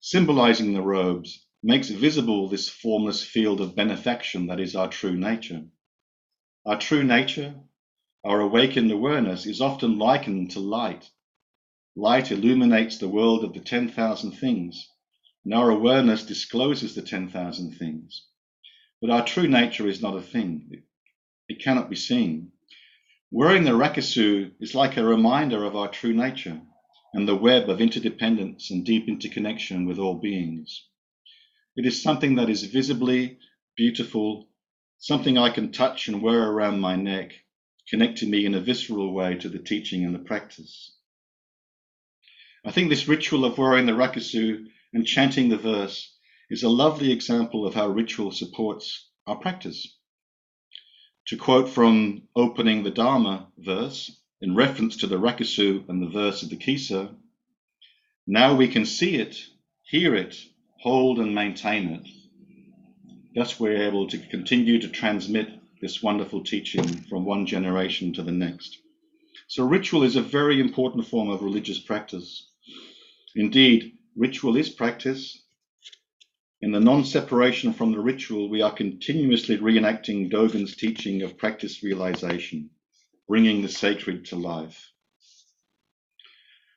symbolizing 0.00 0.74
the 0.74 0.82
robes, 0.82 1.44
makes 1.62 1.88
visible 1.88 2.48
this 2.48 2.68
formless 2.68 3.24
field 3.24 3.60
of 3.60 3.74
benefaction 3.74 4.46
that 4.48 4.60
is 4.60 4.76
our 4.76 4.88
true 4.88 5.16
nature. 5.16 5.64
Our 6.66 6.78
true 6.78 7.02
nature, 7.02 7.54
our 8.24 8.40
awakened 8.40 8.90
awareness, 8.90 9.46
is 9.46 9.60
often 9.60 9.98
likened 9.98 10.50
to 10.52 10.60
light. 10.60 11.10
Light 11.96 12.30
illuminates 12.30 12.98
the 12.98 13.08
world 13.08 13.44
of 13.44 13.54
the 13.54 13.60
10,000 13.60 14.32
things, 14.32 14.88
and 15.44 15.54
our 15.54 15.70
awareness 15.70 16.24
discloses 16.24 16.94
the 16.94 17.02
10,000 17.02 17.72
things. 17.72 18.26
But 19.04 19.12
our 19.12 19.26
true 19.26 19.46
nature 19.46 19.86
is 19.86 20.00
not 20.00 20.16
a 20.16 20.22
thing. 20.22 20.66
It, 20.70 20.82
it 21.46 21.62
cannot 21.62 21.90
be 21.90 21.94
seen. 21.94 22.52
Wearing 23.30 23.64
the 23.64 23.72
rakusu 23.72 24.52
is 24.60 24.74
like 24.74 24.96
a 24.96 25.04
reminder 25.04 25.62
of 25.62 25.76
our 25.76 25.88
true 25.88 26.14
nature 26.14 26.62
and 27.12 27.28
the 27.28 27.36
web 27.36 27.68
of 27.68 27.82
interdependence 27.82 28.70
and 28.70 28.82
deep 28.82 29.06
interconnection 29.06 29.84
with 29.84 29.98
all 29.98 30.14
beings. 30.14 30.86
It 31.76 31.84
is 31.84 32.00
something 32.00 32.36
that 32.36 32.48
is 32.48 32.64
visibly 32.64 33.40
beautiful, 33.76 34.48
something 34.96 35.36
I 35.36 35.50
can 35.50 35.70
touch 35.70 36.08
and 36.08 36.22
wear 36.22 36.50
around 36.50 36.80
my 36.80 36.96
neck, 36.96 37.34
connecting 37.90 38.30
me 38.30 38.46
in 38.46 38.54
a 38.54 38.60
visceral 38.60 39.12
way 39.12 39.34
to 39.34 39.50
the 39.50 39.58
teaching 39.58 40.06
and 40.06 40.14
the 40.14 40.18
practice. 40.18 40.96
I 42.64 42.70
think 42.70 42.88
this 42.88 43.06
ritual 43.06 43.44
of 43.44 43.58
wearing 43.58 43.84
the 43.84 43.92
rakusu 43.92 44.64
and 44.94 45.06
chanting 45.06 45.50
the 45.50 45.58
verse 45.58 46.13
is 46.54 46.62
a 46.62 46.68
lovely 46.68 47.10
example 47.10 47.66
of 47.66 47.74
how 47.74 47.88
ritual 47.88 48.30
supports 48.30 49.10
our 49.26 49.34
practice. 49.34 49.98
To 51.26 51.36
quote 51.36 51.68
from 51.68 52.28
opening 52.36 52.84
the 52.84 52.92
Dharma 52.92 53.48
verse, 53.58 54.20
in 54.40 54.54
reference 54.54 54.98
to 54.98 55.08
the 55.08 55.18
rakusu 55.18 55.88
and 55.88 56.00
the 56.00 56.10
verse 56.10 56.44
of 56.44 56.50
the 56.50 56.56
Kesa, 56.56 57.12
now 58.28 58.54
we 58.54 58.68
can 58.68 58.86
see 58.86 59.16
it, 59.16 59.36
hear 59.82 60.14
it, 60.14 60.36
hold 60.78 61.18
and 61.18 61.34
maintain 61.34 61.88
it. 61.88 62.08
Thus 63.34 63.58
we're 63.58 63.88
able 63.88 64.06
to 64.06 64.18
continue 64.18 64.80
to 64.80 64.88
transmit 64.88 65.48
this 65.80 66.04
wonderful 66.04 66.44
teaching 66.44 66.86
from 67.08 67.24
one 67.24 67.46
generation 67.46 68.12
to 68.12 68.22
the 68.22 68.30
next. 68.30 68.78
So 69.48 69.64
ritual 69.64 70.04
is 70.04 70.14
a 70.14 70.22
very 70.22 70.60
important 70.60 71.08
form 71.08 71.30
of 71.30 71.42
religious 71.42 71.80
practice. 71.80 72.48
Indeed, 73.34 73.98
ritual 74.14 74.56
is 74.56 74.68
practice. 74.68 75.43
In 76.64 76.72
the 76.72 76.80
non-separation 76.80 77.74
from 77.74 77.92
the 77.92 78.00
ritual, 78.00 78.48
we 78.48 78.62
are 78.62 78.72
continuously 78.72 79.58
reenacting 79.58 80.30
Dogen's 80.32 80.74
teaching 80.74 81.20
of 81.20 81.36
practice 81.36 81.82
realization, 81.82 82.70
bringing 83.28 83.60
the 83.60 83.68
sacred 83.68 84.24
to 84.24 84.36
life. 84.36 84.90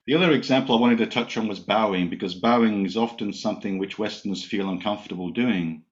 The 0.06 0.16
other 0.16 0.34
example 0.34 0.76
I 0.76 0.82
wanted 0.82 0.98
to 0.98 1.06
touch 1.06 1.38
on 1.38 1.48
was 1.48 1.62
bowing, 1.62 2.10
because 2.10 2.36
bowing 2.36 2.86
is 2.86 2.98
often 2.98 3.32
something 3.32 3.78
which 3.78 3.98
Westerners 3.98 4.44
feel 4.44 4.70
uncomfortable 4.70 5.30
doing. 5.30 5.84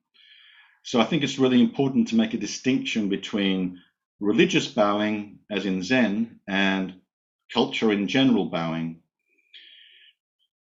So 0.84 0.99
I 0.99 1.05
think 1.05 1.23
it's 1.23 1.39
really 1.39 1.62
important 1.62 2.10
to 2.10 2.17
make 2.17 2.34
a 2.34 2.38
distinction 2.38 3.08
between 3.08 3.81
religious 4.19 4.67
bowing, 4.67 5.39
as 5.49 5.65
in 5.65 5.81
Zen, 5.81 6.41
and 6.49 6.95
culture 7.53 7.93
in 7.93 8.10
general 8.10 8.49
bowing 8.49 8.99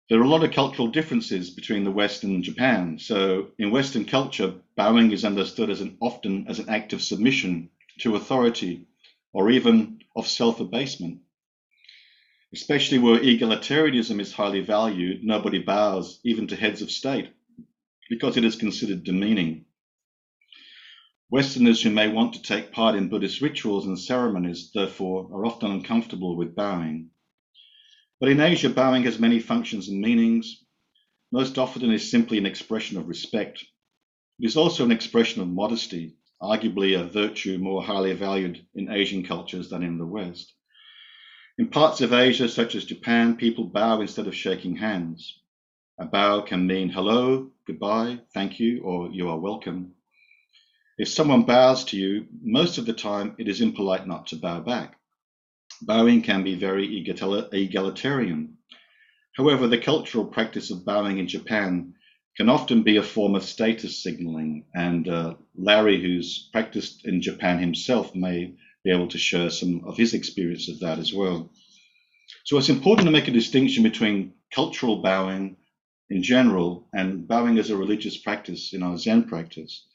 there 0.09 0.19
are 0.19 0.23
a 0.23 0.29
lot 0.29 0.43
of 0.43 0.51
cultural 0.51 0.87
differences 0.87 1.49
between 1.49 1.83
the 1.83 1.91
West 1.91 2.23
and 2.23 2.43
Japan. 2.43 2.99
So 2.99 3.47
in 3.57 3.71
Western 3.71 4.05
culture, 4.05 4.53
bowing 4.75 5.11
is 5.11 5.25
understood 5.25 5.69
as 5.69 5.81
an 5.81 5.97
often 5.99 6.45
as 6.47 6.59
an 6.59 6.69
act 6.69 6.93
of 6.93 7.01
submission 7.01 7.69
to 7.99 8.15
authority 8.15 8.87
or 9.33 9.49
even 9.49 9.99
of 10.15 10.27
self-abasement. 10.27 11.21
Especially 12.53 12.99
where 12.99 13.19
egalitarianism 13.19 14.19
is 14.19 14.31
highly 14.31 14.61
valued, 14.61 15.23
nobody 15.23 15.59
bows 15.59 16.19
even 16.23 16.47
to 16.47 16.55
heads 16.55 16.81
of 16.81 16.91
state 16.91 17.29
because 18.09 18.37
it 18.37 18.45
is 18.45 18.55
considered 18.55 19.03
demeaning. 19.03 19.65
Westerners 21.31 21.81
who 21.81 21.89
may 21.89 22.07
want 22.07 22.33
to 22.33 22.41
take 22.41 22.71
part 22.71 22.95
in 22.95 23.09
Buddhist 23.09 23.41
rituals 23.41 23.87
and 23.87 23.99
ceremonies, 23.99 24.71
therefore, 24.71 25.27
are 25.33 25.45
often 25.45 25.71
uncomfortable 25.71 26.37
with 26.37 26.55
bowing. 26.55 27.09
But 28.19 28.29
in 28.29 28.39
Asia, 28.39 28.69
bowing 28.69 29.03
has 29.03 29.19
many 29.19 29.39
functions 29.39 29.89
and 29.89 29.99
meanings. 29.99 30.63
Most 31.31 31.57
often 31.57 31.83
it 31.83 31.93
is 31.93 32.09
simply 32.09 32.37
an 32.37 32.45
expression 32.45 32.97
of 32.97 33.09
respect. 33.09 33.65
It 34.39 34.45
is 34.45 34.55
also 34.55 34.85
an 34.85 34.91
expression 34.91 35.41
of 35.41 35.49
modesty, 35.49 36.15
arguably 36.41 36.99
a 36.99 37.03
virtue 37.03 37.57
more 37.57 37.83
highly 37.83 38.13
valued 38.13 38.65
in 38.73 38.89
Asian 38.89 39.23
cultures 39.23 39.69
than 39.69 39.83
in 39.83 39.97
the 39.97 40.05
West. 40.05 40.53
In 41.57 41.67
parts 41.67 42.01
of 42.01 42.13
Asia, 42.13 42.49
such 42.49 42.75
as 42.75 42.85
Japan, 42.85 43.35
people 43.35 43.65
bow 43.65 44.01
instead 44.01 44.27
of 44.27 44.35
shaking 44.35 44.75
hands. 44.75 45.39
A 45.97 46.05
bow 46.05 46.41
can 46.41 46.67
mean 46.67 46.89
hello, 46.89 47.51
goodbye, 47.65 48.19
thank 48.33 48.59
you, 48.59 48.81
or 48.83 49.09
you 49.11 49.29
are 49.29 49.39
welcome. 49.39 49.93
If 50.97 51.09
someone 51.09 51.43
bows 51.43 51.85
to 51.85 51.97
you, 51.97 52.27
most 52.41 52.77
of 52.77 52.85
the 52.85 52.93
time 52.93 53.35
it 53.37 53.47
is 53.47 53.61
impolite 53.61 54.07
not 54.07 54.27
to 54.27 54.35
bow 54.35 54.61
back. 54.61 54.99
Bowing 55.81 56.21
can 56.21 56.43
be 56.43 56.55
very 56.55 56.97
egalitarian. 56.97 58.57
However, 59.35 59.67
the 59.67 59.77
cultural 59.77 60.25
practice 60.25 60.71
of 60.71 60.85
bowing 60.85 61.17
in 61.17 61.27
Japan 61.27 61.93
can 62.37 62.49
often 62.49 62.83
be 62.83 62.97
a 62.97 63.03
form 63.03 63.35
of 63.35 63.43
status 63.43 64.01
signaling, 64.01 64.65
and 64.73 65.07
uh, 65.07 65.35
Larry, 65.55 66.01
who's 66.01 66.49
practiced 66.51 67.05
in 67.05 67.21
Japan 67.21 67.59
himself, 67.59 68.13
may 68.15 68.55
be 68.83 68.91
able 68.91 69.07
to 69.09 69.17
share 69.17 69.49
some 69.49 69.83
of 69.85 69.97
his 69.97 70.13
experience 70.13 70.69
of 70.69 70.79
that 70.79 70.99
as 70.99 71.13
well. 71.13 71.49
So 72.43 72.57
it's 72.57 72.69
important 72.69 73.05
to 73.07 73.11
make 73.11 73.27
a 73.27 73.31
distinction 73.31 73.83
between 73.83 74.33
cultural 74.51 75.01
bowing 75.01 75.57
in 76.09 76.23
general 76.23 76.87
and 76.93 77.27
bowing 77.27 77.57
as 77.57 77.69
a 77.69 77.77
religious 77.77 78.17
practice 78.17 78.73
in 78.73 78.83
our 78.83 78.97
Zen 78.97 79.23
practice. 79.23 79.85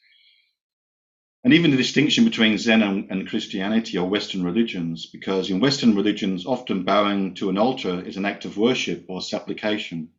And 1.43 1.55
even 1.55 1.71
the 1.71 1.77
distinction 1.79 2.25
between 2.25 2.59
Zen 2.59 2.83
and, 2.83 3.11
and, 3.11 3.27
Christianity 3.27 3.97
or 3.97 4.07
Western 4.07 4.45
religions, 4.45 5.07
because 5.07 5.49
in 5.49 5.59
Western 5.59 5.95
religions, 5.95 6.45
often 6.45 6.85
bowing 6.85 7.35
to 7.37 7.49
an 7.49 7.57
altar 7.57 8.03
is 8.07 8.19
an 8.19 8.27
act 8.27 8.45
of 8.45 8.59
worship 8.59 9.07
or 9.09 9.23
supplication. 9.23 10.11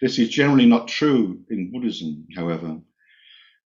This 0.00 0.18
is 0.18 0.30
generally 0.30 0.64
not 0.64 0.88
true 0.88 1.44
in 1.50 1.70
Buddhism, 1.70 2.26
however. 2.34 2.80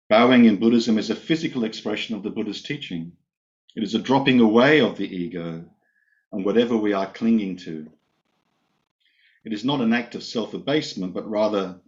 Bowing 0.09 0.47
in 0.47 0.57
Buddhism 0.57 0.99
is 0.99 1.11
a 1.11 1.15
physical 1.15 1.63
expression 1.63 2.17
of 2.17 2.25
the 2.25 2.31
Buddha's 2.31 2.63
teaching. 2.63 3.13
It 3.77 3.85
is 3.85 3.95
a 3.95 4.01
dropping 4.01 4.41
away 4.41 4.81
of 4.81 4.97
the 4.97 5.07
ego 5.07 5.65
and 6.33 6.45
whatever 6.45 6.77
we 6.77 6.93
are 6.93 7.13
clinging 7.13 7.57
to. 7.59 7.89
It 9.45 9.53
is 9.53 9.65
not 9.65 9.81
an 9.81 9.93
act 9.93 10.17
of 10.17 10.25
self 10.25 10.55
abasement, 10.55 11.15
but 11.15 11.31
rather 11.31 11.81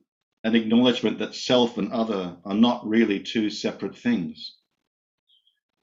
an 0.44 0.54
acknowledgement 0.54 1.18
that 1.18 1.34
self 1.34 1.76
and 1.76 1.92
other 1.92 2.36
are 2.44 2.54
not 2.54 2.86
really 2.86 3.18
two 3.18 3.50
separate 3.50 3.96
things. 3.96 4.54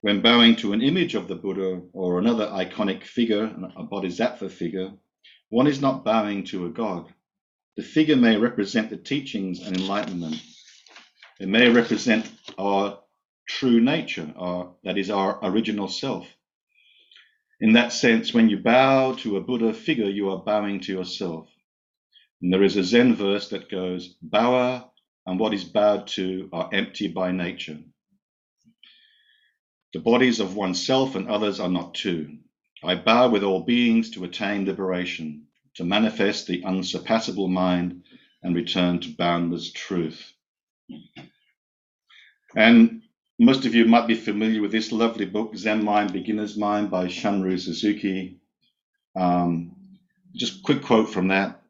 When 0.02 0.22
bowing 0.22 0.56
to 0.58 0.72
an 0.72 0.82
image 0.82 1.16
of 1.16 1.28
the 1.28 1.36
Buddha 1.36 1.82
or 1.92 2.20
another 2.20 2.48
iconic 2.48 3.04
figure, 3.04 3.54
a 3.76 3.84
bodhisattva 3.84 4.50
figure, 4.50 4.94
one 5.50 5.68
is 5.68 5.82
not 5.82 6.06
bowing 6.06 6.46
to 6.46 6.66
a 6.66 6.70
god. 6.70 7.14
The 7.76 7.84
figure 7.84 8.16
may 8.16 8.38
represent 8.38 8.90
the 8.90 8.98
teachings 8.98 9.60
and 9.60 9.76
enlightenment. 9.76 10.42
It 11.42 11.50
may 11.50 11.70
represent 11.70 12.32
our 12.58 13.00
true 13.48 13.82
nature, 13.82 14.34
our, 14.38 14.74
that 14.86 14.98
is, 14.98 15.10
our 15.10 15.38
original 15.44 15.90
self. 15.90 16.28
In 17.60 17.74
that 17.74 17.92
sense, 17.92 18.34
when 18.34 18.50
you 18.50 18.58
bow 18.58 19.16
to 19.16 19.36
a 19.36 19.42
Buddha 19.42 19.74
figure, 19.74 20.10
you 20.10 20.30
are 20.30 20.44
bowing 20.44 20.80
to 20.82 20.94
yourself. 20.94 21.50
And 22.42 22.54
there 22.54 22.64
is 22.64 22.78
a 22.78 22.86
Zen 22.86 23.16
verse 23.16 23.50
that 23.50 23.70
goes, 23.70 24.16
Bower 24.22 24.90
and 25.26 25.38
what 25.38 25.54
is 25.54 25.66
bowed 25.66 26.08
to 26.08 26.50
are 26.54 26.70
empty 26.72 27.10
by 27.10 27.34
nature. 27.34 27.80
The 29.94 30.00
bodies 30.00 30.40
of 30.40 30.56
oneself 30.56 31.16
and 31.16 31.28
others 31.30 31.60
are 31.60 31.70
not 31.70 31.96
two. 31.96 32.38
I 32.84 32.96
bow 32.96 33.30
with 33.30 33.44
all 33.44 33.62
beings 33.62 34.12
to 34.12 34.24
attain 34.24 34.66
liberation, 34.66 35.48
to 35.76 35.84
manifest 35.84 36.48
the 36.48 36.64
unsurpassable 36.64 37.48
mind 37.48 38.04
and 38.44 38.56
return 38.56 39.00
to 39.02 39.10
boundless 39.18 39.72
truth. 39.72 40.34
And 42.56 43.04
most 43.40 43.66
of 43.66 43.76
you 43.76 43.86
might 43.86 44.08
be 44.08 44.16
familiar 44.16 44.62
with 44.62 44.72
this 44.72 44.92
lovely 44.92 45.26
book, 45.26 45.56
Zen 45.58 45.84
Mind, 45.84 46.14
Beginner's 46.14 46.58
Mind 46.58 46.92
by 46.92 47.06
Shunryu 47.08 47.60
Suzuki. 47.60 48.40
Um, 49.16 49.76
just 50.36 50.64
quick 50.64 50.84
quote 50.84 51.10
from 51.10 51.30
that. 51.30 51.62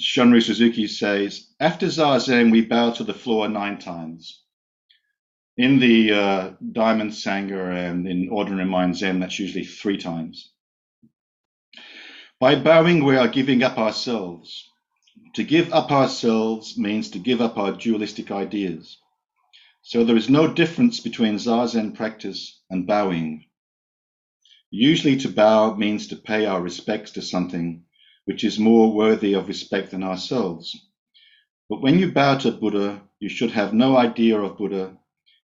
Shunryu 0.00 0.42
Suzuki 0.42 0.86
says, 0.88 1.48
After 1.60 1.86
Zazen, 1.86 2.52
we 2.52 2.62
bow 2.62 2.92
to 2.92 3.04
the 3.04 3.14
floor 3.14 3.48
nine 3.48 3.78
times. 3.78 4.42
In 5.58 5.78
the 5.78 6.12
uh, 6.12 6.50
Diamond 6.72 7.12
Sangha 7.12 7.90
and 7.90 8.06
in 8.06 8.28
Ordinary 8.28 8.66
Mind 8.66 8.94
Zen, 8.94 9.20
that's 9.20 9.38
usually 9.38 9.64
three 9.64 9.96
times. 9.96 10.50
By 12.38 12.56
bowing, 12.56 13.02
we 13.02 13.16
are 13.16 13.28
giving 13.28 13.62
up 13.62 13.78
ourselves. 13.78 14.70
To 15.32 15.42
give 15.42 15.72
up 15.72 15.90
ourselves 15.90 16.76
means 16.76 17.08
to 17.10 17.18
give 17.18 17.40
up 17.40 17.56
our 17.56 17.72
dualistic 17.72 18.30
ideas. 18.30 18.98
So 19.80 20.04
there 20.04 20.16
is 20.16 20.28
no 20.28 20.52
difference 20.52 21.00
between 21.00 21.36
Zazen 21.38 21.94
practice 21.94 22.60
and 22.68 22.86
bowing. 22.86 23.46
Usually 24.70 25.16
to 25.20 25.30
bow 25.30 25.74
means 25.74 26.08
to 26.08 26.16
pay 26.16 26.44
our 26.44 26.60
respects 26.60 27.12
to 27.12 27.22
something 27.22 27.84
which 28.26 28.44
is 28.44 28.58
more 28.58 28.92
worthy 28.92 29.32
of 29.32 29.48
respect 29.48 29.92
than 29.92 30.02
ourselves. 30.02 30.78
But 31.70 31.80
when 31.80 31.98
you 31.98 32.12
bow 32.12 32.36
to 32.38 32.52
Buddha, 32.52 33.00
you 33.20 33.30
should 33.30 33.52
have 33.52 33.72
no 33.72 33.96
idea 33.96 34.38
of 34.38 34.58
Buddha 34.58 34.98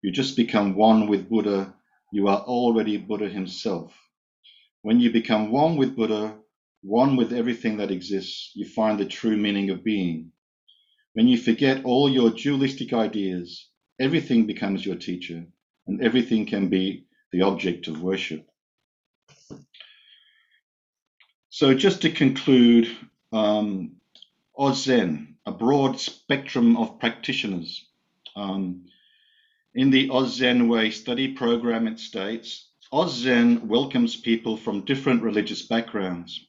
you 0.02 0.12
just 0.12 0.36
become 0.36 0.76
one 0.76 1.08
with 1.08 1.30
Buddha. 1.30 1.74
You 2.12 2.28
are 2.28 2.40
already 2.40 2.98
Buddha 2.98 3.30
himself. 3.30 3.94
When 4.82 5.00
you 5.00 5.12
become 5.12 5.52
one 5.52 5.76
with 5.76 5.96
Buddha, 5.96 6.38
one 6.82 7.18
with 7.18 7.34
everything 7.34 7.78
that 7.78 7.92
exists, 7.92 8.52
you 8.56 8.66
find 8.66 9.00
the 9.00 9.06
true 9.06 9.36
meaning 9.36 9.70
of 9.70 9.84
being. 9.84 10.32
When 11.14 11.28
you 11.28 11.38
forget 11.38 11.84
all 11.84 12.10
your 12.10 12.30
dualistic 12.30 12.94
ideas, 12.94 13.68
everything 14.00 14.48
becomes 14.48 14.86
your 14.86 14.96
teacher, 14.96 15.46
and 15.88 16.02
everything 16.02 16.46
can 16.46 16.70
be 16.70 17.06
the 17.34 17.42
object 17.42 17.88
of 17.88 18.02
worship. 18.02 18.48
So, 21.50 21.74
just 21.74 22.04
to 22.04 22.12
conclude, 22.12 22.88
um, 23.34 23.98
Ozen, 24.58 25.36
a 25.46 25.52
broad 25.52 26.00
spectrum 26.00 26.78
of 26.78 27.00
practitioners. 27.00 27.86
Um, 28.36 28.86
in 29.80 29.92
the 29.92 30.10
Oz 30.10 30.36
Zen 30.36 30.68
Way 30.68 30.92
study 30.92 31.30
program, 31.30 31.88
it 31.88 32.00
states 32.00 32.68
Oz 32.92 33.16
Zen 33.16 33.66
welcomes 33.66 34.18
people 34.18 34.58
from 34.58 34.84
different 34.84 35.24
religious 35.24 35.62
backgrounds. 35.62 36.46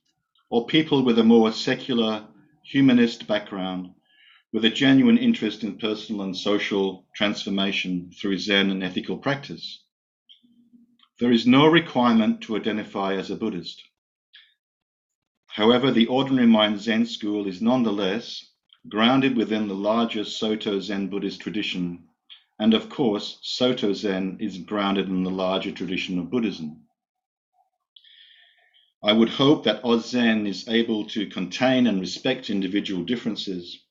or 0.49 0.67
people 0.67 1.05
with 1.05 1.17
a 1.17 1.23
more 1.23 1.53
secular, 1.53 2.27
humanist 2.65 3.29
background 3.29 3.95
with 4.53 4.65
a 4.65 4.69
genuine 4.69 5.17
interest 5.17 5.63
in 5.63 5.79
personal 5.79 6.23
and 6.23 6.37
social 6.37 7.07
transformation 7.15 8.11
through 8.21 8.37
Zen 8.37 8.69
and 8.69 8.83
ethical 8.83 9.17
practice. 9.17 9.85
There 11.21 11.31
is 11.31 11.47
no 11.47 11.69
requirement 11.69 12.41
to 12.41 12.57
identify 12.57 13.15
as 13.15 13.31
a 13.31 13.37
Buddhist. 13.37 13.81
However, 15.47 15.93
the 15.93 16.09
Ordinary 16.09 16.49
Mind 16.49 16.81
Zen 16.81 17.07
school 17.07 17.47
is 17.47 17.63
nonetheless 17.63 18.45
grounded 18.89 19.37
within 19.37 19.69
the 19.69 19.75
larger 19.75 20.25
Soto 20.25 20.81
Zen 20.81 21.07
Buddhist 21.07 21.41
tradition, 21.41 22.10
and 22.61 22.75
of 22.75 22.91
course, 22.91 23.39
Soto 23.41 23.95
Zen 23.95 24.37
is 24.39 24.59
grounded 24.59 25.09
in 25.09 25.25
the 25.25 25.31
larger 25.31 25.73
tradition 25.73 26.19
of 26.19 26.31
Buddhism. 26.31 26.83
I 29.03 29.15
would 29.15 29.31
hope 29.31 29.65
that 29.65 29.83
Oz 29.83 30.11
Zen 30.11 30.47
is 30.47 30.69
able 30.69 31.07
to 31.07 31.27
contain 31.27 31.87
and 31.87 31.99
respect 31.99 32.51
individual 32.51 33.03
differences 33.03 33.83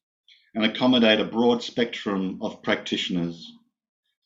and 0.54 0.64
accommodate 0.64 1.20
a 1.20 1.26
broad 1.26 1.64
spectrum 1.64 2.38
of 2.44 2.62
practitioners, 2.62 3.52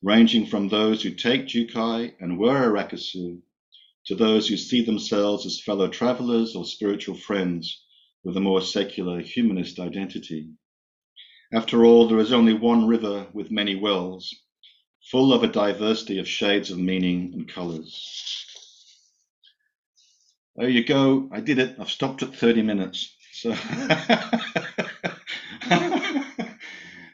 ranging 0.02 0.46
from 0.46 0.68
those 0.68 1.02
who 1.02 1.12
take 1.12 1.48
Jukai 1.48 2.14
and 2.20 2.38
wear 2.38 2.70
rakusu 2.70 3.42
to 4.08 4.16
those 4.16 4.50
who 4.50 4.58
see 4.58 4.84
themselves 4.84 5.46
as 5.46 5.62
fellow 5.62 5.88
travelers 5.88 6.54
or 6.54 6.66
spiritual 6.66 7.16
friends 7.16 7.82
with 8.26 8.36
a 8.36 8.42
more 8.42 8.62
secular 8.62 9.22
humanist 9.22 9.80
identity. 9.80 10.50
After 11.54 11.86
all, 11.86 12.08
there 12.08 12.18
is 12.20 12.34
only 12.34 12.54
one 12.54 12.88
river 12.88 13.28
with 13.32 13.52
many 13.52 13.76
wells, 13.76 14.34
full 15.12 15.32
of 15.32 15.44
a 15.44 15.48
diversity 15.48 16.18
of 16.18 16.28
shades 16.28 16.72
of 16.72 16.80
meaning 16.80 17.32
and 17.34 17.48
colors. 17.48 18.46
There 20.56 20.68
you 20.70 20.84
go. 20.84 21.30
I 21.32 21.42
did 21.42 21.60
it. 21.60 21.76
I've 21.80 21.92
stopped 21.92 22.24
at 22.24 22.36
30 22.36 22.64
minutes. 22.64 23.16
So 23.34 23.54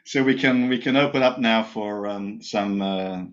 so 0.06 0.22
we 0.22 0.36
can 0.36 0.68
we 0.68 0.78
can 0.78 0.96
open 0.96 1.22
up 1.22 1.38
now 1.38 1.62
for 1.62 2.06
um, 2.06 2.40
some 2.40 2.80
uh, 2.80 3.24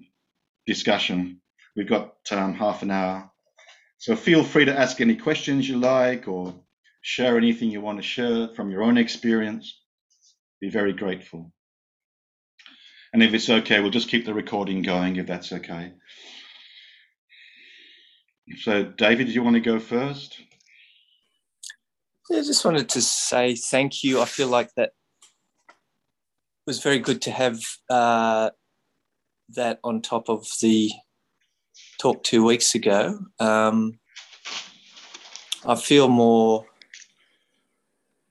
discussion. 0.66 1.42
We've 1.76 1.88
got 1.88 2.16
um, 2.32 2.54
half 2.54 2.84
an 2.84 2.92
hour, 2.92 3.32
so 3.98 4.16
feel 4.18 4.44
free 4.44 4.66
to 4.66 4.78
ask 4.78 5.00
any 5.00 5.16
questions 5.16 5.70
you 5.70 5.78
like 5.78 6.28
or 6.28 6.54
share 7.02 7.38
anything 7.38 7.70
you 7.70 7.80
want 7.80 7.98
to 8.00 8.04
share 8.04 8.50
from 8.50 8.72
your 8.72 8.84
own 8.84 8.98
experience. 8.98 9.74
Be 10.62 10.70
very 10.70 10.94
grateful. 10.94 11.52
And 13.14 13.24
if 13.24 13.34
it's 13.34 13.50
okay, 13.50 13.80
we'll 13.80 13.92
just 13.92 14.10
keep 14.10 14.26
the 14.26 14.34
recording 14.34 14.82
going 14.82 15.16
if 15.16 15.28
that's 15.28 15.52
okay. 15.54 15.94
So, 18.60 18.84
David, 18.84 19.28
do 19.28 19.34
you 19.34 19.44
want 19.44 19.56
to 19.56 19.60
go 19.60 19.80
first? 19.80 20.40
Yeah, 22.30 22.40
I 22.40 22.44
just 22.44 22.66
wanted 22.66 22.90
to 22.90 23.02
say 23.02 23.56
thank 23.56 24.04
you. 24.04 24.22
I 24.22 24.26
feel 24.26 24.48
like 24.48 24.74
that 24.76 24.92
was 26.66 26.82
very 26.82 27.00
good 27.00 27.22
to 27.24 27.32
have 27.32 27.60
uh, 27.90 28.50
that 29.50 29.80
on 29.84 30.02
top 30.02 30.30
of 30.30 30.46
the 30.62 30.92
talk 32.00 32.24
two 32.24 32.44
weeks 32.44 32.76
ago. 32.76 33.20
Um, 33.40 34.00
I 35.66 35.76
feel 35.76 36.08
more 36.10 36.66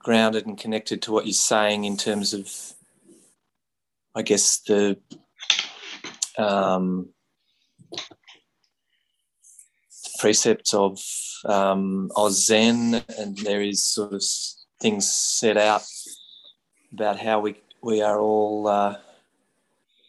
grounded 0.07 0.47
and 0.47 0.57
connected 0.57 1.03
to 1.03 1.11
what 1.11 1.27
you're 1.27 1.33
saying 1.33 1.83
in 1.83 1.97
terms 1.97 2.33
of, 2.33 2.49
I 4.15 4.23
guess, 4.23 4.61
the 4.61 4.97
um, 6.39 7.09
precepts 10.21 10.73
of 10.73 11.01
um, 11.45 12.09
Zen, 12.31 13.03
and 13.19 13.37
there 13.39 13.61
is 13.61 13.85
sort 13.85 14.13
of 14.13 14.23
things 14.81 15.13
set 15.13 15.57
out 15.57 15.83
about 16.93 17.19
how 17.19 17.41
we 17.41 17.57
we 17.83 18.01
are 18.01 18.21
all 18.21 18.69
uh, 18.69 18.95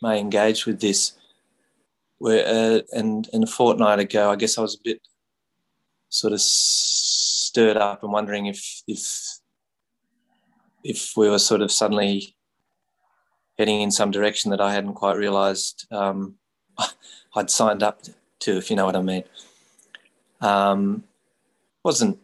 may 0.04 0.20
engage 0.20 0.68
with 0.68 0.80
this. 0.80 1.14
Where 2.20 2.46
uh, 2.46 2.82
and, 2.92 3.28
and 3.34 3.46
a 3.46 3.48
fortnight 3.48 3.98
ago, 3.98 4.30
I 4.30 4.36
guess 4.36 4.60
I 4.60 4.62
was 4.62 4.76
a 4.76 4.84
bit 4.84 5.02
sort 6.10 6.34
of 6.34 6.42
stirred 6.42 7.78
up 7.78 8.04
and 8.04 8.12
wondering 8.12 8.46
if 8.46 8.84
if 8.88 9.27
if 10.88 11.17
we 11.17 11.30
were 11.30 11.39
sort 11.39 11.62
of 11.62 11.71
suddenly 11.71 12.34
heading 13.58 13.82
in 13.82 13.91
some 13.91 14.10
direction 14.10 14.52
that 14.52 14.62
I 14.62 14.73
hadn't 14.73 14.93
quite 14.93 15.17
realised 15.17 15.86
um, 15.91 16.36
I'd 17.36 17.50
signed 17.50 17.84
up 17.84 18.02
to, 18.39 18.58
if 18.58 18.69
you 18.69 18.76
know 18.76 18.86
what 18.86 18.95
I 18.95 19.02
mean. 19.02 19.23
Um, 20.39 21.04
wasn't 21.84 22.19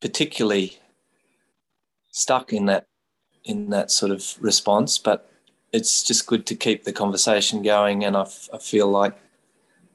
particularly 0.00 0.78
stuck 2.10 2.52
in 2.52 2.66
that 2.66 2.86
in 3.44 3.70
that 3.70 3.90
sort 3.90 4.12
of 4.12 4.36
response, 4.40 4.98
but 4.98 5.30
it's 5.72 6.02
just 6.02 6.26
good 6.26 6.46
to 6.46 6.56
keep 6.56 6.84
the 6.84 6.92
conversation 6.92 7.62
going. 7.62 8.04
And 8.04 8.16
I, 8.16 8.22
f- 8.22 8.48
I 8.52 8.58
feel 8.58 8.88
like 8.88 9.16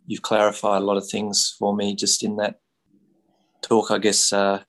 you've 0.07 0.21
clarified 0.21 0.81
a 0.81 0.85
lot 0.85 0.95
of 0.97 1.07
things 1.07 1.53
for 1.59 1.75
me 1.75 1.93
just 1.93 2.23
in 2.23 2.37
that 2.37 2.61
talk, 3.61 3.91
I 3.91 3.97
guess, 3.97 4.31
uh, 4.31 4.63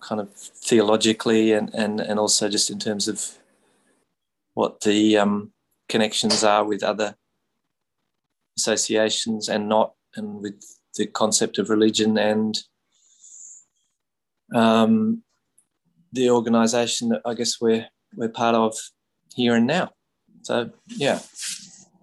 kind 0.00 0.20
of 0.20 0.32
theologically 0.34 1.52
and, 1.52 1.72
and, 1.74 2.00
and 2.00 2.18
also 2.18 2.48
just 2.48 2.70
in 2.70 2.78
terms 2.78 3.08
of 3.08 3.38
what 4.54 4.80
the 4.80 5.16
um, 5.16 5.52
connections 5.88 6.42
are 6.42 6.64
with 6.64 6.82
other 6.82 7.16
associations 8.56 9.48
and 9.48 9.68
not, 9.68 9.94
and 10.16 10.40
with 10.40 10.62
the 10.96 11.06
concept 11.06 11.58
of 11.58 11.70
religion 11.70 12.18
and 12.18 12.58
um, 14.54 15.22
the 16.12 16.30
organisation 16.30 17.10
that 17.10 17.22
I 17.24 17.34
guess 17.34 17.60
we're 17.60 17.86
we're 18.16 18.28
part 18.28 18.54
of 18.54 18.74
here 19.34 19.54
and 19.54 19.66
now. 19.66 19.90
So 20.42 20.70
yeah, 20.88 21.20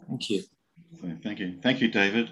thank 0.07 0.29
you. 0.29 0.43
Thank 1.21 1.39
you, 1.39 1.59
thank 1.61 1.81
you, 1.81 1.89
David. 1.89 2.29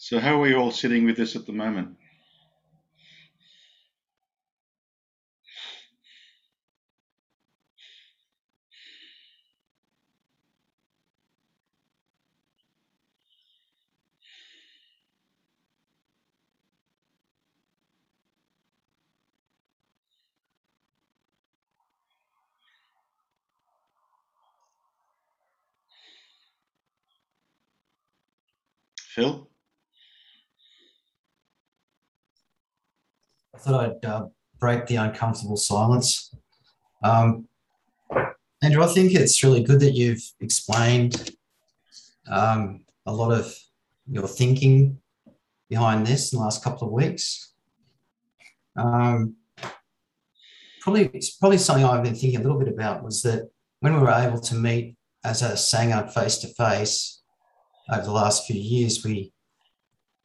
So, 0.00 0.18
how 0.18 0.42
are 0.42 0.48
you 0.48 0.56
all 0.56 0.72
sitting 0.72 1.04
with 1.06 1.16
this 1.16 1.36
at 1.36 1.46
the 1.46 1.52
moment? 1.52 1.98
Phil? 28.98 29.49
Thought 33.60 33.84
I'd 33.84 34.04
uh, 34.04 34.26
break 34.58 34.86
the 34.86 34.96
uncomfortable 34.96 35.56
silence. 35.56 36.34
Um, 37.02 37.46
Andrew, 38.62 38.82
I 38.82 38.88
think 38.88 39.14
it's 39.14 39.42
really 39.42 39.62
good 39.62 39.80
that 39.80 39.92
you've 39.92 40.22
explained 40.40 41.30
um, 42.30 42.84
a 43.06 43.12
lot 43.12 43.32
of 43.32 43.54
your 44.10 44.28
thinking 44.28 44.98
behind 45.68 46.06
this 46.06 46.32
in 46.32 46.38
the 46.38 46.44
last 46.44 46.62
couple 46.62 46.88
of 46.88 46.92
weeks. 46.92 47.52
Um, 48.76 49.36
probably, 50.80 51.08
probably 51.38 51.58
something 51.58 51.84
I've 51.84 52.02
been 52.02 52.14
thinking 52.14 52.40
a 52.40 52.42
little 52.42 52.58
bit 52.58 52.68
about 52.68 53.02
was 53.02 53.22
that 53.22 53.50
when 53.80 53.94
we 53.94 54.00
were 54.00 54.10
able 54.10 54.40
to 54.40 54.54
meet 54.54 54.96
as 55.24 55.42
a 55.42 55.50
Sangha 55.50 56.12
face 56.12 56.38
to 56.38 56.48
face 56.48 57.22
over 57.90 58.02
the 58.02 58.12
last 58.12 58.46
few 58.46 58.60
years, 58.60 59.04
we 59.04 59.32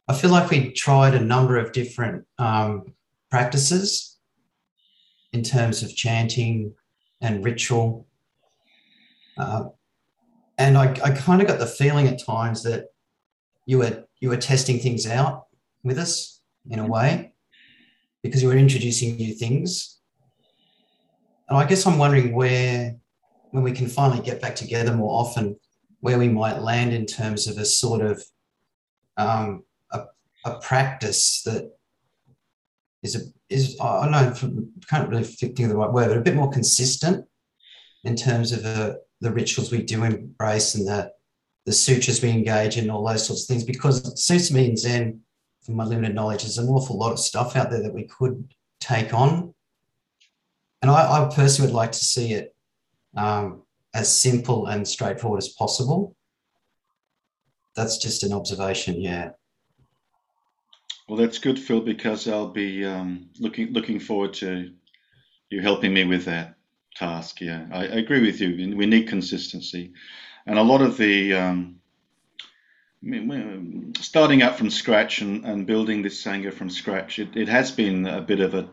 I 0.08 0.14
feel 0.14 0.30
like 0.30 0.50
we 0.50 0.70
tried 0.70 1.14
a 1.14 1.20
number 1.20 1.56
of 1.56 1.72
different 1.72 2.26
um, 2.38 2.94
practices 3.30 4.18
in 5.32 5.42
terms 5.42 5.82
of 5.82 5.94
chanting 5.94 6.72
and 7.20 7.44
ritual. 7.44 8.06
Uh, 9.36 9.64
and 10.58 10.78
I, 10.78 10.92
I 11.04 11.10
kind 11.10 11.42
of 11.42 11.48
got 11.48 11.58
the 11.58 11.66
feeling 11.66 12.06
at 12.08 12.24
times 12.24 12.62
that 12.62 12.86
you 13.66 13.78
were 13.78 14.04
you 14.20 14.30
were 14.30 14.36
testing 14.36 14.78
things 14.78 15.06
out 15.06 15.46
with 15.82 15.98
us 15.98 16.40
in 16.70 16.78
a 16.78 16.86
way 16.86 17.34
because 18.22 18.42
you 18.42 18.48
were 18.48 18.56
introducing 18.56 19.16
new 19.16 19.34
things. 19.34 19.98
And 21.48 21.58
I 21.58 21.66
guess 21.66 21.86
I'm 21.86 21.98
wondering 21.98 22.34
where, 22.34 22.96
when 23.50 23.62
we 23.62 23.72
can 23.72 23.86
finally 23.86 24.22
get 24.22 24.40
back 24.40 24.56
together 24.56 24.94
more 24.94 25.20
often, 25.20 25.56
where 26.00 26.18
we 26.18 26.28
might 26.28 26.60
land 26.60 26.92
in 26.92 27.06
terms 27.06 27.46
of 27.46 27.58
a 27.58 27.64
sort 27.64 28.00
of 28.00 28.22
um, 29.16 29.64
a, 29.92 30.04
a 30.44 30.58
practice 30.60 31.42
that 31.42 31.75
is 33.06 33.16
a 33.16 33.20
is 33.48 33.76
I 33.80 34.08
know 34.08 34.34
can't 34.90 35.08
really 35.08 35.24
think 35.24 35.58
of 35.60 35.68
the 35.68 35.76
right 35.76 35.92
word, 35.92 36.08
but 36.08 36.18
a 36.18 36.28
bit 36.28 36.34
more 36.34 36.50
consistent 36.50 37.24
in 38.04 38.16
terms 38.16 38.52
of 38.52 38.64
uh, 38.64 38.94
the 39.20 39.32
rituals 39.32 39.70
we 39.70 39.82
do 39.82 40.04
embrace 40.04 40.74
and 40.74 40.86
the 40.86 41.12
the 41.64 41.72
sutras 41.72 42.22
we 42.22 42.30
engage 42.30 42.76
in, 42.76 42.90
all 42.90 43.06
those 43.06 43.26
sorts 43.26 43.42
of 43.42 43.48
things. 43.48 43.64
Because 43.64 44.06
it 44.06 44.18
seems 44.18 44.48
to 44.48 44.54
me 44.54 44.70
in 44.70 44.76
Zen, 44.76 45.20
from 45.62 45.74
my 45.74 45.84
limited 45.84 46.14
knowledge, 46.14 46.42
there's 46.42 46.58
an 46.58 46.68
awful 46.68 46.96
lot 46.96 47.12
of 47.12 47.18
stuff 47.18 47.56
out 47.56 47.70
there 47.70 47.82
that 47.82 47.94
we 47.94 48.04
could 48.04 48.54
take 48.80 49.12
on. 49.12 49.52
And 50.80 50.90
I, 50.90 51.24
I 51.24 51.34
personally 51.34 51.72
would 51.72 51.76
like 51.76 51.92
to 51.92 52.04
see 52.04 52.34
it 52.34 52.54
um, 53.16 53.62
as 53.94 54.16
simple 54.16 54.66
and 54.66 54.86
straightforward 54.86 55.38
as 55.38 55.48
possible. 55.48 56.14
That's 57.74 57.98
just 57.98 58.22
an 58.22 58.32
observation, 58.32 59.00
yeah. 59.00 59.30
Well, 61.08 61.18
that's 61.18 61.38
good, 61.38 61.58
Phil, 61.58 61.80
because 61.80 62.28
I'll 62.28 62.48
be 62.48 62.84
um, 62.84 63.30
looking 63.38 63.72
looking 63.72 64.00
forward 64.00 64.34
to 64.34 64.72
you 65.50 65.62
helping 65.62 65.94
me 65.94 66.04
with 66.04 66.24
that 66.26 66.56
task. 66.96 67.40
Yeah, 67.40 67.66
I, 67.72 67.80
I 67.82 67.96
agree 67.98 68.22
with 68.22 68.40
you. 68.40 68.76
We 68.76 68.86
need 68.86 69.08
consistency, 69.08 69.92
and 70.46 70.58
a 70.58 70.62
lot 70.62 70.82
of 70.82 70.96
the 70.96 71.34
um, 71.34 71.80
starting 74.00 74.42
up 74.42 74.56
from 74.56 74.70
scratch 74.70 75.20
and, 75.20 75.44
and 75.44 75.66
building 75.66 76.02
this 76.02 76.22
Sangha 76.22 76.52
from 76.52 76.70
scratch, 76.70 77.18
it, 77.18 77.36
it 77.36 77.48
has 77.48 77.70
been 77.70 78.06
a 78.06 78.20
bit 78.20 78.40
of 78.40 78.54
a 78.54 78.68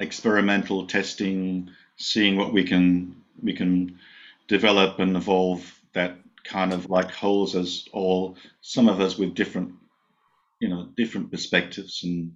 experimental 0.00 0.86
testing, 0.86 1.70
seeing 1.96 2.36
what 2.36 2.52
we 2.52 2.64
can 2.64 3.22
we 3.42 3.52
can 3.54 3.98
develop 4.48 4.98
and 5.00 5.16
evolve 5.16 5.80
that 5.92 6.16
kind 6.44 6.72
of 6.72 6.90
like 6.90 7.10
holds 7.10 7.54
us 7.56 7.88
all, 7.92 8.36
some 8.60 8.88
of 8.88 9.00
us 9.00 9.16
with 9.18 9.34
different, 9.34 9.74
you 10.64 10.70
know, 10.70 10.88
different 10.96 11.30
perspectives 11.30 12.00
and 12.04 12.32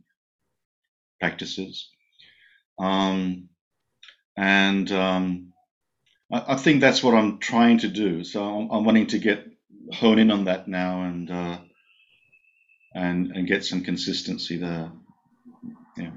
practices. 1.18 1.88
Um, 2.78 3.48
and 4.36 4.92
um, 4.92 5.54
I, 6.30 6.44
I, 6.48 6.56
think 6.56 6.82
that's 6.82 7.02
what 7.02 7.14
I'm 7.14 7.38
trying 7.38 7.78
to 7.78 7.88
do. 7.88 8.24
So 8.24 8.44
I'm, 8.44 8.70
I'm 8.70 8.84
wanting 8.84 9.06
to 9.08 9.18
get 9.18 9.46
hone 9.94 10.18
in 10.18 10.30
on 10.30 10.44
that 10.44 10.68
now 10.68 11.04
and 11.04 11.30
uh, 11.30 11.58
and 12.94 13.32
and 13.32 13.48
get 13.48 13.64
some 13.64 13.82
consistency 13.82 14.58
there. 14.58 14.92
Yeah. 15.96 16.10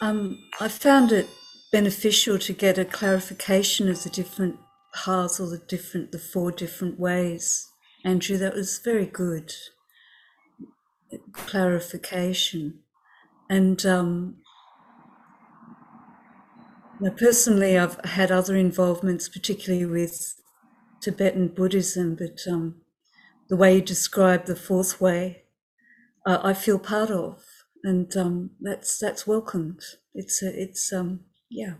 Um, 0.00 0.38
I 0.60 0.68
found 0.68 1.12
it 1.12 1.28
beneficial 1.72 2.38
to 2.38 2.52
get 2.52 2.78
a 2.78 2.84
clarification 2.84 3.88
of 3.88 4.02
the 4.02 4.10
different 4.10 4.58
paths 4.94 5.38
or 5.38 5.48
the 5.48 5.58
different 5.58 6.10
the 6.10 6.18
four 6.18 6.50
different 6.50 6.98
ways. 6.98 7.68
Andrew, 8.04 8.38
that 8.38 8.54
was 8.54 8.78
very 8.78 9.06
good 9.06 9.52
clarification. 11.32 12.80
And 13.48 13.84
um, 13.84 14.36
now 17.00 17.10
personally, 17.10 17.76
I've 17.76 17.98
had 18.04 18.30
other 18.30 18.56
involvements, 18.56 19.28
particularly 19.28 19.86
with 19.86 20.40
Tibetan 21.00 21.48
Buddhism, 21.48 22.14
but 22.14 22.40
um, 22.50 22.76
the 23.48 23.56
way 23.56 23.76
you 23.76 23.82
describe 23.82 24.46
the 24.46 24.56
fourth 24.56 25.00
way, 25.00 25.42
uh, 26.24 26.38
I 26.42 26.54
feel 26.54 26.78
part 26.78 27.10
of, 27.10 27.42
and 27.84 28.16
um, 28.16 28.50
that's 28.60 28.98
that's 28.98 29.26
welcomed. 29.26 29.80
It's 30.14 30.42
a, 30.42 30.62
it's 30.62 30.92
um, 30.92 31.20
yeah. 31.50 31.74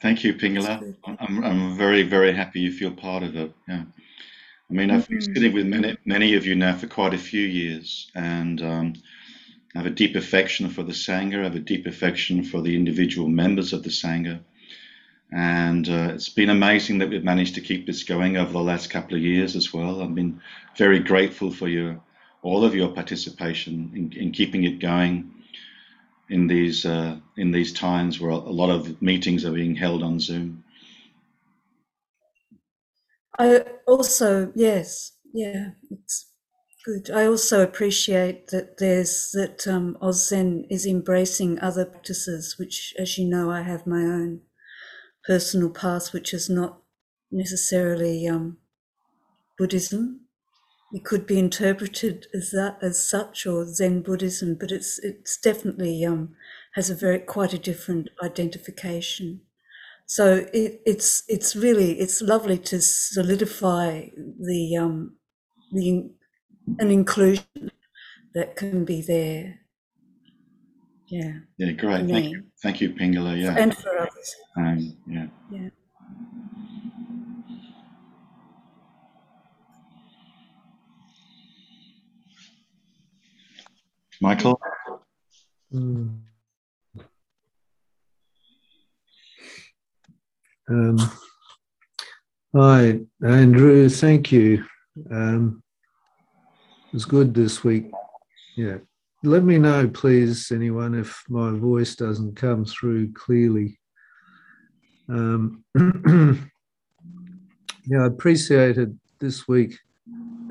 Thank 0.00 0.22
you, 0.22 0.34
Pingala. 0.34 0.94
I'm, 1.18 1.44
I'm 1.44 1.78
very, 1.78 2.02
very 2.02 2.32
happy 2.32 2.60
you 2.60 2.72
feel 2.72 2.90
part 2.90 3.22
of 3.22 3.36
it. 3.36 3.54
Yeah. 3.66 3.84
I 4.70 4.72
mean, 4.72 4.90
I've 4.90 5.08
been 5.08 5.18
mm-hmm. 5.18 5.34
sitting 5.34 5.52
with 5.52 5.66
many, 5.66 5.96
many 6.04 6.34
of 6.34 6.44
you 6.44 6.54
now 6.54 6.74
for 6.74 6.86
quite 6.86 7.14
a 7.14 7.18
few 7.18 7.46
years, 7.46 8.10
and 8.14 8.60
um, 8.60 8.94
I 9.74 9.78
have 9.78 9.86
a 9.86 9.90
deep 9.90 10.14
affection 10.14 10.68
for 10.68 10.82
the 10.82 10.92
Sangha. 10.92 11.40
I 11.40 11.44
have 11.44 11.56
a 11.56 11.60
deep 11.60 11.86
affection 11.86 12.44
for 12.44 12.60
the 12.60 12.76
individual 12.76 13.28
members 13.28 13.72
of 13.72 13.82
the 13.82 13.90
Sangha. 13.90 14.40
And 15.32 15.88
uh, 15.88 16.12
it's 16.14 16.28
been 16.28 16.50
amazing 16.50 16.98
that 16.98 17.10
we've 17.10 17.24
managed 17.24 17.56
to 17.56 17.60
keep 17.60 17.86
this 17.86 18.04
going 18.04 18.36
over 18.36 18.52
the 18.52 18.60
last 18.60 18.90
couple 18.90 19.16
of 19.16 19.22
years 19.22 19.56
as 19.56 19.72
well. 19.72 20.00
I've 20.00 20.14
been 20.14 20.40
very 20.76 21.00
grateful 21.00 21.50
for 21.50 21.66
your 21.66 22.00
all 22.44 22.64
of 22.64 22.74
your 22.74 22.88
participation 22.88 23.90
in, 23.94 24.12
in 24.12 24.30
keeping 24.30 24.64
it 24.64 24.78
going 24.78 25.32
in 26.28 26.46
these 26.46 26.84
uh, 26.84 27.16
in 27.36 27.50
these 27.50 27.72
times 27.72 28.20
where 28.20 28.30
a 28.30 28.36
lot 28.36 28.70
of 28.70 29.00
meetings 29.02 29.44
are 29.44 29.52
being 29.52 29.74
held 29.74 30.02
on 30.02 30.20
Zoom. 30.20 30.62
I 33.38 33.64
also 33.86 34.52
yes, 34.54 35.12
yeah, 35.32 35.70
it's 35.90 36.30
good. 36.84 37.10
I 37.10 37.26
also 37.26 37.62
appreciate 37.62 38.48
that 38.48 38.78
there's 38.78 39.30
that 39.32 39.66
um, 39.66 39.96
Zen 40.12 40.66
is 40.70 40.86
embracing 40.86 41.58
other 41.60 41.86
practices, 41.86 42.56
which, 42.58 42.94
as 42.98 43.18
you 43.18 43.26
know, 43.26 43.50
I 43.50 43.62
have 43.62 43.86
my 43.86 44.02
own 44.02 44.42
personal 45.26 45.70
path, 45.70 46.12
which 46.12 46.34
is 46.34 46.50
not 46.50 46.82
necessarily 47.32 48.28
um, 48.28 48.58
Buddhism 49.56 50.23
it 50.94 51.04
could 51.04 51.26
be 51.26 51.40
interpreted 51.40 52.28
as 52.32 52.52
that 52.52 52.78
as 52.80 53.04
such 53.04 53.46
or 53.46 53.66
Zen 53.66 54.02
Buddhism, 54.02 54.56
but 54.58 54.70
it's 54.70 55.00
it's 55.00 55.36
definitely 55.36 56.04
um, 56.04 56.36
has 56.74 56.88
a 56.88 56.94
very 56.94 57.18
quite 57.18 57.52
a 57.52 57.58
different 57.58 58.10
identification. 58.22 59.40
So 60.06 60.46
it, 60.52 60.80
it's 60.86 61.24
it's 61.26 61.56
really 61.56 61.98
it's 61.98 62.22
lovely 62.22 62.58
to 62.58 62.80
solidify 62.80 64.10
the 64.40 64.76
um, 64.76 65.16
the 65.72 66.10
an 66.78 66.92
inclusion 66.92 67.72
that 68.32 68.54
can 68.54 68.84
be 68.84 69.02
there. 69.02 69.62
Yeah. 71.08 71.32
Yeah, 71.58 71.72
great. 71.72 72.08
Thank 72.08 72.30
you. 72.30 72.44
Thank 72.62 72.80
you, 72.80 72.90
Pingala. 72.90 73.40
Yeah. 73.40 73.56
And 73.58 73.76
for 73.76 73.98
others. 73.98 74.36
Um, 74.56 74.96
yeah. 75.08 75.26
Yeah. 75.50 75.68
Michael? 84.24 84.58
Mm. 85.70 86.18
Um, 90.66 91.12
hi, 92.56 93.00
Andrew. 93.22 93.90
Thank 93.90 94.32
you. 94.32 94.64
Um, 95.10 95.62
it 96.86 96.94
was 96.94 97.04
good 97.04 97.34
this 97.34 97.62
week. 97.62 97.90
Yeah. 98.56 98.78
Let 99.24 99.44
me 99.44 99.58
know, 99.58 99.88
please, 99.88 100.50
anyone, 100.50 100.94
if 100.94 101.22
my 101.28 101.50
voice 101.50 101.94
doesn't 101.94 102.34
come 102.36 102.64
through 102.64 103.12
clearly. 103.12 103.78
Um, 105.10 105.62
yeah, 107.86 108.04
I 108.04 108.06
appreciated 108.06 108.98
this 109.20 109.46
week 109.46 109.76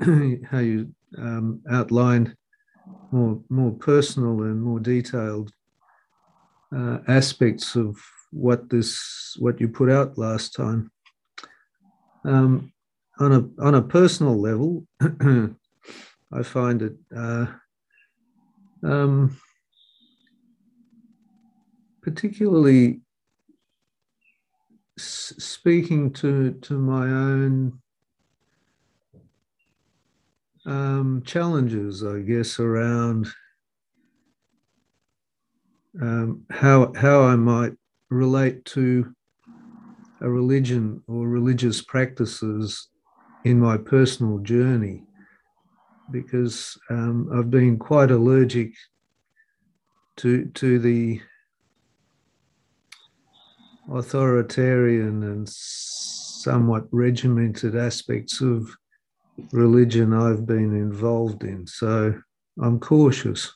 how 0.00 0.60
you 0.60 0.94
um, 1.18 1.60
outlined 1.68 2.36
more 3.10 3.40
more 3.48 3.72
personal 3.72 4.42
and 4.42 4.62
more 4.62 4.80
detailed 4.80 5.52
uh, 6.74 6.98
aspects 7.08 7.76
of 7.76 7.96
what 8.30 8.68
this 8.68 9.36
what 9.38 9.60
you 9.60 9.68
put 9.68 9.90
out 9.90 10.18
last 10.18 10.54
time. 10.54 10.90
Um, 12.24 12.72
on 13.20 13.32
a 13.32 13.62
on 13.62 13.74
a 13.76 13.82
personal 13.82 14.40
level, 14.40 14.86
I 15.00 16.42
find 16.42 16.82
it 16.82 16.96
uh, 17.16 17.46
um, 18.82 19.38
particularly 22.02 23.00
speaking 24.98 26.12
to 26.12 26.52
to 26.62 26.78
my 26.78 27.06
own 27.06 27.80
um, 30.66 31.22
challenges, 31.24 32.04
I 32.04 32.20
guess, 32.20 32.58
around 32.58 33.28
um, 36.00 36.44
how 36.50 36.92
how 36.94 37.22
I 37.22 37.36
might 37.36 37.72
relate 38.10 38.64
to 38.66 39.14
a 40.20 40.28
religion 40.28 41.02
or 41.06 41.28
religious 41.28 41.82
practices 41.82 42.88
in 43.44 43.60
my 43.60 43.76
personal 43.76 44.38
journey, 44.38 45.02
because 46.10 46.78
um, 46.90 47.28
I've 47.32 47.50
been 47.50 47.78
quite 47.78 48.10
allergic 48.10 48.72
to 50.16 50.46
to 50.46 50.78
the 50.78 51.20
authoritarian 53.92 55.22
and 55.24 55.46
somewhat 55.46 56.84
regimented 56.90 57.76
aspects 57.76 58.40
of 58.40 58.66
religion 59.52 60.12
I've 60.12 60.46
been 60.46 60.74
involved 60.76 61.44
in. 61.44 61.66
So 61.66 62.14
I'm 62.62 62.78
cautious. 62.78 63.52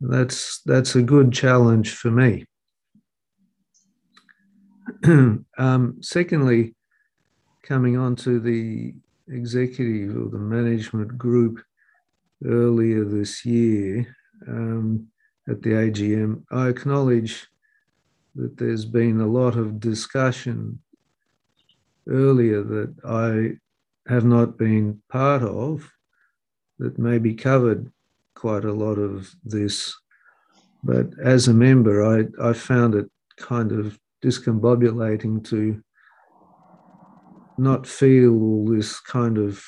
That's 0.00 0.60
that's 0.66 0.94
a 0.94 1.02
good 1.02 1.32
challenge 1.32 1.94
for 1.94 2.10
me. 2.10 2.44
um, 5.58 5.96
secondly, 6.00 6.74
coming 7.62 7.96
on 7.96 8.14
to 8.16 8.38
the 8.38 8.94
executive 9.28 10.16
or 10.16 10.28
the 10.28 10.38
management 10.38 11.16
group 11.18 11.60
earlier 12.44 13.04
this 13.04 13.44
year 13.44 14.06
um, 14.46 15.08
at 15.48 15.62
the 15.62 15.70
AGM, 15.70 16.42
I 16.50 16.68
acknowledge 16.68 17.46
that 18.34 18.56
there's 18.58 18.84
been 18.84 19.20
a 19.20 19.26
lot 19.26 19.56
of 19.56 19.80
discussion 19.80 20.78
earlier 22.06 22.62
that 22.62 22.94
I 23.04 23.56
have 24.08 24.24
not 24.24 24.56
been 24.56 25.02
part 25.08 25.42
of 25.42 25.90
that 26.78 26.98
maybe 26.98 27.34
covered 27.34 27.90
quite 28.34 28.64
a 28.64 28.72
lot 28.72 28.98
of 28.98 29.34
this. 29.44 29.94
But 30.84 31.08
as 31.22 31.48
a 31.48 31.54
member, 31.54 32.04
I, 32.04 32.50
I 32.50 32.52
found 32.52 32.94
it 32.94 33.10
kind 33.36 33.72
of 33.72 33.98
discombobulating 34.22 35.44
to 35.48 35.82
not 37.58 37.86
feel 37.86 38.34
all 38.34 38.66
this 38.66 39.00
kind 39.00 39.38
of 39.38 39.64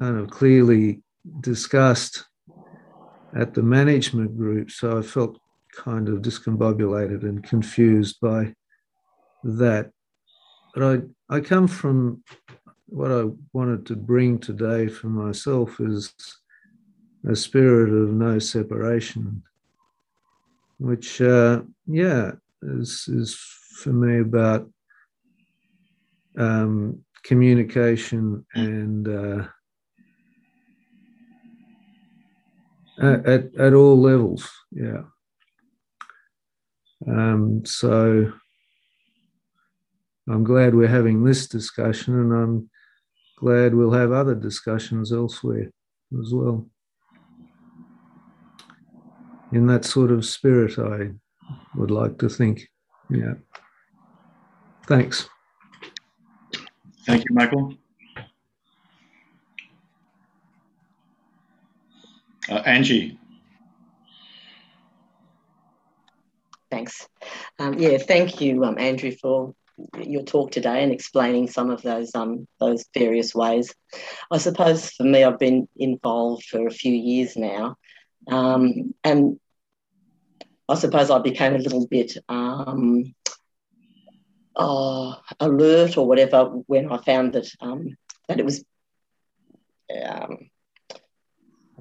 kind 0.00 0.18
of 0.18 0.30
clearly 0.30 1.02
discussed 1.40 2.24
at 3.34 3.54
the 3.54 3.62
management 3.62 4.36
group. 4.36 4.70
So 4.70 4.98
I 4.98 5.02
felt 5.02 5.38
kind 5.74 6.08
of 6.08 6.22
discombobulated 6.22 7.22
and 7.22 7.42
confused 7.42 8.18
by 8.20 8.54
that. 9.44 9.90
But 10.74 10.82
I, 11.30 11.36
I 11.36 11.40
come 11.40 11.68
from 11.68 12.22
what 12.86 13.10
I 13.10 13.24
wanted 13.52 13.86
to 13.86 13.96
bring 13.96 14.38
today 14.38 14.88
for 14.88 15.08
myself 15.08 15.80
is 15.80 16.14
a 17.28 17.34
spirit 17.34 17.90
of 17.90 18.10
no 18.10 18.38
separation, 18.38 19.42
which, 20.78 21.20
uh, 21.20 21.62
yeah, 21.86 22.32
is, 22.62 23.08
is 23.08 23.34
for 23.82 23.92
me 23.92 24.20
about 24.20 24.70
um, 26.38 27.04
communication 27.24 28.46
and 28.54 29.08
uh, 29.08 29.46
at, 33.02 33.54
at 33.56 33.74
all 33.74 34.00
levels, 34.00 34.48
yeah. 34.70 35.02
Um, 37.06 37.64
so 37.64 38.32
I'm 40.28 40.44
glad 40.44 40.74
we're 40.74 40.88
having 40.88 41.24
this 41.24 41.46
discussion, 41.46 42.14
and 42.14 42.32
I'm 42.32 42.70
glad 43.36 43.74
we'll 43.74 43.92
have 43.92 44.12
other 44.12 44.34
discussions 44.34 45.12
elsewhere 45.12 45.70
as 46.20 46.32
well. 46.32 46.66
In 49.52 49.66
that 49.66 49.84
sort 49.84 50.10
of 50.10 50.24
spirit, 50.24 50.78
I 50.78 51.10
would 51.76 51.90
like 51.90 52.18
to 52.18 52.28
think. 52.28 52.68
Yeah. 53.10 53.34
Thanks. 54.86 55.28
Thank 57.06 57.24
you, 57.28 57.34
Michael. 57.34 57.74
Uh, 62.48 62.62
Angie. 62.64 63.18
Thanks. 66.70 67.08
Um, 67.58 67.78
yeah, 67.78 67.98
thank 67.98 68.40
you, 68.40 68.64
um, 68.64 68.78
Andrew, 68.78 69.12
for 69.12 69.54
your 70.02 70.22
talk 70.22 70.50
today 70.50 70.82
and 70.82 70.92
explaining 70.92 71.48
some 71.48 71.70
of 71.70 71.82
those 71.82 72.14
um, 72.14 72.46
those 72.60 72.84
various 72.94 73.34
ways. 73.34 73.74
I 74.30 74.38
suppose 74.38 74.90
for 74.90 75.04
me, 75.04 75.24
I've 75.24 75.38
been 75.38 75.68
involved 75.76 76.44
for 76.44 76.66
a 76.66 76.70
few 76.72 76.92
years 76.92 77.36
now, 77.36 77.76
um, 78.28 78.94
and 79.04 79.38
I 80.68 80.74
suppose 80.74 81.10
I 81.10 81.18
became 81.18 81.54
a 81.54 81.58
little 81.58 81.86
bit 81.86 82.16
um, 82.28 83.14
uh, 84.56 85.14
alert 85.38 85.96
or 85.96 86.06
whatever 86.06 86.44
when 86.66 86.90
I 86.90 86.98
found 86.98 87.34
that 87.34 87.48
um, 87.60 87.96
that 88.28 88.40
it 88.40 88.44
was 88.44 88.64
um, 90.04 90.50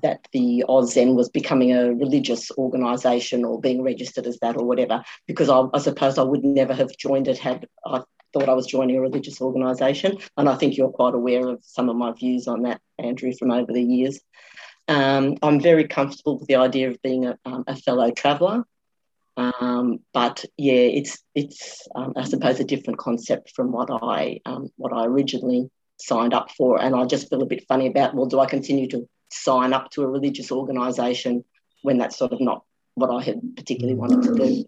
that 0.05 0.27
the 0.31 0.63
Zen 0.83 1.15
was 1.15 1.29
becoming 1.29 1.71
a 1.71 1.91
religious 1.91 2.51
organisation 2.59 3.43
or 3.43 3.59
being 3.59 3.81
registered 3.81 4.27
as 4.27 4.37
that 4.39 4.55
or 4.55 4.63
whatever, 4.63 5.03
because 5.25 5.49
I, 5.49 5.63
I, 5.73 5.79
suppose 5.79 6.19
I 6.19 6.23
would 6.23 6.43
never 6.43 6.75
have 6.75 6.95
joined 6.95 7.27
it 7.27 7.39
had 7.39 7.67
I 7.83 8.01
thought 8.31 8.47
I 8.47 8.53
was 8.53 8.67
joining 8.67 8.97
a 8.97 9.01
religious 9.01 9.41
organisation. 9.41 10.19
And 10.37 10.47
I 10.47 10.55
think 10.57 10.77
you're 10.77 10.89
quite 10.89 11.15
aware 11.15 11.47
of 11.47 11.63
some 11.63 11.89
of 11.89 11.95
my 11.95 12.11
views 12.11 12.47
on 12.47 12.61
that, 12.63 12.81
Andrew, 12.99 13.33
from 13.33 13.49
over 13.49 13.73
the 13.73 13.81
years. 13.81 14.19
Um, 14.87 15.37
I'm 15.41 15.59
very 15.59 15.87
comfortable 15.87 16.37
with 16.37 16.47
the 16.47 16.57
idea 16.57 16.91
of 16.91 17.01
being 17.01 17.25
a, 17.25 17.39
um, 17.43 17.63
a 17.65 17.75
fellow 17.75 18.11
traveller. 18.11 18.63
Um, 19.37 19.99
but 20.13 20.45
yeah, 20.55 20.73
it's 20.99 21.17
it's 21.33 21.87
um, 21.95 22.13
I 22.15 22.23
suppose 22.23 22.59
a 22.59 22.63
different 22.63 22.99
concept 22.99 23.51
from 23.55 23.71
what 23.71 23.89
I 23.91 24.39
um, 24.45 24.69
what 24.77 24.93
I 24.93 25.05
originally 25.05 25.69
signed 25.97 26.33
up 26.33 26.51
for, 26.51 26.79
and 26.81 26.95
I 26.95 27.05
just 27.05 27.29
feel 27.29 27.41
a 27.41 27.45
bit 27.45 27.65
funny 27.67 27.87
about 27.87 28.13
well, 28.13 28.27
do 28.27 28.39
I 28.39 28.45
continue 28.45 28.87
to 28.89 29.09
sign 29.29 29.73
up 29.73 29.89
to 29.91 30.03
a 30.03 30.07
religious 30.07 30.51
organisation 30.51 31.43
when 31.81 31.97
that's 31.97 32.17
sort 32.17 32.33
of 32.33 32.41
not 32.41 32.63
what 32.95 33.09
I 33.09 33.21
had 33.23 33.55
particularly 33.55 33.97
wanted 33.97 34.23
to 34.23 34.35
do. 34.35 34.65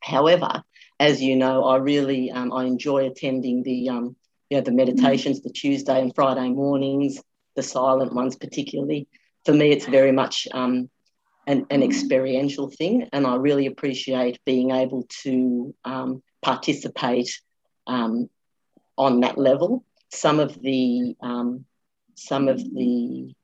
However, 0.00 0.62
as 0.98 1.22
you 1.22 1.36
know, 1.36 1.64
I 1.64 1.76
really 1.76 2.30
um, 2.30 2.52
I 2.52 2.64
enjoy 2.64 3.06
attending 3.06 3.62
the 3.62 3.88
um, 3.88 4.16
you 4.48 4.58
know 4.58 4.62
the 4.62 4.72
meditations, 4.72 5.42
the 5.42 5.50
Tuesday 5.50 6.00
and 6.00 6.14
Friday 6.14 6.48
mornings, 6.50 7.20
the 7.56 7.62
silent 7.62 8.12
ones 8.12 8.36
particularly. 8.36 9.08
For 9.44 9.54
me, 9.54 9.70
it's 9.72 9.86
very 9.86 10.12
much 10.12 10.46
um, 10.52 10.90
an, 11.46 11.66
an 11.70 11.82
experiential 11.82 12.70
thing, 12.70 13.08
and 13.12 13.26
I 13.26 13.36
really 13.36 13.66
appreciate 13.66 14.38
being 14.44 14.70
able 14.70 15.06
to 15.22 15.74
um, 15.84 16.22
participate 16.42 17.40
um, 17.86 18.28
on 18.96 19.20
that 19.20 19.38
level. 19.38 19.84
Some 20.10 20.40
of 20.40 20.60
the 20.60 21.16
um, 21.20 21.64
some 22.14 22.48
of 22.48 22.58
the 22.58 23.34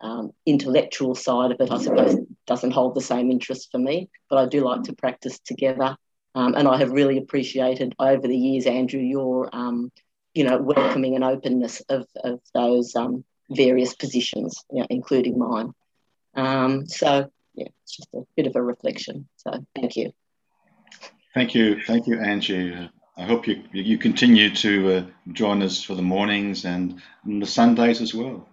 um, 0.00 0.32
intellectual 0.46 1.14
side 1.14 1.52
of 1.52 1.60
it, 1.60 1.70
I 1.70 1.78
suppose, 1.78 2.16
doesn't 2.46 2.70
hold 2.70 2.94
the 2.94 3.00
same 3.00 3.30
interest 3.30 3.70
for 3.70 3.78
me, 3.78 4.08
but 4.30 4.38
I 4.38 4.46
do 4.46 4.64
like 4.64 4.84
to 4.84 4.92
practice 4.92 5.38
together. 5.40 5.96
Um, 6.34 6.54
and 6.54 6.68
I 6.68 6.76
have 6.78 6.92
really 6.92 7.18
appreciated 7.18 7.94
over 7.98 8.26
the 8.26 8.36
years, 8.36 8.66
Andrew, 8.66 9.00
your 9.00 9.48
um, 9.52 9.90
you 10.34 10.44
know 10.44 10.58
welcoming 10.58 11.14
and 11.14 11.24
openness 11.24 11.80
of, 11.88 12.06
of 12.22 12.40
those 12.54 12.94
um, 12.94 13.24
various 13.50 13.94
positions, 13.94 14.64
you 14.70 14.80
know, 14.80 14.86
including 14.90 15.38
mine. 15.38 15.72
Um, 16.34 16.86
so 16.86 17.30
yeah, 17.54 17.68
it's 17.82 17.96
just 17.96 18.08
a 18.14 18.22
bit 18.36 18.46
of 18.46 18.54
a 18.54 18.62
reflection. 18.62 19.26
So 19.36 19.64
thank 19.74 19.96
you. 19.96 20.12
Thank 21.34 21.54
you, 21.54 21.80
thank 21.82 22.06
you, 22.06 22.20
Angie. 22.20 22.88
I 23.16 23.22
hope 23.24 23.48
you 23.48 23.64
you 23.72 23.98
continue 23.98 24.54
to 24.56 24.92
uh, 24.92 25.02
join 25.32 25.62
us 25.62 25.82
for 25.82 25.94
the 25.94 26.02
mornings 26.02 26.64
and, 26.64 27.02
the 27.26 27.46
Sundays 27.46 28.00
as 28.00 28.14
well. 28.14 28.48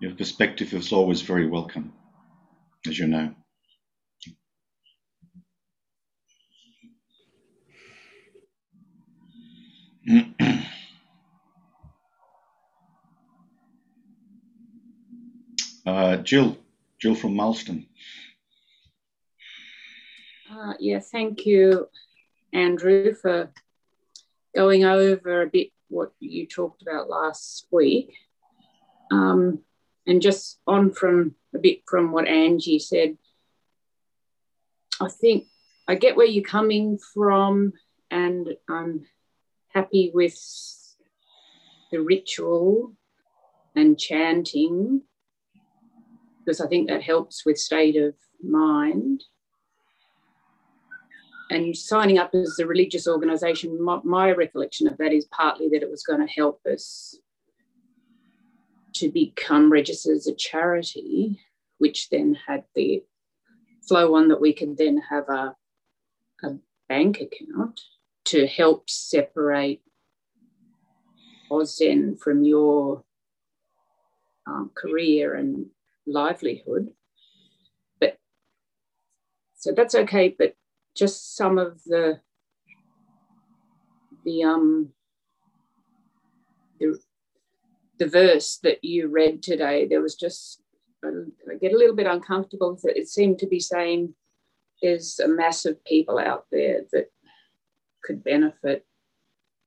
Your 0.00 0.14
perspective 0.14 0.72
is 0.74 0.92
always 0.92 1.22
very 1.22 1.46
welcome, 1.46 1.92
as 2.86 2.98
you 2.98 3.08
know. 3.08 3.34
uh, 15.86 16.16
Jill, 16.18 16.56
Jill 17.00 17.14
from 17.14 17.34
Marsden. 17.34 17.86
Uh, 20.50 20.74
yeah, 20.78 21.00
thank 21.00 21.44
you, 21.44 21.88
Andrew, 22.52 23.14
for 23.14 23.52
going 24.54 24.84
over 24.84 25.42
a 25.42 25.46
bit 25.46 25.70
what 25.88 26.12
you 26.20 26.46
talked 26.46 26.82
about 26.82 27.10
last 27.10 27.66
week. 27.70 28.14
Um, 29.10 29.60
and 30.08 30.22
just 30.22 30.58
on 30.66 30.90
from 30.90 31.34
a 31.54 31.58
bit 31.58 31.82
from 31.86 32.10
what 32.10 32.26
Angie 32.26 32.78
said, 32.78 33.18
I 35.00 35.08
think 35.08 35.44
I 35.86 35.94
get 35.94 36.16
where 36.16 36.26
you're 36.26 36.42
coming 36.42 36.98
from, 37.14 37.74
and 38.10 38.48
I'm 38.68 39.06
happy 39.68 40.10
with 40.12 40.36
the 41.92 42.00
ritual 42.00 42.94
and 43.76 43.98
chanting 43.98 45.02
because 46.44 46.60
I 46.60 46.66
think 46.66 46.88
that 46.88 47.02
helps 47.02 47.44
with 47.44 47.58
state 47.58 47.96
of 47.96 48.14
mind. 48.42 49.24
And 51.50 51.76
signing 51.76 52.18
up 52.18 52.34
as 52.34 52.58
a 52.58 52.66
religious 52.66 53.06
organisation, 53.06 53.82
my, 53.82 54.00
my 54.04 54.32
recollection 54.32 54.86
of 54.88 54.96
that 54.98 55.12
is 55.12 55.26
partly 55.26 55.68
that 55.68 55.82
it 55.82 55.90
was 55.90 56.02
going 56.02 56.26
to 56.26 56.32
help 56.32 56.60
us 56.70 57.18
to 58.94 59.10
become 59.10 59.70
registered 59.70 60.16
as 60.16 60.26
a 60.26 60.34
charity, 60.34 61.40
which 61.78 62.08
then 62.10 62.36
had 62.46 62.64
the 62.74 63.02
flow 63.86 64.14
on 64.14 64.28
that 64.28 64.40
we 64.40 64.52
could 64.52 64.76
then 64.76 64.98
have 65.10 65.28
a, 65.28 65.54
a 66.42 66.56
bank 66.88 67.20
account 67.20 67.80
to 68.26 68.46
help 68.46 68.88
separate 68.90 69.80
Oz 71.50 71.76
Zen 71.76 72.16
from 72.16 72.44
your 72.44 73.04
um, 74.46 74.70
career 74.74 75.34
and 75.34 75.66
livelihood. 76.06 76.92
But 78.00 78.18
so 79.54 79.72
that's 79.72 79.94
okay, 79.94 80.34
but 80.38 80.54
just 80.94 81.36
some 81.36 81.58
of 81.58 81.82
the 81.84 82.20
the 84.24 84.42
um 84.42 84.90
the, 86.80 86.98
the 87.98 88.08
verse 88.08 88.58
that 88.62 88.82
you 88.82 89.08
read 89.08 89.42
today, 89.42 89.86
there 89.86 90.00
was 90.00 90.14
just 90.14 90.62
I 91.04 91.54
get 91.60 91.72
a 91.72 91.76
little 91.76 91.94
bit 91.94 92.06
uncomfortable 92.06 92.72
with 92.72 92.84
it. 92.84 92.96
It 92.96 93.08
seemed 93.08 93.38
to 93.40 93.46
be 93.46 93.60
saying 93.60 94.14
there's 94.82 95.18
a 95.20 95.28
mass 95.28 95.64
of 95.64 95.84
people 95.84 96.18
out 96.18 96.46
there 96.50 96.82
that 96.92 97.10
could 98.02 98.24
benefit 98.24 98.86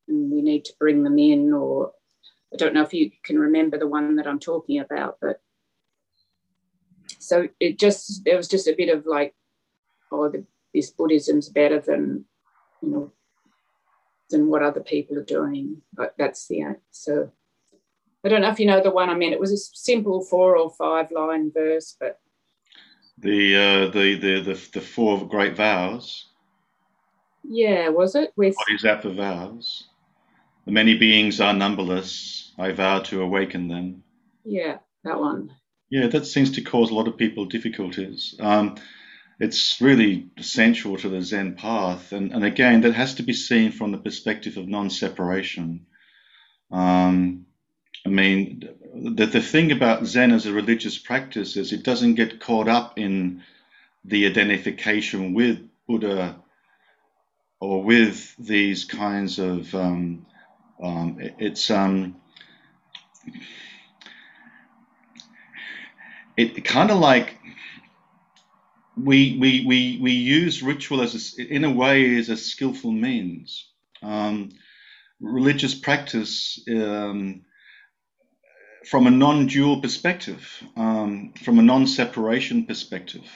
and 0.08 0.32
we 0.32 0.42
need 0.42 0.66
to 0.66 0.74
bring 0.80 1.04
them 1.04 1.18
in 1.18 1.54
or 1.54 1.92
I 2.54 2.58
don't 2.58 2.74
know 2.74 2.82
if 2.82 2.94
you 2.94 3.12
can 3.24 3.40
remember 3.40 3.78
the 3.78 3.88
one 3.88 4.18
that 4.18 4.28
I'm 4.28 4.40
talking 4.40 4.80
about, 4.80 5.18
but 5.22 5.42
so 7.20 7.48
it 7.60 7.80
just 7.80 8.26
there 8.26 8.36
was 8.36 8.48
just 8.48 8.68
a 8.68 8.76
bit 8.76 8.90
of 8.90 9.06
like, 9.06 9.34
oh, 10.12 10.30
the, 10.30 10.46
this 10.74 10.90
Buddhism's 10.90 11.48
better 11.48 11.80
than 11.80 12.26
you 12.82 12.90
know 12.90 13.12
than 14.30 14.48
what 14.48 14.64
other 14.64 14.82
people 14.82 15.18
are 15.18 15.24
doing. 15.24 15.82
But 15.94 16.14
that's 16.18 16.48
the 16.48 16.76
so 16.92 17.32
I 18.24 18.30
don't 18.30 18.42
know 18.42 18.50
if 18.50 18.60
you 18.60 18.68
know 18.68 18.82
the 18.82 18.92
one 18.92 19.10
I 19.10 19.16
meant. 19.16 19.34
It 19.34 19.40
was 19.40 19.52
a 19.52 19.58
simple 19.58 20.24
four 20.24 20.56
or 20.56 20.70
five 20.70 21.12
line 21.12 21.52
verse, 21.52 21.96
but 22.00 22.20
the 23.18 23.56
uh, 23.56 23.92
the, 23.92 24.16
the 24.16 24.42
the 24.42 24.70
the 24.74 24.82
four 24.82 25.28
great 25.28 25.56
vows. 25.56 26.28
Yeah, 27.44 27.90
was 27.90 28.16
it? 28.16 28.32
With 28.36 28.56
what 28.56 28.76
is 28.76 28.84
that 28.84 29.02
for 29.02 29.10
vows? 29.10 29.88
The 30.66 30.72
many 30.72 30.98
beings 30.98 31.42
are 31.42 31.54
numberless. 31.54 32.54
I 32.58 32.72
vow 32.72 33.00
to 33.00 33.22
awaken 33.22 33.68
them. 33.68 34.04
Yeah, 34.44 34.78
that 35.04 35.20
one. 35.20 35.56
Yeah, 35.90 36.08
that 36.08 36.26
seems 36.26 36.52
to 36.52 36.62
cause 36.62 36.92
a 36.92 36.94
lot 36.94 37.08
of 37.08 37.18
people 37.18 37.46
difficulties. 37.46 38.36
Um, 38.40 38.76
it's 39.40 39.82
really 39.82 40.30
essential 40.38 40.98
to 40.98 41.10
the 41.10 41.22
Zen 41.22 41.56
path, 41.56 42.12
and, 42.12 42.32
and 42.32 42.46
again, 42.46 42.82
that 42.82 42.94
has 42.94 43.16
to 43.16 43.24
be 43.24 43.34
seen 43.34 43.72
from 43.72 43.92
the 43.92 43.98
perspective 43.98 44.58
of 44.58 44.68
non-separation. 44.68 45.88
Um, 46.72 47.48
I 48.06 48.10
mean, 48.10 48.68
the, 48.94 49.26
the 49.26 49.42
thing 49.42 49.72
about 49.72 50.06
Zen 50.06 50.32
as 50.32 50.46
a 50.46 50.54
religious 50.54 50.98
practice 50.98 51.56
is 51.56 51.72
it 51.72 51.84
doesn't 51.84 52.16
get 52.16 52.40
caught 52.40 52.68
up 52.68 52.98
in 52.98 53.44
the 54.04 54.26
identification 54.26 55.34
with 55.34 55.60
Buddha 55.88 56.38
or 57.60 57.84
with 57.84 58.36
these 58.38 58.86
kinds 58.86 59.38
of 59.40 59.74
um, 59.76 60.26
um, 60.82 61.18
it, 61.20 61.36
it's 61.38 61.70
um, 61.70 62.16
it 66.36 66.66
kind 66.66 66.90
of 66.90 66.98
like 66.98 67.38
we 68.98 69.38
we 69.40 69.66
we 69.66 70.00
we 70.02 70.12
use 70.12 70.64
ritual 70.64 71.02
as 71.02 71.38
a, 71.38 71.44
in 71.44 71.64
a 71.64 71.72
way 71.72 72.18
as 72.18 72.30
a 72.30 72.38
skillful 72.38 72.92
means. 72.92 73.68
Um, 74.02 74.50
religious 75.20 75.76
practice 75.76 76.60
um, 76.68 77.44
from 78.86 79.08
a 79.08 79.12
non-dual 79.12 79.82
perspective, 79.82 80.64
um, 80.76 81.34
from 81.44 81.60
a 81.60 81.62
non-separation 81.62 82.66
perspective, 82.66 83.30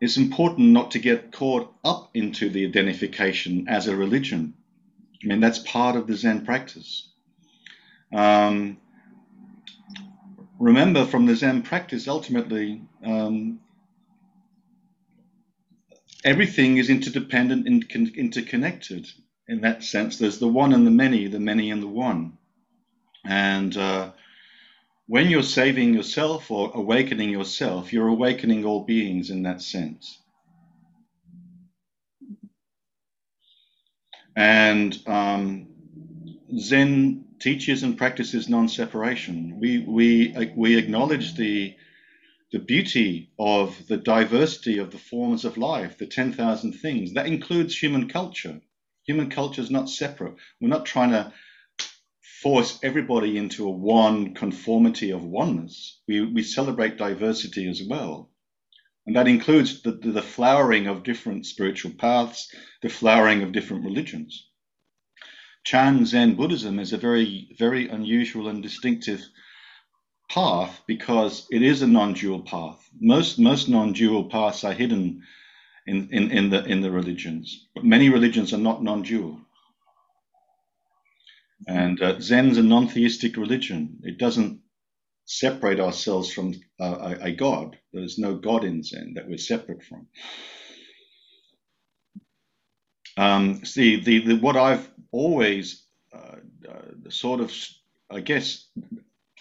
it's 0.00 0.16
important 0.16 0.68
not 0.68 0.92
to 0.92 0.98
get 0.98 1.32
caught 1.32 1.72
up 1.84 2.10
into 2.14 2.50
the 2.50 2.66
identification 2.66 3.66
as 3.68 3.88
a 3.88 3.96
religion. 3.96 4.54
I 5.22 5.26
mean, 5.26 5.40
that's 5.40 5.58
part 5.58 5.96
of 5.96 6.06
the 6.06 6.16
Zen 6.16 6.44
practice. 6.44 7.08
Um, 8.12 8.78
remember, 10.58 11.04
from 11.04 11.26
the 11.26 11.34
Zen 11.34 11.62
practice, 11.62 12.06
ultimately, 12.06 12.82
um, 13.04 13.60
everything 16.24 16.78
is 16.78 16.90
interdependent 16.90 17.66
and 17.66 17.84
interconnected. 18.16 19.08
In 19.48 19.62
that 19.62 19.82
sense, 19.82 20.18
there's 20.18 20.38
the 20.38 20.48
one 20.48 20.72
and 20.72 20.86
the 20.86 20.90
many, 20.90 21.26
the 21.26 21.40
many 21.40 21.70
and 21.70 21.82
the 21.82 21.88
one. 21.88 22.38
And 23.24 23.76
uh, 23.76 24.12
when 25.08 25.30
you're 25.30 25.42
saving 25.42 25.94
yourself 25.94 26.50
or 26.50 26.70
awakening 26.74 27.30
yourself, 27.30 27.92
you're 27.92 28.08
awakening 28.08 28.66
all 28.66 28.84
beings 28.84 29.30
in 29.30 29.42
that 29.44 29.62
sense. 29.62 30.20
And 34.36 34.96
um, 35.06 35.68
Zen 36.58 37.24
teaches 37.40 37.82
and 37.82 37.96
practices 37.96 38.48
non-separation. 38.50 39.58
We 39.58 39.78
we 39.78 40.52
we 40.54 40.76
acknowledge 40.76 41.34
the 41.34 41.74
the 42.52 42.58
beauty 42.58 43.30
of 43.38 43.86
the 43.88 43.96
diversity 43.96 44.78
of 44.78 44.90
the 44.90 44.98
forms 44.98 45.44
of 45.44 45.58
life, 45.58 45.98
the 45.98 46.06
10,000 46.06 46.72
things. 46.72 47.12
That 47.12 47.26
includes 47.26 47.76
human 47.76 48.08
culture. 48.08 48.60
Human 49.04 49.28
culture 49.28 49.60
is 49.60 49.70
not 49.70 49.90
separate. 49.90 50.36
We're 50.60 50.68
not 50.68 50.86
trying 50.86 51.10
to 51.10 51.32
force 52.42 52.78
everybody 52.82 53.36
into 53.36 53.66
a 53.66 53.70
one 53.70 54.34
conformity 54.34 55.10
of 55.10 55.24
oneness. 55.24 56.00
We, 56.06 56.20
we 56.20 56.42
celebrate 56.42 56.96
diversity 56.96 57.68
as 57.68 57.82
well. 57.82 58.30
And 59.06 59.16
that 59.16 59.26
includes 59.26 59.82
the, 59.82 59.92
the, 59.92 60.12
the 60.12 60.22
flowering 60.22 60.86
of 60.86 61.02
different 61.02 61.46
spiritual 61.46 61.92
paths, 61.92 62.52
the 62.82 62.88
flowering 62.88 63.42
of 63.42 63.52
different 63.52 63.84
religions. 63.84 64.48
Chan 65.64 66.06
Zen 66.06 66.34
Buddhism 66.34 66.78
is 66.78 66.92
a 66.92 66.98
very, 66.98 67.48
very 67.58 67.88
unusual 67.88 68.48
and 68.48 68.62
distinctive 68.62 69.20
path 70.30 70.82
because 70.86 71.46
it 71.50 71.62
is 71.62 71.82
a 71.82 71.86
non-dual 71.86 72.42
path. 72.42 72.88
Most 73.00 73.38
most 73.38 73.68
non-dual 73.68 74.24
paths 74.24 74.62
are 74.62 74.72
hidden 74.72 75.22
in, 75.86 76.08
in, 76.12 76.30
in 76.30 76.50
the 76.50 76.64
in 76.64 76.82
the 76.82 76.90
religions, 76.90 77.66
but 77.74 77.84
many 77.84 78.10
religions 78.10 78.52
are 78.52 78.58
not 78.58 78.82
non-dual. 78.82 79.40
And 81.66 82.00
uh, 82.00 82.20
Zen's 82.20 82.58
a 82.58 82.62
non-theistic 82.62 83.36
religion. 83.36 83.98
It 84.02 84.18
doesn't 84.18 84.60
separate 85.24 85.80
ourselves 85.80 86.32
from 86.32 86.54
uh, 86.80 87.14
a, 87.20 87.24
a, 87.26 87.32
God. 87.32 87.76
There's 87.92 88.18
no 88.18 88.34
God 88.34 88.64
in 88.64 88.82
Zen 88.82 89.14
that 89.14 89.28
we're 89.28 89.38
separate 89.38 89.82
from. 89.82 90.06
Um, 93.16 93.64
see, 93.64 94.00
the, 94.00 94.26
the, 94.26 94.34
what 94.36 94.56
I've 94.56 94.88
always 95.12 95.84
uh, 96.14 96.36
uh, 96.68 97.10
sort 97.10 97.40
of, 97.40 97.52
I 98.10 98.20
guess, 98.20 98.66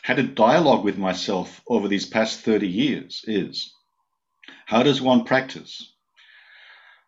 had 0.01 0.20
a 0.20 0.24
dialogue 0.24 0.84
with 0.84 0.97
myself 0.97 1.61
over 1.68 1.88
these 1.88 2.05
past 2.05 2.41
30 2.41 2.68
years 2.68 3.24
is 3.28 3.74
how 4.65 4.84
does 4.84 5.01
one 5.01 5.24
practice? 5.24 5.93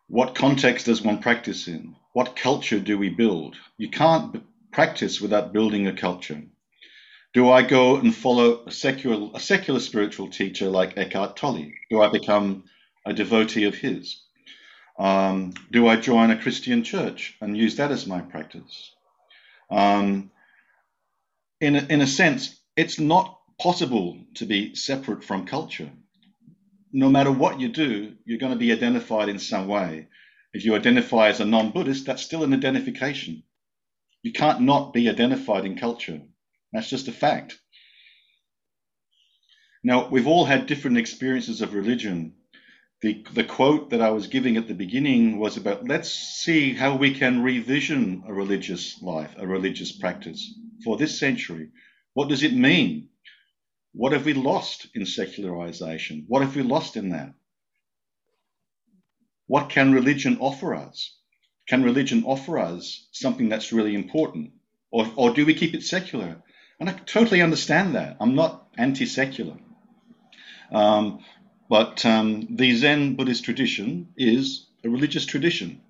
What 0.08 0.34
context 0.34 0.86
does 0.86 1.02
one 1.02 1.18
practice 1.18 1.68
in? 1.68 1.96
What 2.12 2.36
culture 2.36 2.80
do 2.80 2.98
we 2.98 3.10
build? 3.10 3.56
You 3.76 3.90
can't 3.90 4.42
practice 4.72 5.20
without 5.20 5.52
building 5.52 5.86
a 5.86 5.92
culture. 5.92 6.42
Do 7.32 7.50
I 7.50 7.62
go 7.62 7.96
and 7.96 8.14
follow 8.14 8.64
a 8.66 8.72
secular, 8.72 9.30
a 9.34 9.40
secular 9.40 9.80
spiritual 9.80 10.30
teacher 10.30 10.68
like 10.68 10.96
Eckhart 10.96 11.36
Tolle? 11.36 11.70
Do 11.88 12.02
I 12.02 12.10
become 12.10 12.64
a 13.06 13.12
devotee 13.12 13.64
of 13.64 13.76
his? 13.76 14.22
Um, 14.98 15.54
do 15.70 15.86
I 15.86 15.96
join 15.96 16.30
a 16.30 16.40
Christian 16.40 16.82
church 16.82 17.36
and 17.40 17.56
use 17.56 17.76
that 17.76 17.92
as 17.92 18.06
my 18.06 18.20
practice? 18.20 18.94
Um, 19.70 20.30
in, 21.60 21.76
a, 21.76 21.86
in 21.88 22.00
a 22.00 22.06
sense, 22.06 22.60
it's 22.76 22.98
not 22.98 23.38
possible 23.60 24.18
to 24.34 24.44
be 24.44 24.74
separate 24.74 25.22
from 25.22 25.46
culture. 25.46 25.90
No 26.92 27.08
matter 27.08 27.30
what 27.30 27.60
you 27.60 27.68
do, 27.68 28.14
you're 28.24 28.38
going 28.38 28.52
to 28.52 28.58
be 28.58 28.72
identified 28.72 29.28
in 29.28 29.38
some 29.38 29.68
way. 29.68 30.08
If 30.52 30.64
you 30.64 30.74
identify 30.74 31.28
as 31.28 31.40
a 31.40 31.44
non 31.44 31.70
Buddhist, 31.70 32.06
that's 32.06 32.22
still 32.22 32.42
an 32.42 32.52
identification. 32.52 33.44
You 34.22 34.32
can't 34.32 34.62
not 34.62 34.92
be 34.94 35.08
identified 35.10 35.64
in 35.66 35.76
culture. 35.78 36.22
That's 36.72 36.90
just 36.90 37.08
a 37.08 37.12
fact. 37.12 37.58
Now, 39.84 40.08
we've 40.08 40.28
all 40.28 40.46
had 40.46 40.66
different 40.66 40.98
experiences 40.98 41.62
of 41.62 41.74
religion. 41.74 42.34
the, 43.02 43.24
the 43.34 43.44
quote 43.44 43.92
that 43.92 44.02
I 44.02 44.10
was 44.10 44.28
giving 44.28 44.58
at 44.58 44.68
the 44.68 44.74
beginning 44.74 45.38
was 45.38 45.56
about 45.58 45.88
let's 45.88 46.10
see 46.10 46.74
how 46.74 46.96
we 46.96 47.14
can 47.14 47.44
revision 47.44 48.24
a 48.26 48.34
religious 48.34 49.00
life, 49.02 49.34
a 49.38 49.46
religious 49.46 49.92
practice 49.92 50.54
for 50.84 50.98
this 50.98 51.20
century. 51.20 51.70
What 52.14 52.30
does 52.30 52.42
it 52.42 52.54
mean? 52.54 53.10
What 53.94 54.12
have 54.12 54.26
we 54.26 54.34
lost 54.34 54.88
in 54.94 55.06
secularization? 55.06 56.26
What 56.28 56.42
have 56.42 56.56
we 56.56 56.62
lost 56.62 56.96
in 56.96 57.10
that? 57.10 57.34
What 59.48 59.70
can 59.70 59.92
religion 59.94 60.38
offer 60.40 60.74
us? 60.74 61.19
Can 61.70 61.84
religion 61.84 62.24
offer 62.24 62.58
us 62.58 63.06
something 63.12 63.48
that's 63.48 63.72
really 63.72 63.94
important? 63.94 64.50
Or, 64.90 65.06
or 65.14 65.32
do 65.32 65.46
we 65.46 65.54
keep 65.54 65.72
it 65.72 65.84
secular? 65.84 66.42
And 66.80 66.90
I 66.90 66.94
totally 67.06 67.42
understand 67.42 67.94
that. 67.94 68.16
I'm 68.18 68.34
not 68.34 68.66
anti 68.76 69.06
secular. 69.06 69.56
Um, 70.72 71.20
but 71.68 72.04
um, 72.04 72.48
the 72.56 72.74
Zen 72.74 73.14
Buddhist 73.14 73.44
tradition 73.44 74.08
is 74.16 74.66
a 74.82 74.88
religious 74.88 75.24
tradition. 75.26 75.80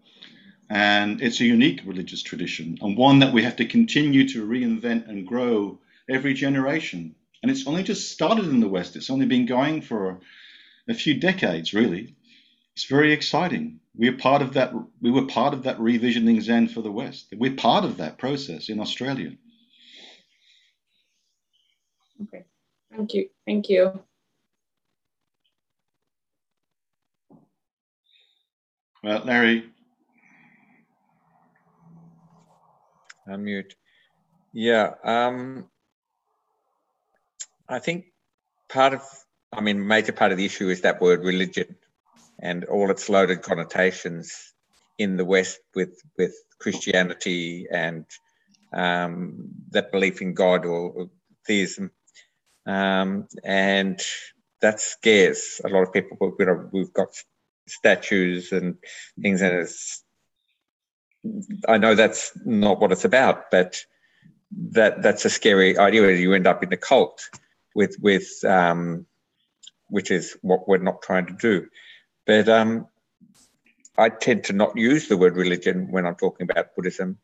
And 0.69 1.23
it's 1.23 1.41
a 1.41 1.47
unique 1.47 1.81
religious 1.87 2.23
tradition 2.23 2.77
and 2.83 2.99
one 2.99 3.21
that 3.21 3.33
we 3.33 3.45
have 3.45 3.57
to 3.57 3.65
continue 3.65 4.29
to 4.29 4.47
reinvent 4.47 5.09
and 5.09 5.27
grow 5.27 5.79
every 6.11 6.35
generation. 6.35 7.15
And 7.43 7.51
it's 7.51 7.67
only 7.67 7.85
just 7.85 8.11
started 8.11 8.45
in 8.45 8.61
the 8.61 8.69
West, 8.69 8.97
it's 8.97 9.09
only 9.09 9.25
been 9.25 9.47
going 9.47 9.81
for 9.81 10.21
a 10.87 10.93
few 10.93 11.15
decades, 11.19 11.73
really. 11.73 12.17
It's 12.81 12.89
very 12.89 13.13
exciting. 13.13 13.79
We're 13.95 14.17
part 14.17 14.41
of 14.41 14.55
that. 14.55 14.73
We 15.03 15.11
were 15.11 15.27
part 15.27 15.53
of 15.53 15.65
that 15.65 15.77
revisioning 15.79 16.41
Zen 16.41 16.67
for 16.67 16.81
the 16.81 16.91
West. 16.91 17.27
We're 17.37 17.53
part 17.55 17.85
of 17.85 17.99
that 17.99 18.17
process 18.17 18.71
in 18.71 18.81
Australia. 18.81 19.33
Okay, 22.23 22.47
thank 22.91 23.13
you, 23.13 23.29
thank 23.45 23.69
you. 23.69 24.01
Well, 29.05 29.25
Larry. 29.27 29.67
Unmute. 33.29 33.75
Yeah. 34.55 34.95
Um, 35.05 35.69
I 37.69 37.79
think 37.79 38.07
part 38.71 38.95
of, 38.95 39.03
I 39.53 39.61
mean, 39.61 39.87
major 39.87 40.13
part 40.13 40.33
of 40.33 40.39
the 40.39 40.47
issue 40.47 40.71
is 40.71 40.81
that 40.81 41.03
word 41.03 41.23
religion 41.23 41.77
and 42.41 42.65
all 42.65 42.91
its 42.91 43.09
loaded 43.09 43.43
connotations 43.43 44.55
in 44.99 45.17
the 45.17 45.25
West 45.25 45.61
with 45.75 46.01
with 46.17 46.35
Christianity 46.59 47.67
and 47.71 48.05
um, 48.73 49.49
that 49.71 49.93
belief 49.93 50.21
in 50.23 50.35
God 50.35 50.65
or, 50.65 51.11
theism, 51.47 51.91
um, 52.67 53.27
and 53.43 54.01
that 54.61 54.79
scares 54.79 55.61
a 55.65 55.69
lot 55.69 55.83
of 55.83 55.93
people. 55.93 56.17
You 56.39 56.47
know, 56.47 56.69
we've 56.71 56.93
got 56.93 57.15
statues 57.67 58.53
and 58.53 58.77
things, 59.21 59.41
and 59.41 59.55
it's. 59.55 60.05
I 61.69 61.79
know 61.79 61.95
that's 61.95 62.33
not 62.45 62.81
what 62.81 62.93
it's 62.93 63.05
about, 63.05 63.51
but 63.51 63.85
that 64.73 65.03
that's 65.03 65.25
a 65.25 65.31
scary 65.31 65.79
idea. 65.79 66.13
You 66.13 66.35
end 66.35 66.47
up 66.47 66.63
in 66.63 66.73
a 66.73 66.77
cult 66.77 67.29
with 67.75 67.97
with 68.01 68.29
um, 68.45 69.07
which 69.89 70.11
is 70.11 70.37
what 70.43 70.69
we're 70.69 70.79
not 70.79 71.03
trying 71.03 71.27
to 71.27 71.35
do. 71.35 71.67
But 72.31 72.49
um, 72.49 72.87
I 73.99 74.09
tend 74.09 74.45
to 74.45 74.53
not 74.53 74.77
use 74.77 75.09
the 75.09 75.17
word 75.17 75.35
religion 75.35 75.91
when 75.91 76.07
I'm 76.07 76.15
talking 76.15 76.49
about 76.49 76.77
Buddhism, 76.77 77.19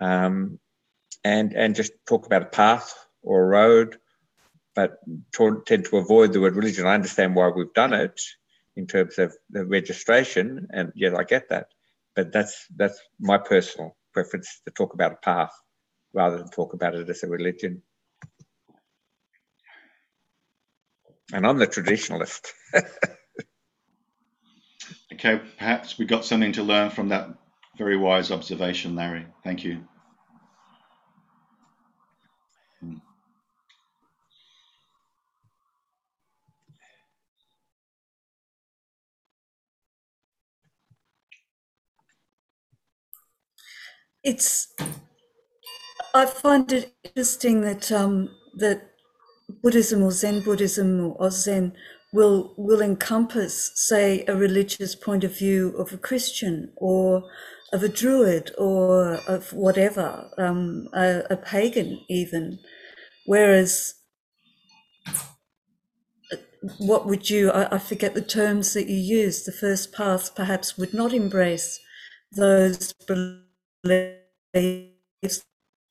um, 0.00 0.58
and 1.22 1.52
and 1.54 1.76
just 1.76 1.92
talk 2.08 2.26
about 2.26 2.42
a 2.42 2.46
path 2.46 2.92
or 3.22 3.44
a 3.44 3.46
road, 3.46 3.98
but 4.74 4.98
tend 5.32 5.84
to 5.84 5.96
avoid 5.96 6.32
the 6.32 6.40
word 6.40 6.56
religion. 6.56 6.86
I 6.86 6.94
understand 6.94 7.36
why 7.36 7.50
we've 7.54 7.72
done 7.72 7.92
it 7.92 8.20
in 8.74 8.88
terms 8.88 9.16
of 9.20 9.32
the 9.48 9.64
registration, 9.64 10.66
and 10.72 10.90
yes, 10.96 11.14
I 11.16 11.22
get 11.22 11.50
that. 11.50 11.68
But 12.16 12.32
that's 12.32 12.66
that's 12.74 13.00
my 13.20 13.38
personal 13.38 13.96
preference 14.12 14.60
to 14.64 14.72
talk 14.72 14.94
about 14.94 15.12
a 15.12 15.24
path 15.24 15.54
rather 16.12 16.38
than 16.38 16.48
talk 16.48 16.74
about 16.74 16.96
it 16.96 17.08
as 17.08 17.22
a 17.22 17.28
religion. 17.28 17.80
And 21.32 21.46
I'm 21.46 21.58
the 21.58 21.68
traditionalist. 21.68 22.48
okay, 25.12 25.40
perhaps 25.58 25.98
we 25.98 26.04
got 26.04 26.24
something 26.24 26.52
to 26.52 26.62
learn 26.62 26.90
from 26.90 27.08
that 27.10 27.28
very 27.78 27.96
wise 27.96 28.30
observation, 28.30 28.94
Larry. 28.96 29.26
Thank 29.44 29.64
you. 29.64 29.84
It's. 44.24 44.74
I 46.14 46.26
find 46.26 46.70
it 46.72 46.94
interesting 47.04 47.62
that 47.62 47.90
um, 47.92 48.30
that 48.56 48.92
Buddhism 49.62 50.02
or 50.02 50.10
Zen 50.10 50.42
Buddhism 50.42 51.14
or 51.16 51.30
Zen 51.30 51.74
will 52.12 52.54
will 52.56 52.82
encompass, 52.82 53.72
say, 53.74 54.24
a 54.26 54.36
religious 54.36 54.94
point 54.94 55.24
of 55.24 55.36
view 55.36 55.74
of 55.78 55.92
a 55.92 55.98
Christian 55.98 56.72
or 56.76 57.24
of 57.72 57.82
a 57.82 57.88
Druid 57.88 58.52
or 58.58 59.14
of 59.26 59.52
whatever, 59.52 60.30
um, 60.36 60.88
a, 60.92 61.22
a 61.30 61.36
pagan 61.36 62.00
even, 62.08 62.58
whereas 63.24 63.94
what 66.78 67.06
would 67.06 67.28
you 67.28 67.50
I, 67.50 67.74
I, 67.74 67.78
forget 67.78 68.14
the 68.14 68.22
terms 68.22 68.72
that 68.74 68.88
you 68.88 68.96
use 68.96 69.44
the 69.44 69.50
first 69.50 69.92
path 69.92 70.36
perhaps 70.36 70.78
would 70.78 70.94
not 70.94 71.12
embrace 71.12 71.80
those 72.30 72.92
beliefs 73.08 73.42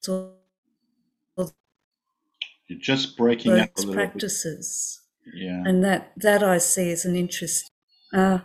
or 0.07 0.35
you're 2.71 2.79
just 2.79 3.17
breaking 3.17 3.51
little 3.51 3.93
practices. 3.93 4.97
Bit. 4.97 5.00
Yeah. 5.33 5.63
And 5.65 5.83
that 5.83 6.11
that 6.17 6.43
I 6.43 6.57
see 6.57 6.91
as 6.91 7.05
an 7.05 7.15
interest. 7.15 7.69
Uh, 8.13 8.39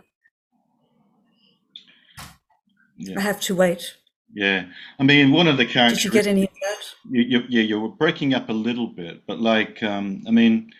yeah. 2.97 3.15
I 3.17 3.21
have 3.21 3.39
to 3.41 3.55
wait. 3.55 3.95
Yeah, 4.33 4.65
I 4.99 5.03
mean, 5.03 5.31
one 5.31 5.47
of 5.47 5.57
the 5.57 5.65
characters. 5.65 5.99
Did 5.99 6.05
you 6.05 6.11
get 6.11 6.27
any 6.27 6.43
of 6.43 6.49
that? 6.49 6.85
You, 7.09 7.21
you, 7.23 7.43
yeah, 7.49 7.61
you 7.63 7.79
were 7.79 7.89
breaking 7.89 8.33
up 8.33 8.49
a 8.49 8.53
little 8.53 8.87
bit, 8.87 9.23
but 9.25 9.39
like, 9.39 9.81
um, 9.81 10.23
I 10.27 10.31
mean, 10.31 10.71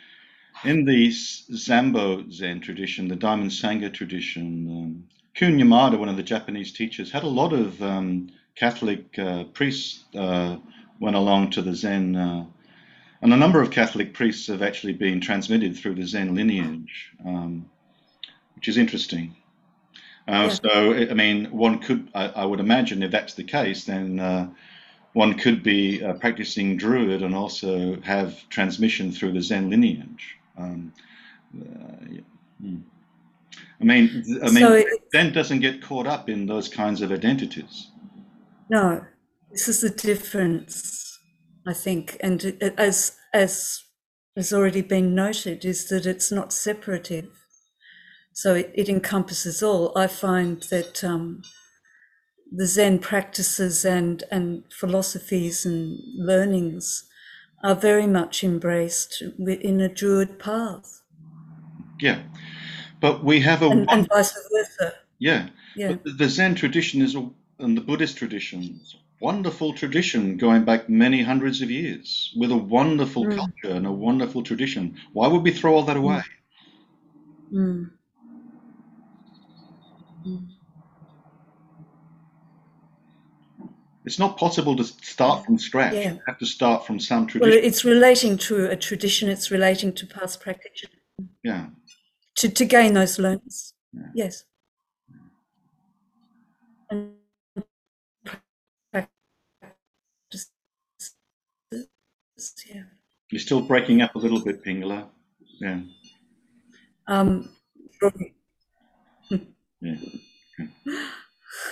in 0.63 0.85
the 0.85 1.09
Sanbo 1.09 2.31
Zen 2.31 2.59
tradition, 2.59 3.07
the 3.07 3.15
Diamond 3.15 3.51
Sangha 3.51 3.91
tradition, 3.91 4.67
um, 4.69 5.03
Koun 5.35 5.59
Yamada, 5.59 5.97
one 5.97 6.09
of 6.09 6.17
the 6.17 6.23
Japanese 6.23 6.71
teachers, 6.71 7.11
had 7.11 7.23
a 7.23 7.27
lot 7.27 7.53
of 7.53 7.81
um, 7.81 8.29
Catholic 8.55 9.17
uh, 9.17 9.45
priests 9.45 10.03
uh, 10.15 10.57
went 10.99 11.15
along 11.15 11.51
to 11.51 11.61
the 11.61 11.73
Zen 11.73 12.15
uh, 12.15 12.45
and 13.21 13.33
a 13.33 13.37
number 13.37 13.61
of 13.61 13.71
Catholic 13.71 14.13
priests 14.13 14.47
have 14.47 14.61
actually 14.61 14.93
been 14.93 15.19
transmitted 15.19 15.75
through 15.75 15.95
the 15.95 16.05
Zen 16.05 16.35
lineage, 16.35 17.11
um, 17.25 17.69
which 18.55 18.67
is 18.67 18.77
interesting. 18.77 19.35
Uh, 20.27 20.49
yeah. 20.49 20.49
So, 20.49 20.93
I 20.93 21.13
mean, 21.13 21.45
one 21.45 21.79
could, 21.79 22.09
I, 22.13 22.27
I, 22.27 22.45
would 22.45 22.59
imagine, 22.59 23.01
if 23.01 23.11
that's 23.11 23.33
the 23.33 23.43
case, 23.43 23.85
then 23.85 24.19
uh, 24.19 24.49
one 25.13 25.35
could 25.35 25.63
be 25.63 26.03
uh, 26.03 26.13
practicing 26.13 26.77
Druid 26.77 27.23
and 27.23 27.33
also 27.33 27.99
have 28.01 28.47
transmission 28.49 29.11
through 29.11 29.33
the 29.33 29.41
Zen 29.41 29.69
lineage. 29.69 30.37
Um, 30.57 30.93
yeah. 31.53 32.21
hmm. 32.61 32.77
I 33.79 33.83
mean, 33.83 34.23
I 34.43 34.49
mean, 34.49 34.63
so 34.63 34.83
Zen 35.11 35.33
doesn't 35.33 35.59
get 35.59 35.83
caught 35.83 36.07
up 36.07 36.29
in 36.29 36.47
those 36.47 36.67
kinds 36.67 37.01
of 37.01 37.11
identities. 37.11 37.89
No, 38.69 39.05
this 39.51 39.67
is 39.67 39.81
the 39.81 39.89
difference. 39.91 41.06
I 41.67 41.73
think, 41.73 42.17
and 42.21 42.57
as 42.77 43.17
as 43.33 43.83
has 44.37 44.53
already 44.53 44.81
been 44.81 45.13
noted, 45.13 45.65
is 45.65 45.89
that 45.89 46.05
it's 46.05 46.31
not 46.31 46.53
separative. 46.53 47.27
So 48.31 48.55
it, 48.55 48.71
it 48.73 48.87
encompasses 48.87 49.61
all. 49.61 49.97
I 49.97 50.07
find 50.07 50.61
that 50.69 51.03
um, 51.03 51.41
the 52.51 52.67
Zen 52.67 52.99
practices 52.99 53.83
and 53.83 54.23
and 54.31 54.63
philosophies 54.71 55.65
and 55.65 55.99
learnings 56.15 57.03
are 57.63 57.75
very 57.75 58.07
much 58.07 58.43
embraced 58.43 59.21
in 59.21 59.81
a 59.81 59.89
Druid 59.89 60.39
path. 60.39 61.01
Yeah, 61.99 62.23
but 63.01 63.25
we 63.25 63.41
have 63.41 63.61
a 63.61 63.67
and, 63.67 63.89
and 63.89 64.07
vice 64.07 64.33
versa. 64.51 64.93
Yeah, 65.19 65.49
yeah. 65.75 65.93
But 65.93 66.17
the 66.17 66.29
Zen 66.29 66.55
tradition 66.55 67.01
is 67.01 67.17
and 67.59 67.75
the 67.75 67.81
Buddhist 67.81 68.17
tradition 68.17 68.79
wonderful 69.19 69.73
tradition 69.73 70.37
going 70.37 70.63
back 70.63 70.89
many 70.89 71.23
hundreds 71.23 71.61
of 71.61 71.71
years 71.71 72.33
with 72.37 72.51
a 72.51 72.57
wonderful 72.57 73.25
mm. 73.25 73.35
culture 73.35 73.75
and 73.75 73.87
a 73.87 73.91
wonderful 73.91 74.43
tradition. 74.43 74.95
Why 75.13 75.27
would 75.27 75.43
we 75.43 75.51
throw 75.51 75.75
all 75.75 75.83
that 75.83 75.97
away? 75.97 76.21
Mm. 77.51 77.91
Mm. 80.25 80.47
It's 84.05 84.19
not 84.19 84.37
possible 84.37 84.75
to 84.77 84.85
start 84.85 85.45
from 85.45 85.59
scratch. 85.59 85.93
Yeah. 85.93 86.13
You 86.13 86.19
have 86.27 86.37
to 86.37 86.45
start 86.45 86.85
from 86.85 86.97
some 86.97 87.27
tradition. 87.27 87.49
Well, 87.49 87.65
it's 87.65 87.83
relating 87.83 88.37
to 88.37 88.69
a 88.69 88.75
tradition, 88.77 89.27
it's 89.27 89.51
relating 89.51 89.91
to 89.93 90.07
past 90.07 90.39
practice. 90.39 90.85
Yeah. 91.43 91.67
To, 92.37 92.47
to 92.47 92.65
gain 92.65 92.93
those 92.93 93.19
learnings. 93.19 93.73
Yeah. 93.91 94.03
Yes. 94.15 94.45
And 96.89 97.16
yeah. 102.67 102.83
You're 103.31 103.39
still 103.39 103.61
breaking 103.61 104.01
up 104.01 104.15
a 104.15 104.19
little 104.19 104.43
bit, 104.43 104.63
Pingala. 104.63 105.07
Yeah. 105.59 105.81
Um, 107.07 107.49
Yeah. 109.81 109.95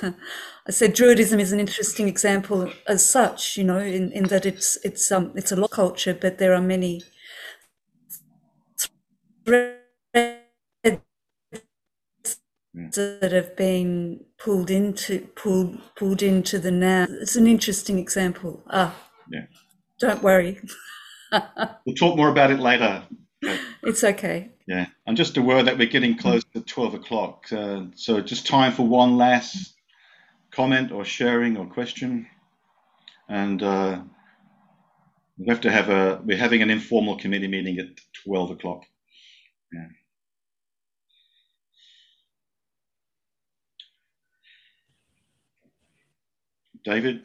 I 0.67 0.71
said 0.71 0.95
Druidism 0.95 1.39
is 1.39 1.51
an 1.51 1.59
interesting 1.59 2.07
example 2.07 2.71
as 2.87 3.05
such, 3.05 3.57
you 3.57 3.63
know, 3.63 3.79
in, 3.79 4.11
in 4.11 4.25
that 4.25 4.45
it's 4.45 4.77
it's 4.83 5.11
um 5.11 5.31
it's 5.35 5.51
a 5.51 5.55
lot 5.55 5.71
culture, 5.71 6.13
but 6.13 6.37
there 6.37 6.53
are 6.53 6.61
many 6.61 7.01
threads 9.45 9.79
that 12.93 13.31
have 13.31 13.55
been 13.55 14.25
pulled 14.37 14.69
into 14.69 15.19
pulled 15.35 15.79
pulled 15.95 16.21
into 16.21 16.59
the 16.59 16.71
now. 16.71 17.07
It's 17.09 17.35
an 17.35 17.47
interesting 17.47 17.99
example. 17.99 18.63
Ah, 18.69 18.95
Yeah. 19.29 19.45
Don't 19.99 20.23
worry, 20.23 20.59
We'll 21.85 21.95
talk 21.95 22.17
more 22.17 22.29
about 22.29 22.51
it 22.51 22.59
later. 22.59 23.03
it's 23.83 24.03
okay. 24.03 24.51
Yeah, 24.67 24.87
I'm 25.07 25.15
just 25.15 25.37
aware 25.37 25.63
that 25.63 25.77
we're 25.77 25.87
getting 25.87 26.17
close 26.17 26.43
to 26.53 26.61
12 26.61 26.95
o'clock. 26.95 27.45
Uh, 27.51 27.85
so 27.95 28.21
just 28.21 28.47
time 28.47 28.71
for 28.71 28.87
one 28.87 29.17
last 29.17 29.73
comment 30.51 30.91
or 30.91 31.05
sharing 31.05 31.57
or 31.57 31.65
question. 31.65 32.27
And 33.29 33.61
uh, 33.61 34.01
we 35.37 35.47
have 35.47 35.61
to 35.61 35.71
have 35.71 35.89
a, 35.89 36.21
we're 36.23 36.37
having 36.37 36.61
an 36.61 36.69
informal 36.69 37.17
committee 37.17 37.47
meeting 37.47 37.79
at 37.79 37.87
12 38.23 38.51
o'clock. 38.51 38.83
Yeah. 39.73 39.87
David? 46.83 47.17
a 47.17 47.21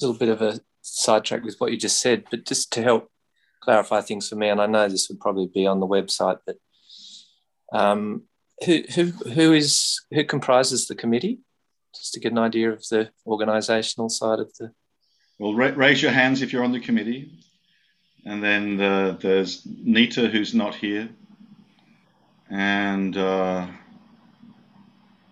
little 0.00 0.18
bit 0.18 0.28
of 0.28 0.42
a 0.42 0.60
sidetrack 0.82 1.44
with 1.44 1.56
what 1.58 1.70
you 1.70 1.78
just 1.78 2.00
said, 2.00 2.24
but 2.30 2.46
just 2.46 2.72
to 2.72 2.82
help 2.82 3.10
clarify 3.60 4.00
things 4.00 4.28
for 4.28 4.36
me, 4.36 4.48
and 4.48 4.60
I 4.60 4.66
know 4.66 4.88
this 4.88 5.08
would 5.08 5.20
probably 5.20 5.46
be 5.46 5.66
on 5.66 5.80
the 5.80 5.86
website, 5.86 6.38
but 6.46 6.56
um, 7.72 8.24
who 8.64 8.82
who 8.94 9.04
who 9.04 9.52
is 9.52 10.00
who 10.10 10.24
comprises 10.24 10.86
the 10.86 10.94
committee? 10.94 11.40
Just 11.94 12.14
to 12.14 12.20
get 12.20 12.32
an 12.32 12.38
idea 12.38 12.70
of 12.70 12.86
the 12.88 13.10
organisational 13.26 14.10
side 14.10 14.38
of 14.38 14.52
the. 14.58 14.72
Well, 15.38 15.54
ra- 15.54 15.72
raise 15.74 16.02
your 16.02 16.12
hands 16.12 16.42
if 16.42 16.52
you're 16.52 16.64
on 16.64 16.72
the 16.72 16.80
committee. 16.80 17.40
And 18.26 18.42
then 18.42 18.76
the, 18.76 19.16
there's 19.20 19.66
Nita, 19.66 20.28
who's 20.28 20.54
not 20.54 20.74
here. 20.74 21.08
And 22.50 23.16
uh, 23.16 23.66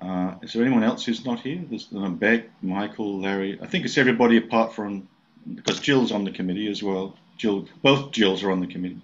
uh, 0.01 0.35
is 0.43 0.53
there 0.53 0.63
anyone 0.63 0.85
else 0.85 1.05
who's 1.05 1.25
not 1.25 1.41
here? 1.41 1.65
There's 1.69 1.89
uh, 1.95 2.09
Beck, 2.09 2.45
Michael, 2.63 3.21
Larry. 3.21 3.59
I 3.61 3.67
think 3.67 3.85
it's 3.85 3.99
everybody 3.99 4.37
apart 4.37 4.73
from 4.73 5.09
because 5.55 5.81
Jill's 5.81 6.13
on 6.13 6.25
the 6.25 6.31
committee 6.31 6.71
as 6.71 6.83
well. 6.83 7.17
Jill, 7.37 7.69
both 7.83 8.13
Jills 8.13 8.43
are 8.43 8.51
on 8.51 8.61
the 8.61 8.67
committee. 8.67 9.01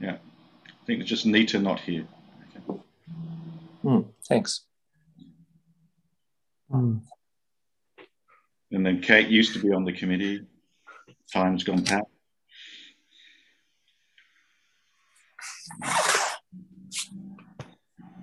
Yeah, 0.00 0.16
I 0.66 0.86
think 0.86 1.00
it's 1.00 1.08
just 1.08 1.26
Nita 1.26 1.58
not 1.58 1.80
here. 1.80 2.06
Hmm, 3.82 4.00
thanks. 4.28 4.62
Hmm. 6.70 6.98
And 8.70 8.84
then 8.84 9.00
Kate 9.00 9.28
used 9.28 9.54
to 9.54 9.62
be 9.62 9.72
on 9.72 9.84
the 9.84 9.92
committee. 9.92 10.46
Time's 11.32 11.64
gone 11.64 11.84
past. 11.84 12.06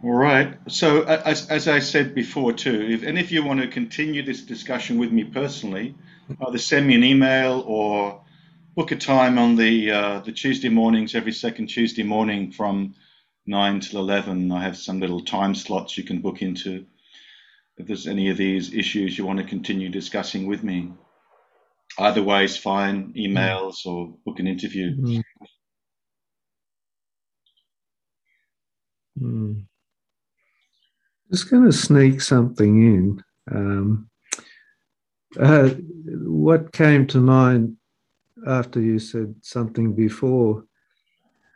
All 0.05 0.13
right. 0.13 0.55
So, 0.67 1.01
as, 1.01 1.49
as 1.49 1.67
I 1.67 1.79
said 1.79 2.13
before, 2.13 2.53
too, 2.53 2.79
if 2.91 3.01
any 3.01 3.21
of 3.21 3.31
you 3.31 3.43
want 3.43 3.59
to 3.61 3.67
continue 3.67 4.21
this 4.21 4.43
discussion 4.43 4.99
with 4.99 5.11
me 5.11 5.23
personally, 5.23 5.95
either 6.45 6.59
send 6.59 6.85
me 6.85 6.93
an 6.93 7.03
email 7.03 7.63
or 7.65 8.21
book 8.75 8.91
a 8.91 8.97
time 8.97 9.39
on 9.39 9.55
the 9.55 9.89
uh, 9.89 10.19
the 10.19 10.31
Tuesday 10.31 10.69
mornings, 10.69 11.15
every 11.15 11.31
second 11.31 11.69
Tuesday 11.69 12.03
morning 12.03 12.51
from 12.51 12.93
nine 13.47 13.79
till 13.79 13.99
eleven. 13.99 14.51
I 14.51 14.61
have 14.61 14.77
some 14.77 14.99
little 14.99 15.21
time 15.21 15.55
slots 15.55 15.97
you 15.97 16.03
can 16.03 16.21
book 16.21 16.43
into. 16.43 16.85
If 17.77 17.87
there's 17.87 18.05
any 18.05 18.29
of 18.29 18.37
these 18.37 18.75
issues 18.75 19.17
you 19.17 19.25
want 19.25 19.39
to 19.39 19.45
continue 19.45 19.89
discussing 19.89 20.45
with 20.45 20.63
me, 20.63 20.93
either 21.97 22.21
way 22.21 22.43
is 22.43 22.57
fine. 22.57 23.11
Emails 23.13 23.87
or 23.87 24.13
book 24.23 24.37
an 24.37 24.45
interview. 24.45 24.93
Hmm. 24.95 25.19
Hmm. 29.17 29.53
Just 31.31 31.49
going 31.49 31.65
to 31.65 31.73
sneak 31.73 32.21
something 32.21 32.81
in. 32.81 33.23
Um, 33.51 34.09
uh, 35.39 35.69
what 35.69 36.71
came 36.71 37.07
to 37.07 37.19
mind 37.19 37.77
after 38.47 38.79
you 38.79 38.99
said 38.99 39.35
something 39.41 39.93
before 39.93 40.65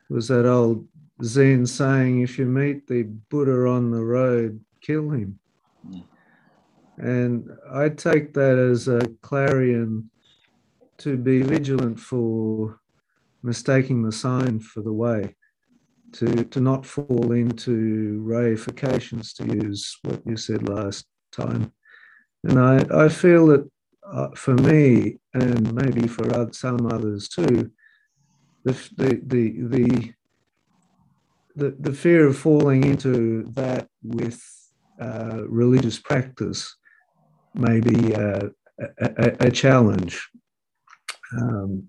was 0.09 0.27
that 0.29 0.47
old 0.47 0.87
Zen 1.23 1.65
saying, 1.65 2.21
if 2.21 2.39
you 2.39 2.45
meet 2.45 2.87
the 2.87 3.03
Buddha 3.03 3.67
on 3.67 3.91
the 3.91 4.03
road, 4.03 4.59
kill 4.81 5.11
him. 5.11 5.39
And 6.97 7.49
I 7.71 7.89
take 7.89 8.33
that 8.33 8.57
as 8.57 8.87
a 8.87 9.01
clarion 9.21 10.09
to 10.97 11.15
be 11.15 11.41
vigilant 11.41 11.99
for 11.99 12.79
mistaking 13.43 14.03
the 14.03 14.11
sign 14.11 14.59
for 14.59 14.81
the 14.81 14.91
way, 14.91 15.35
to, 16.13 16.43
to 16.45 16.59
not 16.59 16.85
fall 16.85 17.31
into 17.31 18.23
reifications, 18.25 19.35
to 19.35 19.45
use 19.67 19.97
what 20.03 20.21
you 20.25 20.37
said 20.37 20.67
last 20.67 21.05
time. 21.31 21.71
And 22.43 22.59
I, 22.59 23.05
I 23.05 23.09
feel 23.09 23.47
that 23.47 23.69
uh, 24.11 24.29
for 24.35 24.55
me, 24.55 25.19
and 25.33 25.73
maybe 25.73 26.07
for 26.07 26.49
some 26.51 26.87
others 26.87 27.29
too, 27.29 27.71
the, 28.63 28.73
the, 28.97 29.21
the, 29.25 29.61
the, 29.67 30.13
the, 31.55 31.75
the 31.79 31.93
fear 31.93 32.27
of 32.27 32.37
falling 32.37 32.85
into 32.85 33.43
that 33.53 33.87
with 34.03 34.41
uh, 34.99 35.43
religious 35.47 35.99
practice 35.99 36.75
may 37.53 37.79
be 37.79 38.15
uh, 38.15 38.49
a, 38.79 39.11
a, 39.17 39.47
a 39.47 39.51
challenge. 39.51 40.27
Um, 41.39 41.87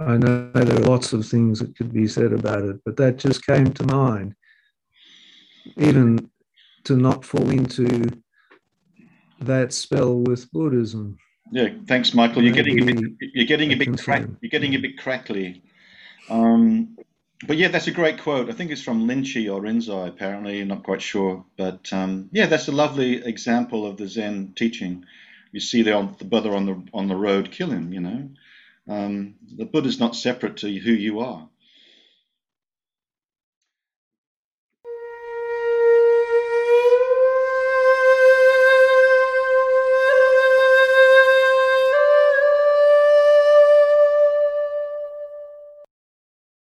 I 0.00 0.16
know 0.16 0.50
there 0.52 0.76
are 0.76 0.88
lots 0.88 1.12
of 1.12 1.26
things 1.26 1.58
that 1.58 1.76
could 1.76 1.92
be 1.92 2.08
said 2.08 2.32
about 2.32 2.62
it, 2.62 2.76
but 2.84 2.96
that 2.96 3.18
just 3.18 3.46
came 3.46 3.72
to 3.74 3.84
mind. 3.84 4.34
Even 5.76 6.30
to 6.84 6.96
not 6.96 7.24
fall 7.24 7.50
into 7.50 8.10
that 9.40 9.72
spell 9.72 10.18
with 10.20 10.50
Buddhism. 10.50 11.18
Yeah, 11.50 11.68
thanks, 11.86 12.14
Michael. 12.14 12.42
You're 12.42 12.54
getting 12.54 12.82
a 12.82 12.84
bit, 12.94 13.04
you're 13.20 13.46
getting 13.46 13.72
a 13.72 13.76
bit 13.76 13.98
crack, 13.98 14.26
you're 14.40 14.50
getting 14.50 14.74
a 14.74 14.78
bit 14.78 14.98
crackly. 14.98 15.62
Um, 16.30 16.96
but 17.46 17.56
yeah, 17.56 17.68
that's 17.68 17.88
a 17.88 17.92
great 17.92 18.20
quote. 18.20 18.48
I 18.48 18.52
think 18.52 18.70
it's 18.70 18.82
from 18.82 19.06
Linchi 19.06 19.52
or 19.52 19.60
Rinzai, 19.60 20.08
apparently. 20.08 20.60
I'm 20.60 20.68
not 20.68 20.84
quite 20.84 21.02
sure, 21.02 21.44
but 21.56 21.92
um, 21.92 22.30
yeah, 22.32 22.46
that's 22.46 22.68
a 22.68 22.72
lovely 22.72 23.24
example 23.24 23.86
of 23.86 23.96
the 23.96 24.06
Zen 24.06 24.54
teaching. 24.56 25.04
You 25.50 25.60
see 25.60 25.82
the, 25.82 26.08
the 26.18 26.24
Buddha 26.24 26.52
on 26.52 26.66
the 26.66 26.82
on 26.94 27.08
the 27.08 27.16
road, 27.16 27.50
kill 27.50 27.70
him. 27.70 27.92
You 27.92 28.00
know, 28.00 28.28
um, 28.88 29.36
the 29.56 29.66
is 29.86 30.00
not 30.00 30.16
separate 30.16 30.58
to 30.58 30.74
who 30.78 30.92
you 30.92 31.20
are. 31.20 31.48